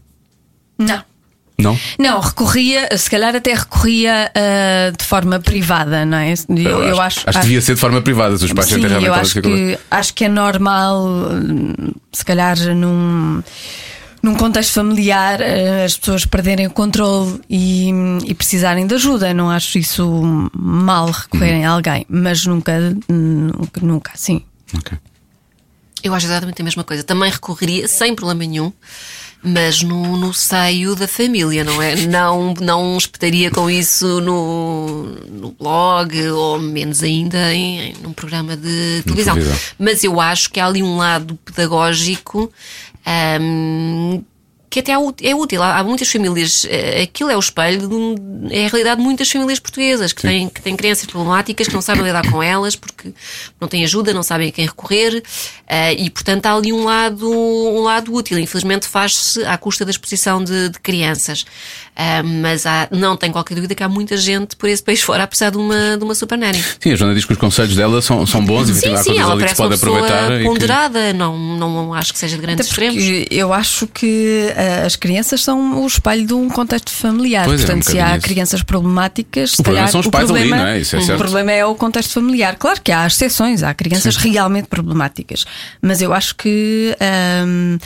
[0.78, 1.04] Não.
[1.58, 1.78] Não?
[1.98, 6.32] Não, recorria, se calhar até recorria ah, de forma privada, não é?
[6.48, 9.08] Eu, eu acho, que devia ser de forma privada, se os pais Sim, sentem realmente
[9.08, 11.74] eu acho que, acho que é normal, hum,
[12.12, 13.42] se calhar num,
[14.22, 17.90] num contexto familiar, eh, as pessoas perderem o controle e,
[18.26, 19.32] e precisarem de ajuda.
[19.32, 21.70] Não acho isso mal recorrerem Uhum.
[21.70, 24.42] a alguém, mas nunca, nunca, nunca, sim.
[24.76, 24.96] Ok.
[26.02, 27.02] Eu acho exatamente a mesma coisa.
[27.02, 28.72] Também recorreria, sem problema nenhum,
[29.42, 31.94] mas no, no seio da família, não é?
[32.06, 38.56] Não, não espetaria com isso no, no blog ou menos ainda em, em num programa
[38.56, 39.34] de televisão.
[39.34, 39.58] televisão.
[39.78, 42.50] Mas eu acho que há ali um lado pedagógico.
[43.04, 44.24] Ahm,
[44.70, 44.96] que até é
[45.30, 45.62] é útil.
[45.62, 49.58] Há muitas famílias, eh, aquilo é o espelho, de é a realidade de muitas famílias
[49.58, 53.12] portuguesas que têm, que têm crianças problemáticas, que não sabem lidar com elas porque
[53.60, 55.22] não têm ajuda, não sabem a quem recorrer
[55.66, 58.38] eh, e, portanto, há ali um lado, um lado útil.
[58.38, 61.44] Infelizmente, faz-se à custa da exposição de, de crianças.
[61.96, 65.24] Ah, mas há- não tenho qualquer dúvida que há muita gente por esse país fora
[65.24, 66.62] a precisar de uma, de uma super nanny.
[66.80, 69.10] Sim, a Joana diz que os conselhos dela são, são bons e Sim, há sim,
[69.10, 70.34] coisas ela ali que se parece uma pode pessoa aproveitar.
[70.36, 73.02] e que- ponderada, não, não acho que seja de grandes extremos.
[73.30, 77.44] eu acho que eh, as crianças são o espelho de um contexto familiar.
[77.46, 78.26] Pois é, um Portanto, se há isso.
[78.26, 80.80] crianças problemáticas, se O problema calhar são os o pais ali, problema, não é?
[80.80, 81.18] Isso é o certo.
[81.18, 82.56] problema é o contexto familiar.
[82.56, 85.44] Claro que há exceções, há crianças realmente problemáticas,
[85.80, 86.96] mas eu acho que
[87.46, 87.78] hum,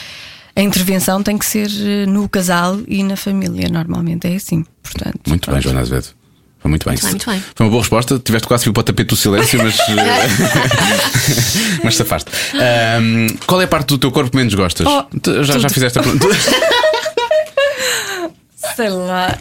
[0.57, 3.69] a intervenção tem que ser eh, no casal e na família.
[3.69, 4.65] Normalmente é assim.
[4.83, 5.63] Portanto, Muito bem, pronto.
[5.63, 6.09] Joana Azevedo.
[6.65, 6.97] Foi muito bem.
[6.97, 7.45] bem, muito bem.
[7.55, 8.19] Foi uma boa resposta.
[8.19, 9.79] Tiveste quase que ir para o tapete do silêncio, mas.
[9.87, 9.93] eh,
[11.85, 12.31] mas safaste.
[12.55, 14.87] Ahm, qual é a parte do teu corpo que menos gostas?
[14.87, 16.27] Oh, Tu já, já fizeste a pergunta.
[18.75, 19.39] Sei lá.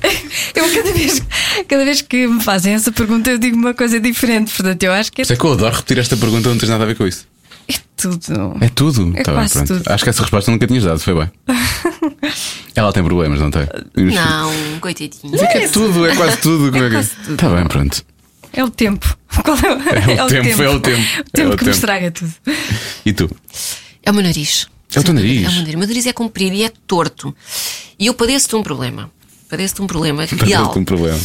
[0.53, 1.23] Eu cada vez,
[1.65, 4.51] cada vez que me fazem essa pergunta eu digo uma coisa diferente.
[4.53, 6.83] Portanto, eu acho que é, Sei que eu adoro repetir esta pergunta, não tens nada
[6.83, 7.25] a ver com isso.
[7.67, 8.57] É tudo.
[8.61, 9.13] É tudo.
[9.17, 9.67] É Tá bem, quase pronto.
[9.67, 9.91] tudo.
[9.91, 11.31] Acho que essa resposta nunca tinhas dado, foi bem.
[12.75, 13.67] Ela tem problemas, não tem?
[13.95, 15.31] Não, coitadinho.
[15.31, 16.71] Mas é que é tudo, é quase tudo.
[16.71, 16.95] Como é que...
[16.95, 17.37] quase tudo.
[17.37, 18.03] Tá bem, pronto.
[18.51, 19.17] É o tempo.
[19.43, 21.01] Qual é, É o tempo, é o tempo.
[21.19, 21.69] O tempo É o que me tempo.
[21.71, 22.33] estraga tudo.
[23.05, 23.29] E tu?
[24.03, 24.67] É o meu nariz.
[24.95, 25.45] É o teu nariz?
[25.45, 25.75] É o meu nariz.
[25.75, 27.35] O meu nariz é comprido e é torto.
[27.97, 29.09] E eu padeço de um problema.
[29.49, 30.37] Padeço de um problema real.
[30.37, 31.19] Perdeu-te um problema.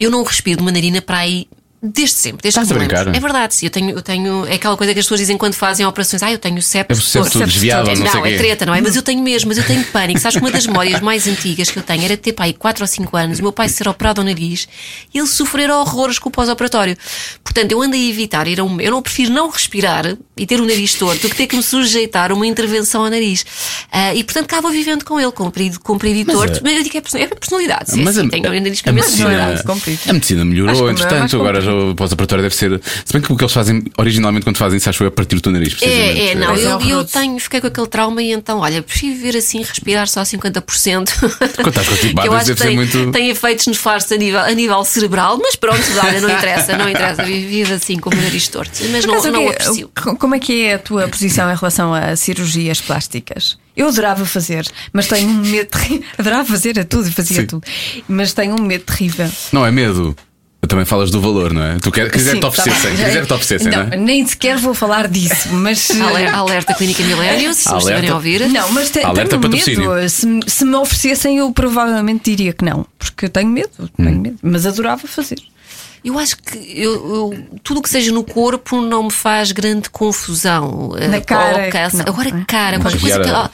[0.00, 1.46] Eu não respiro de uma narina para aí
[1.84, 2.96] desde sempre, desde Estás que a me lembro.
[2.96, 3.16] brincar?
[3.16, 4.46] É verdade, sim, eu tenho, eu tenho.
[4.46, 6.22] É aquela coisa que as pessoas dizem quando fazem operações.
[6.22, 6.92] Ah, eu tenho septo.
[6.92, 8.36] É o septo desviado, É, não sei não, é quê.
[8.38, 8.80] treta, não é?
[8.80, 10.18] Mas eu tenho mesmo, mas eu tenho pânico.
[10.18, 12.86] Sabes que uma das memórias mais antigas que eu tenho era ter pai 4 ou
[12.88, 14.66] 5 anos, o meu pai ser operado ao nariz
[15.12, 16.96] e ele sofrer horrores com o pós-operatório.
[17.42, 18.80] Portanto, eu ando a evitar ir a um.
[18.80, 21.62] Eu não prefiro não respirar e ter o nariz torto do que ter que me
[21.62, 23.44] sujeitar a uma intervenção ao nariz.
[23.92, 26.60] Ah, e portanto, acabo vivendo com ele, comprido, comprido e torto.
[26.62, 27.90] Mas eu digo que é é personalidade.
[27.92, 29.66] sim, Mas sim, a, tenho o nariz com a, imensa medicina, personalidade.
[29.66, 30.00] comprido.
[30.08, 32.80] a medicina melhorou, é entretanto, agora já o pós-operatório deve ser.
[33.04, 35.36] Se bem que o que eles fazem originalmente quando fazem isso, acho que é partir
[35.36, 35.76] o teu nariz.
[35.82, 37.12] É, é, não, é eu, eu horroroso.
[37.12, 41.12] tenho, fiquei com aquele trauma e então, olha, prefiro viver assim, respirar só 50%.
[41.56, 44.16] Quando estás constipado, que eu acho deve que ser tem, muito- tem efeitos nefastos a
[44.16, 48.14] nível, a nível cerebral, mas pronto, olha, não interessa, não interessa, vive assim com o
[48.16, 48.72] nariz torto.
[48.90, 49.48] Mas não, Mas não quê?
[49.48, 49.90] aprecio.
[50.18, 53.56] Como é que é a tua posição em relação a cirurgias plásticas?
[53.76, 56.04] Eu adorava fazer, mas tenho um medo terrível.
[56.16, 57.46] Adorava fazer a tudo e fazia Sim.
[57.46, 57.64] tudo.
[58.08, 59.28] Mas tenho um medo terrível.
[59.52, 60.14] Não é medo.
[60.66, 61.76] Também falas do valor, não é?
[61.78, 63.96] Tu quer, quiser te oferecessem, tá quiser te oferecessem, não, não, é?
[63.96, 65.90] nem sequer vou falar disso, mas.
[66.00, 67.84] Aler- Alerta Clínica Milênio, se Alerta.
[67.90, 68.48] estiverem a ouvir.
[68.48, 69.90] Não, mas te, Alerta tenho patrocínio.
[69.94, 70.08] medo.
[70.08, 72.86] Se, me- se me oferecessem, eu provavelmente diria que não.
[72.98, 74.04] Porque eu tenho medo, Hum.
[74.04, 74.36] tenho medo.
[74.42, 75.38] Mas adorava fazer.
[76.04, 79.88] Eu acho que eu, eu- tudo o que seja no corpo não me faz grande
[79.88, 80.90] confusão.
[81.08, 81.96] Na Eh, cara, ou cansa.
[81.96, 82.44] não, Agora, não é?
[82.44, 83.30] cara, Mas qualquer coisa que.
[83.30, 83.50] ah,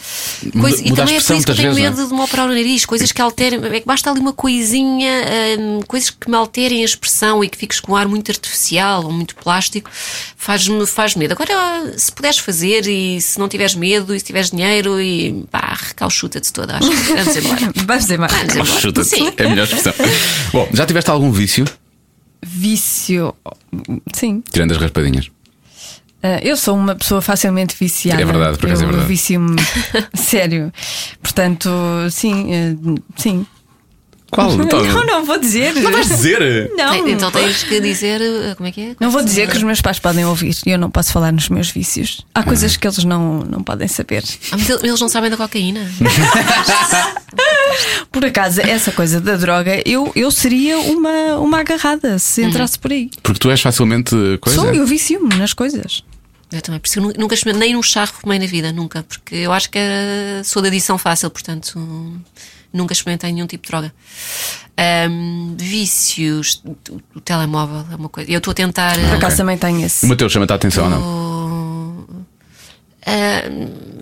[0.60, 2.46] coisa- muda e também é por isso que eu tenho vezes, medo de me operar
[2.46, 3.60] o nariz, coisas que alterem.
[3.66, 5.12] É que basta ali uma coisinha,
[5.60, 9.04] hum, coisas que me alterem a expressão e que fiques com um ar muito artificial
[9.04, 9.88] ou muito plástico,
[10.36, 11.32] faz-me faz medo.
[11.34, 11.54] Agora,
[11.96, 16.52] se puderes fazer e se não tiveres medo e se tiveres dinheiro e pá, recalchuta-te
[16.52, 17.72] toda, acho que vamos embora.
[17.86, 18.32] Vamos embora.
[18.34, 18.80] Vamos embora.
[18.80, 19.08] Chuta-te.
[19.08, 19.32] Sim.
[19.36, 19.92] É a melhor expressão.
[20.52, 21.64] Bom, já tiveste algum vício?
[22.42, 23.34] Vício.
[24.12, 24.42] Sim.
[24.50, 25.30] Tirando as raspadinhas.
[26.22, 28.20] Ah, eu sou uma pessoa facilmente viciada.
[28.20, 29.08] É verdade, por acaso eu é verdade.
[29.08, 29.56] vicio-me
[30.14, 30.72] sério.
[31.22, 31.70] Portanto,
[32.10, 33.46] sim, ah, sim.
[34.30, 34.52] Qual?
[34.60, 35.74] Então, Não, não vou dizer.
[35.74, 36.70] Não vais dizer?
[36.76, 36.90] Não.
[36.92, 38.20] Tem- Então tens que dizer.
[38.20, 38.96] eh, Como é que é?
[39.00, 41.48] Não vou dizer que os meus pais podem ouvir e eu não posso falar nos
[41.48, 42.24] meus vícios.
[42.34, 44.22] Há coisas que eles não, não podem saber.
[44.52, 45.80] Ah, mas eles não sabem da cocaína.
[48.10, 52.92] Por acaso, essa coisa da droga, eu, eu seria uma, uma agarrada se entrasse por
[52.92, 53.10] aí.
[53.22, 54.60] Porque tu és facilmente coisa.
[54.60, 56.02] Sou, eu vicio-me nas coisas.
[56.52, 59.04] Eu também, por isso eu nu- nunca experimentei, nem num charro fumei na vida, nunca,
[59.04, 59.78] porque eu acho que
[60.44, 61.78] sou de adição fácil, portanto
[62.72, 63.92] nunca experimentei nenhum tipo de droga.
[64.76, 66.76] Ahm, vícios, o,
[67.14, 68.30] o telemóvel é uma coisa.
[68.30, 68.94] Eu estou a tentar.
[68.98, 70.06] Por acaso também tenho esse.
[70.06, 72.06] O Mateus chama-te a atenção ou não?
[73.06, 73.42] ah,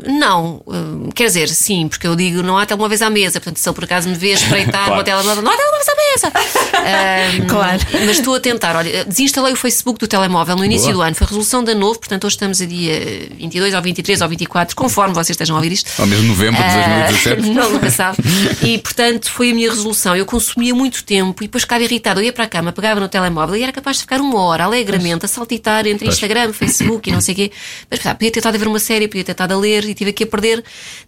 [0.06, 3.68] não, ah, quer dizer, sim, porque eu digo não há telemóveis à mesa, portanto, se
[3.68, 5.00] ele por acaso me vê espreitar Claro.
[5.00, 6.32] o telemóvel, não há telemóveis à mesa.
[6.78, 7.80] Ahm, Claro.
[8.06, 10.94] Mas estou a tentar, olha, desinstalei o Facebook do telemóvel no início Boa.
[10.94, 14.20] do ano, foi a resolução da novo, portanto, hoje estamos a dia 22 ou 23
[14.20, 15.90] ou 24, conforme vocês estejam a ouvir isto.
[15.98, 17.50] Ou mesmo novembro de Ah, 2017?
[17.54, 18.18] não, nunca sabe.
[18.62, 20.14] E portanto foi a minha resolução.
[20.16, 22.20] Eu consumia muito tempo e depois ficava irritado.
[22.20, 24.64] Eu ia para a cama, pegava no telemóvel e era capaz de ficar uma hora
[24.64, 26.08] alegremente a saltitar entre.
[26.08, 27.52] Instagram, Facebook e não sei o quê.
[27.90, 29.94] Mas pá, podia ter estado a ver uma série, podia ter estado a ler e
[29.94, 30.64] tive aqui a perder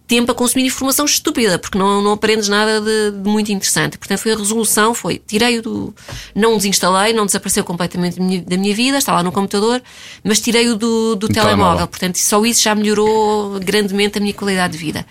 [0.06, 3.96] tempo a consumir informação estúpida, porque não, não aprendes nada de, de muito interessante.
[3.96, 5.94] Portanto, foi a resolução, foi tirei-o do.
[6.34, 9.80] Não desinstalei, não desapareceu completamente da minha, da minha vida, está lá no computador,
[10.24, 11.56] mas tirei-o do, do telemóvel.
[11.56, 11.86] telemóvel.
[11.86, 15.06] Portanto, só isso já melhorou grandemente a minha qualidade de vida.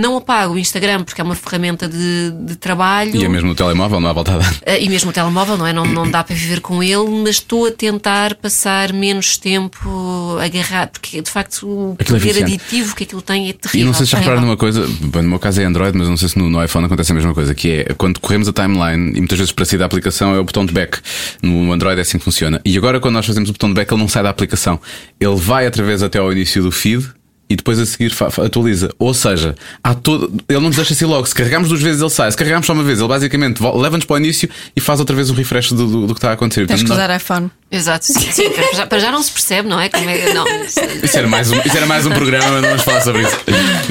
[0.00, 3.16] Não apago o Instagram porque é uma ferramenta de, de trabalho.
[3.16, 4.54] E é mesmo no telemóvel, não há volta a dar.
[4.66, 5.72] Ah, e mesmo o telemóvel, não é?
[5.72, 10.90] Não, não dá para viver com ele, mas estou a tentar passar menos tempo agarrado,
[10.92, 12.54] porque de facto o Aquilo é poder viciante.
[12.54, 13.86] aditivo que aquilo tem é E terrível.
[13.86, 16.16] não sei se já repararam numa coisa, bem, no meu caso é Android, mas não
[16.16, 19.12] sei se no, no iPhone acontece a mesma coisa, que é quando corremos a timeline,
[19.16, 20.98] e muitas vezes para sair da aplicação é o botão de back.
[21.42, 22.60] No Android é assim que funciona.
[22.64, 24.78] E agora quando nós fazemos o botão de back, ele não sai da aplicação.
[25.18, 27.08] Ele vai outra vez até ao início do feed.
[27.50, 28.12] E depois a seguir
[28.44, 28.90] atualiza.
[28.98, 30.30] Ou seja, há todo...
[30.48, 31.24] ele não nos deixa assim logo.
[31.26, 32.30] Se carregarmos duas vezes, ele sai.
[32.30, 35.30] Se carregarmos só uma vez, ele basicamente leva-nos para o início e faz outra vez
[35.30, 36.66] o refresh do, do- do que está a acontecer.
[36.66, 37.50] Tens que Portanto, usar iPhone.
[37.70, 39.88] Exato, sim, sim, para, já, para já não se percebe, não é?
[39.88, 42.68] Como é não, isso- Isso era, mais um, isso era mais um programa, mas não
[42.68, 43.36] vamos falar sobre isso.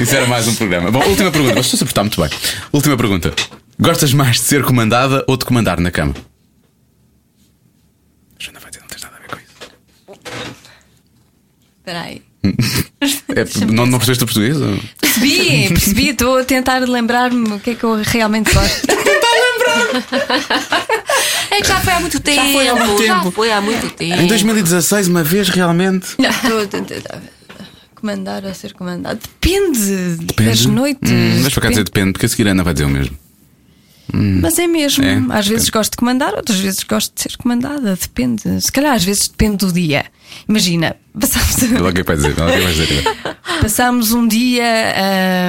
[0.00, 0.90] Isso era mais um programa.
[0.92, 1.54] Bom, última pergunta.
[1.56, 2.30] Mas estou a portar muito bem.
[2.72, 3.32] Última pergunta.
[3.80, 6.14] Gostas mais de ser comandada ou de comandar na cama?
[8.38, 10.18] Joana vai dizer, não tens nada a ver com isso.
[11.78, 12.22] Espera aí.
[13.28, 14.56] É, não, não percebeste o português?
[15.00, 16.08] Percebi, percebi.
[16.08, 18.86] Estou a tentar lembrar-me o que é que eu realmente gosto.
[21.50, 22.52] É que já foi há muito tempo.
[22.52, 23.30] foi há muito Já tempo.
[23.32, 24.20] foi há muito tempo.
[24.20, 26.08] Em 2016, uma vez realmente.
[26.18, 27.22] Não, estou a tentar.
[27.94, 29.18] Comandar ou ser comandado?
[29.20, 30.50] Depende, Depende.
[30.50, 31.10] das noites.
[31.10, 32.12] Hum, mas para cá dizer depende.
[32.12, 33.16] porque a seguir a Ana vai dizer o mesmo.
[34.12, 35.04] Mas é mesmo.
[35.04, 35.70] É, às vezes depende.
[35.72, 37.96] gosto de comandar, outras vezes gosto de ser comandada.
[37.96, 38.60] Depende.
[38.60, 40.06] Se calhar às vezes depende do dia.
[40.48, 40.96] Imagina,
[41.90, 42.34] o que é que vai dizer.
[42.34, 43.04] vê lá o que é que vai dizer.
[44.12, 44.64] um dia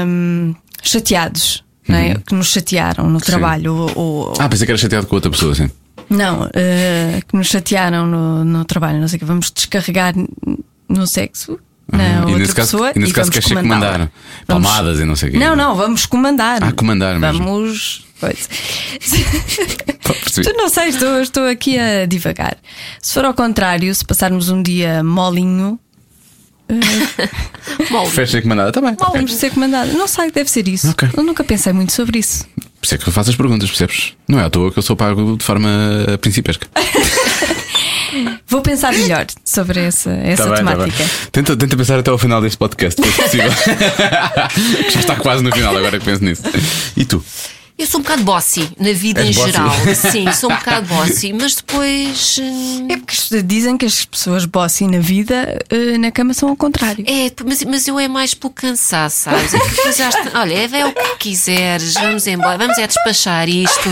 [0.04, 0.54] ahm,
[0.84, 1.64] chateados.
[1.88, 2.16] Não é?
[2.24, 3.74] Que nos chatearam no trabalho.
[3.74, 5.68] Ou, ou- Ah, pensei que era chateado com outra pessoa, sim.
[6.08, 9.00] Não, eh, que nos chatearam no, no trabalho.
[9.00, 9.26] Não sei o que.
[9.26, 10.14] Vamos descarregar
[10.88, 11.60] no sexo.
[11.92, 12.10] Na Uhum.
[12.10, 14.12] E outra nesse caso- pessoa e nesse caso queres ser comandar.
[14.48, 15.38] Vamos- Palmadas e não sei o quê.
[15.40, 16.64] Não, não, vamos comandar.
[16.64, 17.44] Ah, comandar mesmo.
[17.44, 18.06] Vamos.
[18.20, 18.50] Pois.
[20.44, 22.58] Tu não sei, estou, estou aqui a divagar.
[23.02, 25.80] Se for ao contrário, se passarmos um dia molinho,
[27.90, 28.80] Bom, Preferes ser comandada?
[28.80, 28.92] Bem.
[28.92, 29.08] ok.
[29.14, 29.92] vamos ser comandado.
[29.94, 30.90] Não sei, deve ser isso.
[30.92, 31.10] Ok.
[31.18, 32.46] Eu nunca pensei muito sobre isso.
[32.56, 34.14] Por isso é que eu faço as perguntas, percebes?
[34.28, 35.70] Não é à toa que eu sou pago de forma
[36.22, 36.68] principesca.
[38.48, 40.98] Vou pensar melhor sobre essa, essa Tá bem, tá temática.
[41.04, 41.10] bem.
[41.32, 43.52] Tenta, tenta pensar até ao final deste podcast, se possível.
[44.92, 46.44] Já está quase no final, agora que penso nisso.
[46.96, 47.24] E tu?
[47.78, 49.52] eu sou um bocado bossy na vida És em bossy?
[49.54, 49.72] geral.
[49.96, 52.38] Sim, sou um bocado bossy, mas depois.
[52.42, 56.58] hum, É porque dizem que as pessoas bossy na vida, eh, na cama, são ao
[56.58, 57.06] contrário.
[57.08, 59.54] É, mas, mas eu é mais pelo cansaço, sabes?
[59.54, 63.90] É que está- olha, é o que quiseres, vamos embora, vamos é despachar isto.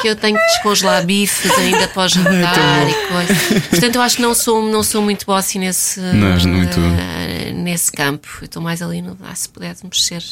[0.00, 3.60] Que eu tenho que descongelar bifes ainda o jantar e coisa.
[3.70, 7.52] Portanto, eu acho que não sou, não sou muito bossy nesse, Não és muito- eh,
[7.54, 8.28] nesse campo.
[8.40, 9.16] Eu estou mais ali no.
[9.22, 10.22] Ah, se pudéssemos ser.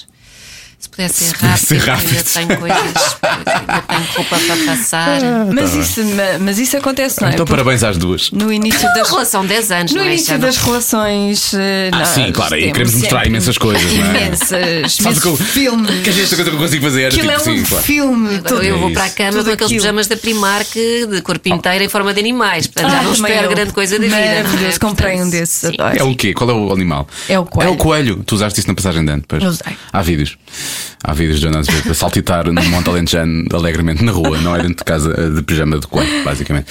[0.80, 2.24] Se pudesse ser rápido, ser ainda rápido.
[2.32, 2.78] tenho coisas,
[3.22, 5.20] ainda tenho roupa para passar.
[5.52, 7.32] Mas, isso, ma- mas isso acontece, não é?
[7.34, 8.30] Então, Porque parabéns às duas.
[8.30, 10.08] No início das relação 10 anos, No não é?
[10.08, 11.52] início Já não- das relações.
[11.52, 14.08] eh, Ah, sim, claro, aí queremos mostrar imensas coisas, não é?
[14.26, 16.00] Imensas, Sabes imensos o que eu- filmes.
[16.02, 17.06] Que é esta coisa que eu consigo fazer?
[17.08, 17.84] Aquilo é Tipo, um sim, claro.
[17.84, 18.28] filme.
[18.28, 18.94] Agora todo- eu vou isso.
[18.94, 19.80] para a cama Tudo com aqueles aquilo.
[19.82, 22.66] pijamas da Primark de corpo inteiro em forma de animais.
[22.66, 23.54] Portanto, já Ah, não também espero eu.
[23.54, 24.16] grande coisa da vida.
[24.16, 24.42] não é?
[24.44, 25.74] Maravilhoso, comprei um Portanto, desses, sim.
[25.78, 25.98] adoro.
[25.98, 26.32] É o quê?
[26.32, 27.06] Qual é o animal?
[27.28, 27.68] É o coelho.
[27.68, 28.22] É o coelho.
[28.24, 29.42] Tu usaste isso na passagem de ano, pois?
[29.42, 29.76] Eu usei.
[29.92, 30.38] Há vídeos.
[31.02, 34.76] Há vídeos de Jonas a saltitar no Monte Alentejano alegremente na rua, não é dentro
[34.76, 36.66] de casa eh, de pijama de coelho, basicamente.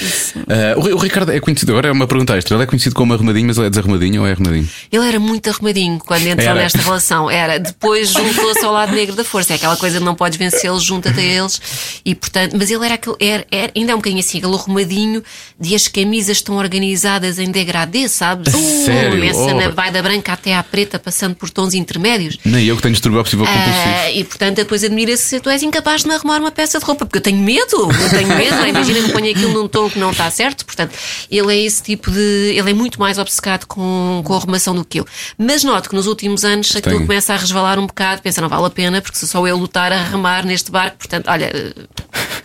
[0.47, 2.55] Eh, o, o Ricardo é conhecido, agora é uma pergunta extra.
[2.55, 4.69] Ele é conhecido como arrumadinho, mas ele é desarrumadinho ou é arrumadinho?
[4.91, 6.59] Ele era muito arrumadinho quando entrou Era.
[6.61, 7.29] nesta relação.
[7.29, 7.57] Era.
[7.59, 9.53] Depois juntou-se ao lado negro da força.
[9.53, 11.59] É aquela coisa de não podes vencê-los, junta-te a eles.
[12.05, 13.15] E, portanto, mas ele era aquele.
[13.19, 15.23] Era, era- ainda é um bocadinho assim, aquele arrumadinho
[15.59, 18.53] de as camisas estão organizadas em degradê, sabes?
[18.53, 19.11] Sério?
[19.11, 19.53] Começa Oh.
[19.55, 22.37] na vai da branca até à preta, passando por tons intermédios.
[22.45, 23.88] Nem eu que tenho distúrbio obsessivo compulsivo.
[23.89, 26.85] Ah, e portanto depois admira-se se tu és incapaz de me arrumar uma peça de
[26.85, 28.69] roupa, porque eu tenho medo, eu tenho medo, não é?
[28.69, 30.91] imagina que ponho aquilo num tom que não está certo, portanto,
[31.29, 32.19] ele é esse tipo de.
[32.55, 35.07] Ele é muito mais obcecado com, com a arrumação do que eu.
[35.37, 37.07] Mas noto que nos últimos anos aquilo Tem.
[37.07, 39.91] começa a resvalar um bocado, pensa, não vale a pena, porque se só eu lutar
[39.91, 41.73] a remar neste barco, portanto, olha, eh,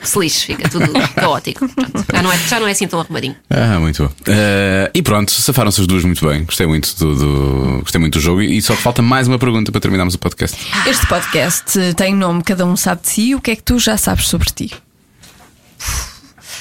[0.02, 1.68] se lixe, fica tudo caótico.
[1.68, 3.36] Pronto, já, não é, já não é assim tão arrumadinho.
[3.50, 4.10] Ah, muito bom.
[4.26, 6.44] Eh, e pronto, safaram-se as duas muito bem.
[6.44, 9.80] Gostei muito do, do- gostei muito do jogo e só falta mais uma pergunta para
[9.80, 10.56] terminarmos o podcast.
[10.86, 13.34] Este podcast eh, tem nome Cada Um Sabe de Si.
[13.34, 14.72] O que é que tu já sabes sobre ti?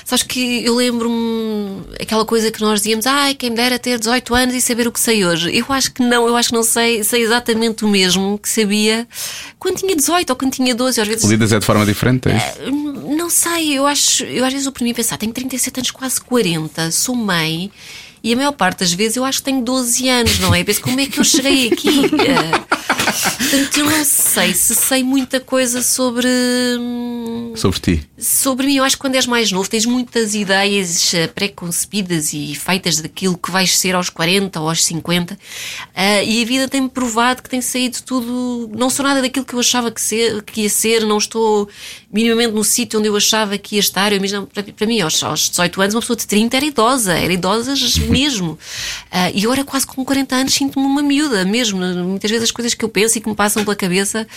[0.05, 4.35] Sabes que eu lembro-me aquela coisa que nós dizíamos, ai, quem me dera ter 18
[4.35, 5.55] anos e saber o que sei hoje.
[5.55, 9.07] Eu acho que não, eu acho que não sei, sei exatamente o mesmo que sabia
[9.57, 11.23] quando tinha 18 ou quando tinha 12, às vezes.
[11.23, 12.29] Lidas é de forma diferente?
[12.29, 12.71] É isso?
[13.15, 16.91] Não sei, eu acho, eu às vezes por mim pensar, tenho 37 anos, quase 40,
[16.91, 17.71] sou mãe.
[18.23, 20.61] E a maior parte das vezes eu acho que tenho 12 anos, não é?
[20.61, 21.89] Eu penso, como é que eu cheguei aqui?
[23.13, 26.27] Eh, portanto, eu não sei se sei muita coisa sobre.
[26.79, 28.09] hum, Sobre ti.
[28.17, 32.55] Sobre mim, eu acho que quando és mais novo tens muitas ideias eh, pré-concebidas e
[32.55, 35.37] feitas daquilo que vais ser aos 40 ou aos 50
[35.93, 38.71] Ah, e a vida tem-me provado que tem saído tudo.
[38.73, 41.67] Não sou nada daquilo que eu achava que, ser, que ia ser, não estou
[42.11, 44.11] minimamente no sítio onde eu achava que ia estar.
[44.11, 47.13] Eu imagino, para, para mim, aos, aos 18 anos, uma pessoa de 30 era idosa,
[47.13, 47.75] era idosa
[48.13, 48.57] mesmo.
[49.11, 51.79] Ah, e agora, quase com 40 anos, sinto-me uma miúda mesmo.
[51.79, 54.27] Muitas vezes as coisas que eu penso e que me passam pela cabeça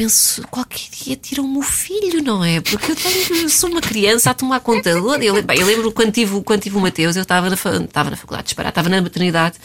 [0.00, 2.58] penso, qualquer dia tiram-me o filho, não é?
[2.62, 5.26] Porque eu tenho, sou uma criança a tomar conta dele.
[5.26, 8.44] Eu, eu lembro quando tive, quando tive o Mateus, eu estava na, estava na faculdade,
[8.44, 9.58] disparar, estava na maternidade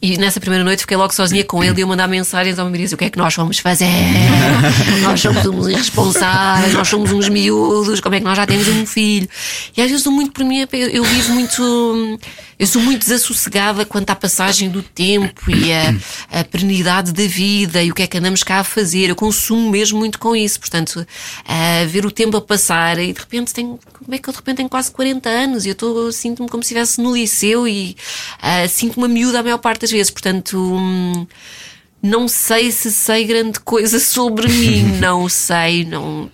[0.00, 2.72] e nessa primeira noite fiquei logo sozinha com ele e eu mandar mensagens ao meu
[2.72, 3.84] marido: o que é que nós vamos fazer?
[5.02, 8.86] nós somos uns irresponsáveis, nós somos uns miúdos, como é que nós já temos um
[8.86, 9.28] filho?
[9.76, 12.18] E às vezes muito por mim, eu, eu vivo muito.
[12.56, 17.82] Eu sou muito desassossegada quanto à passagem do tempo e a, a perenidade da vida
[17.82, 19.10] e o que é que andamos cá a fazer.
[19.10, 20.58] Eu consumo mesmo muito com isso.
[20.60, 21.06] Portanto,
[21.44, 23.78] a ver o tempo a passar e de repente tenho.
[23.92, 26.68] Como é que eu de repente tenho quase 40 anos e eu sinto-me como se
[26.68, 27.96] estivesse no liceu e
[28.40, 30.10] ah, sinto-me miúda a maior parte das vezes.
[30.10, 30.58] Portanto.
[30.58, 31.26] hum,
[32.02, 36.30] não sei se sei grande coisa sobre mim, não sei, não.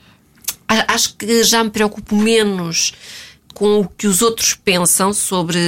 [0.66, 2.92] Acho que já me preocupo menos
[3.54, 5.60] com o que os outros pensam sobre,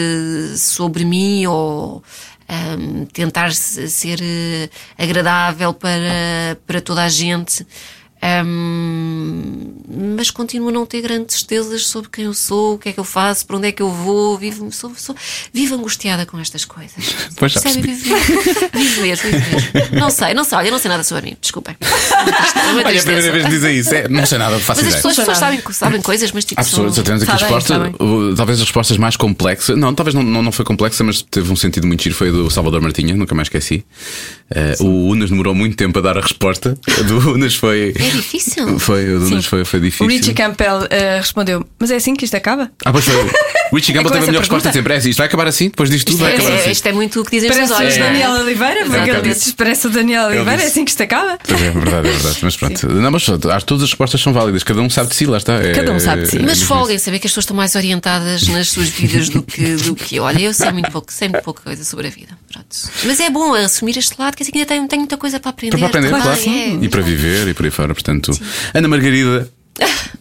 [0.57, 2.03] sobre mim ou
[2.53, 4.69] ahm, tentar se- ser eh,
[4.99, 7.67] agradável para, para toda a gente.
[8.23, 9.73] Ahm,
[10.17, 13.01] mas continuo a não ter grandes certezas sobre quem eu sou, o que é que
[13.01, 14.39] eu faço, para onde é que eu vou.
[14.39, 15.15] Vivo, sou, sou,
[15.53, 16.93] vivo angustiada com estas coisas.
[17.37, 17.87] Pois já Percebe?
[17.89, 18.15] percebi.
[18.15, 19.45] Vivo, vivo mesmo, vivo
[19.75, 19.99] mesmo.
[19.99, 21.77] Não sei, não sei, olha, eu não sei nada sobre mim, desculpem.
[21.81, 23.03] É Olha, a tristeza.
[23.05, 23.95] primeira vez que dizem isso.
[23.95, 24.97] É, não sei nada, faço Mas as ideia.
[24.97, 26.61] pessoas, as pessoas sabem, sabem coisas, mas tipo.
[26.61, 28.35] Há pessoas, são- temos aqui a Sabem, resposta, sabem.
[28.37, 29.77] talvez as respostas mais complexas.
[29.77, 32.15] Não, talvez não, não, não foi complexa, mas teve um sentido muito giro.
[32.15, 33.85] Foi do Salvador Martinha, nunca mais esqueci.
[34.81, 36.79] Uh, o Unas demorou muito tempo a dar a resposta.
[37.01, 37.93] O do Unas foi.
[38.13, 38.79] É difícil.
[38.79, 39.51] Foi, o do Unas Sim.
[39.51, 40.07] foi, foi difícil.
[40.07, 42.71] O Richie Campbell eh, respondeu: Mas é assim que isto acaba?
[42.85, 43.15] Ah, pois foi.
[43.73, 44.73] O Richie Campbell com teve a melhor resposta pergunta.
[44.73, 44.93] sempre.
[44.95, 46.71] É assim, isto vai acabar assim, depois disto tudo vai É, acabar é, assim.
[46.71, 47.97] isto é muito o que dizem os olhos.
[47.97, 47.99] é?
[48.01, 51.39] Daniel Oliveira, porque ele disse: Parece o Daniel Oliveira, disse- é assim que isto acaba?
[51.49, 52.39] É, é verdade, é verdade.
[52.43, 52.89] Mas pronto.
[52.89, 54.63] Não, mas acho que todas as respostas são válidas.
[54.63, 55.55] Cada um sabe de si, lá está.
[55.55, 56.37] É- Cada um sabe de si.
[56.37, 59.43] é Mas mesmo folguem saber que as pessoas estão mais orientadas nas suas vidas do
[59.43, 60.25] que, do que eu.
[60.25, 62.37] Olha, eu sei muito pouco, sei muito pouca coisa sobre a vida.
[62.53, 62.69] Pronto.
[63.05, 65.79] Mas é bom assumir este lado, que ainda tenho, tenho muita coisa para aprender.
[65.79, 66.31] Para aprender, claro.
[66.31, 66.85] é.
[66.85, 67.95] E para viver e por aí fora.
[68.03, 68.33] Portanto,
[68.75, 69.49] Ana Margarida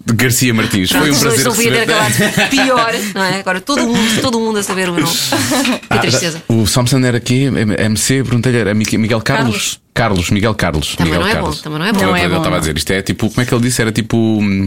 [0.06, 0.90] de Garcia Martins.
[0.92, 1.80] Foi um Pronto, prazer não receber.
[1.82, 3.40] acabado pior, não é?
[3.40, 5.16] Agora todo mundo, todo mundo a saber o meu nome.
[5.18, 6.42] Que Ah, tristeza.
[6.48, 9.80] O Thompson era aqui, MC, perguntei-lhe, era Miguel Carlos?
[9.94, 10.96] Carlos, Miguel Carlos.
[10.96, 11.56] Também Miguel não é Carlos.
[11.58, 12.00] bom, também não é bom.
[12.02, 12.60] Não é Ele bom, estava a não.
[12.62, 13.82] dizer, isto é tipo, como é que ele disse?
[13.82, 14.18] Era tipo.
[14.18, 14.66] hum,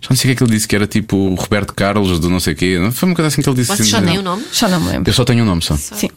[0.00, 2.18] Já não sei o que é que ele disse, que era tipo o Roberto Carlos
[2.18, 2.76] do não sei o quê.
[2.78, 3.68] Não Foi uma coisa assim que ele disse.
[3.68, 4.06] Vocês assim, só não.
[4.06, 4.44] nem o nome?
[4.52, 5.08] Já não me lembro.
[5.08, 5.76] Eu só tenho um nome só.
[5.76, 6.10] Sim.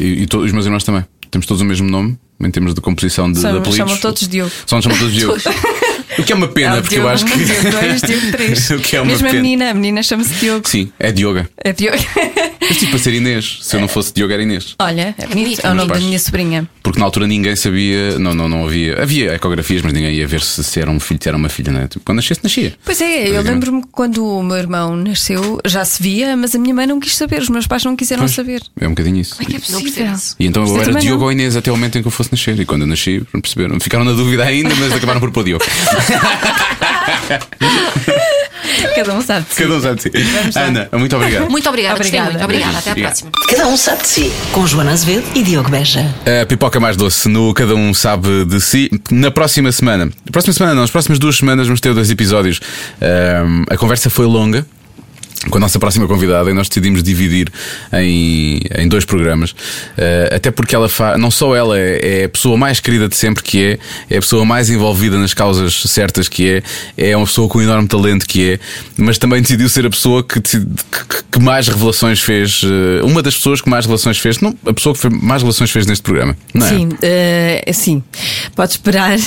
[0.00, 1.04] E, e to- os meus irmãos também.
[1.30, 3.76] Temos todos o mesmo nome, em termos de composição de, São- de apelidos.
[3.76, 4.50] chamam todos Diogo.
[4.66, 5.36] São, chamam todos Diogo.
[6.18, 7.44] o que é uma pena, É porque Diogo eu acho que.
[7.44, 8.70] Diogo dois, Diogo três.
[8.70, 9.42] o que é uma Mesmo a pena.
[9.42, 10.68] menina, a menina chama-se Diogo.
[10.68, 11.48] Sim, é Dioga.
[11.62, 11.96] É Diogo.
[12.60, 13.58] Mas tipo para ser Inês.
[13.62, 14.74] Se eu não fosse Diogo, era Inês.
[14.78, 15.64] Olha, é bonito.
[15.66, 16.68] É o nome da minha sobrinha.
[16.82, 19.02] Porque na altura ninguém sabia, não, não, não havia.
[19.02, 21.72] Havia ecografias, mas ninguém ia ver se, se era um filho, se era uma filha,
[21.72, 21.86] né?
[21.88, 22.74] Tipo, quando nascesse, nascia.
[22.84, 26.58] Pois é, eu lembro-me que quando o meu irmão nasceu, já se via, mas a
[26.58, 28.62] minha mãe não quis saber, os meus pais não quiseram Pois, saber.
[28.80, 29.36] É um bocadinho isso.
[29.36, 30.06] Como é que é possível?
[30.38, 31.24] E então eu era Diogo não.
[31.26, 32.58] ou Inês até o momento em que eu fosse nascer.
[32.58, 33.78] E quando eu nasci, não perceberam.
[33.80, 35.64] Ficaram na dúvida ainda, mas acabaram por pôr Diogo.
[38.94, 39.46] Cada um sabe.
[39.48, 39.62] de si.
[39.62, 40.58] Cada um sabe de si.
[40.58, 41.50] Ana, muito obrigado.
[41.50, 42.30] Muito obrigada, gostei Obrigada.
[42.32, 42.44] muito.
[42.44, 43.10] Obrigada, até à Obrigado.
[43.10, 43.30] próxima.
[43.48, 44.32] Cada um sabe de si.
[44.52, 46.14] Com Joana Azevedo e Diogo Beja.
[46.42, 48.90] A pipoca mais doce no Cada Um Sabe de Si.
[49.10, 52.60] Na próxima semana, próxima semana não, nas próximas duas semanas vamos ter dois episódios.
[53.00, 54.66] Ahm, a conversa foi longa.
[55.50, 57.50] Com a nossa próxima convidada, e nós decidimos dividir
[57.92, 59.54] em, em dois programas,
[59.96, 60.88] Eh, até porque ela
[61.18, 63.78] não só ela é, é a pessoa mais querida de sempre que é,
[64.10, 66.48] é a pessoa mais envolvida nas causas certas que
[66.96, 68.58] é, é uma pessoa com enorme talento que é,
[68.96, 73.60] mas também decidiu ser a pessoa que, que- mais revelações fez, eh, uma das pessoas
[73.60, 76.68] que mais revelações fez, não, a pessoa que mais revelações fez neste programa, não é?
[76.70, 78.02] Sim, eh, sim.
[78.56, 79.18] Pode esperar,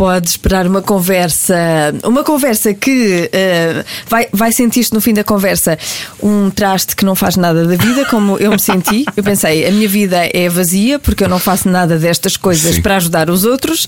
[0.00, 1.54] pode esperar uma conversa,
[2.04, 5.78] uma conversa que eh, vai, vai sentir-se no fim da conversa
[6.22, 9.04] um traste que não faz nada da vida, como eu me senti.
[9.14, 12.80] Eu pensei, a minha vida é vazia porque eu não faço nada destas coisas Sim.
[12.80, 13.86] para ajudar os outros.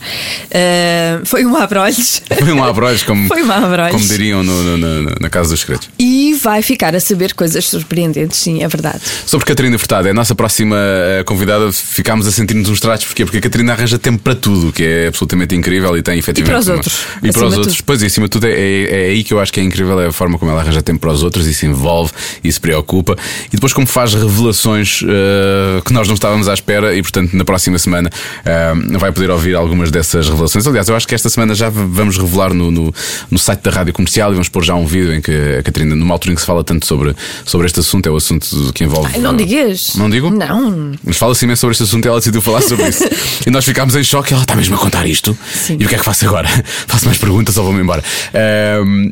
[0.51, 2.21] Eh, foi um abrolhos.
[2.39, 3.93] Foi um abrolhos, como, Foi um abrolhos.
[3.93, 5.89] como diriam no- no- no- na Casa dos Segredos.
[5.99, 9.01] E vai ficar a saber coisas surpreendentes, sim, é verdade.
[9.25, 11.73] Sobre Catarina Furtado, é a nossa próxima eh, convidada.
[11.73, 13.25] Ficámos a sentir-nos uns tratos, porquê?
[13.25, 16.53] Porque a Catarina arranja tempo para tudo, que é absolutamente incrível tem efetivamente.
[16.53, 17.77] para os uma- outros, E para os outros.
[17.77, 17.85] tudo.
[17.87, 20.01] Pois, e acima de tudo, é, é, é aí que eu acho que é incrível
[20.01, 22.13] é a forma como ela arranja tempo para os outros e se envolve
[22.43, 23.17] e se preocupa.
[23.49, 27.45] E depois, como faz revelações eh, que nós não estávamos à espera, e portanto, na
[27.45, 28.11] próxima semana
[28.45, 30.67] eh, vai poder ouvir algumas dessas revelações.
[30.67, 32.95] Aliás, eu acho que esta semana já vamos revelar no, no,
[33.31, 35.95] no site da Rádio Comercial e vamos pôr já um vídeo em que a Catarina,
[35.95, 37.15] numa altura em que se fala tanto sobre,
[37.45, 39.11] sobre este assunto, é o assunto que envolve.
[39.15, 39.95] Ai, não digas.
[39.97, 40.31] Não digo?
[40.31, 40.93] Não.
[41.05, 43.05] Mas fala-se imenso sobre este assunto e ela decidiu falar sobre isso.
[43.47, 44.33] e nós ficámos em choque.
[44.33, 45.37] Ela está mesmo a contar isto.
[45.55, 45.77] Sim.
[45.79, 46.49] E o que é que faço agora?
[46.89, 48.03] faço mais perguntas ou vou-me embora?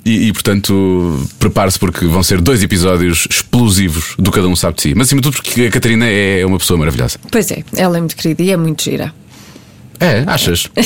[0.05, 4.83] E, e, portanto, prepare-se porque vão ser dois episódios explosivos do Cada Um Sabe de
[4.83, 4.95] Si.
[4.95, 7.19] Mas acima de tudo, porque a Catarina é uma pessoa maravilhosa.
[7.31, 9.13] Pois é, ela é muito querida e é muito gira.
[9.99, 10.71] É, achas?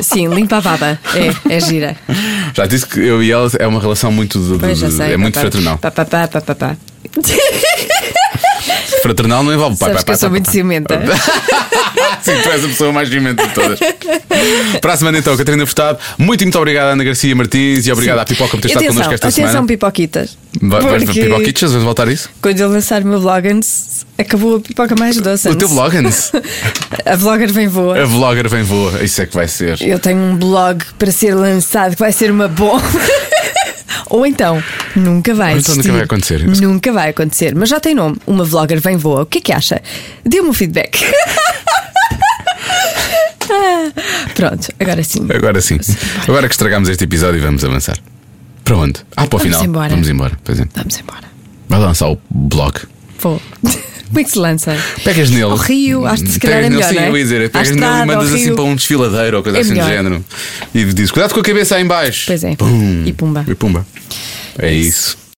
[0.00, 1.00] Sim, limpa a baba.
[1.48, 1.96] É, é gira.
[2.54, 4.38] Já disse que eu e ela é uma relação muito.
[4.38, 5.14] de- Pois já sei.
[5.14, 5.78] é muito pá, fraternal.
[5.78, 6.76] Pá, pá, pá, pá, pá, pá.
[9.02, 10.48] Fraternal não envolve pai, Sabes que eu sou muito
[10.86, 10.98] pai.
[12.22, 13.78] Sim, tu és a pessoa mais ciumenta de todas.
[14.80, 18.24] Para a semana então, Catarina Furtado, muito, muito obrigada, Ana Garcia Martins, e obrigada à
[18.24, 19.66] Pipoca por ter estado atenção, connosco esta atenção, semana.
[19.66, 20.38] pipoquitas.
[20.60, 21.70] Vai- Vais Pipoquitas?
[21.70, 22.30] Vamos voltar a isso?
[22.40, 25.48] Quando eu lançar o meu Vlogans, acabou a pipoca mais doce.
[25.48, 26.32] O teu Vlogans?
[27.04, 28.02] A vlogger vem voa.
[28.02, 29.80] A vlogger vem voa, isso é que vai ser.
[29.80, 32.82] Eu tenho um blog para ser lançado que vai ser uma bomba.
[34.10, 34.62] Ou então,
[34.94, 36.46] nunca vai Ou então nunca vai acontecer.
[36.60, 37.54] Nunca vai acontecer.
[37.54, 38.16] Mas já tem nome.
[38.26, 39.22] Uma vlogger vem voa.
[39.22, 39.80] O que é que acha?
[40.24, 40.98] Dê-me um feedback.
[44.34, 45.26] Pronto, agora sim.
[45.34, 45.78] Agora sim.
[46.28, 47.96] Agora que estragamos este episódio, vamos avançar.
[48.64, 49.00] Para onde?
[49.16, 49.64] Ah, para o Vamos final.
[49.64, 49.88] embora.
[49.90, 50.38] Vamos embora.
[50.44, 50.66] Pois é.
[50.74, 51.24] Vamos embora.
[51.68, 52.80] Vai lançar o blog.
[53.20, 53.40] Vou.
[54.06, 54.76] Como é que se lança?
[55.02, 55.42] Pegas nele.
[55.42, 57.08] Ao rio, acho que se calhar Pegas é nele, melhor, sim, não é?
[57.10, 57.50] eu ia dizer.
[57.50, 59.84] Pegas nele e mandas assim para um desfiladeiro ou coisa É assim melhor.
[59.88, 60.24] do género.
[60.74, 62.24] E dizes: Cuidado com a cabeça aí em baixo.
[62.26, 62.54] Pois é.
[62.54, 63.02] Pum.
[63.04, 63.44] E pumba.
[63.48, 63.86] E pumba.
[64.58, 65.18] É isso.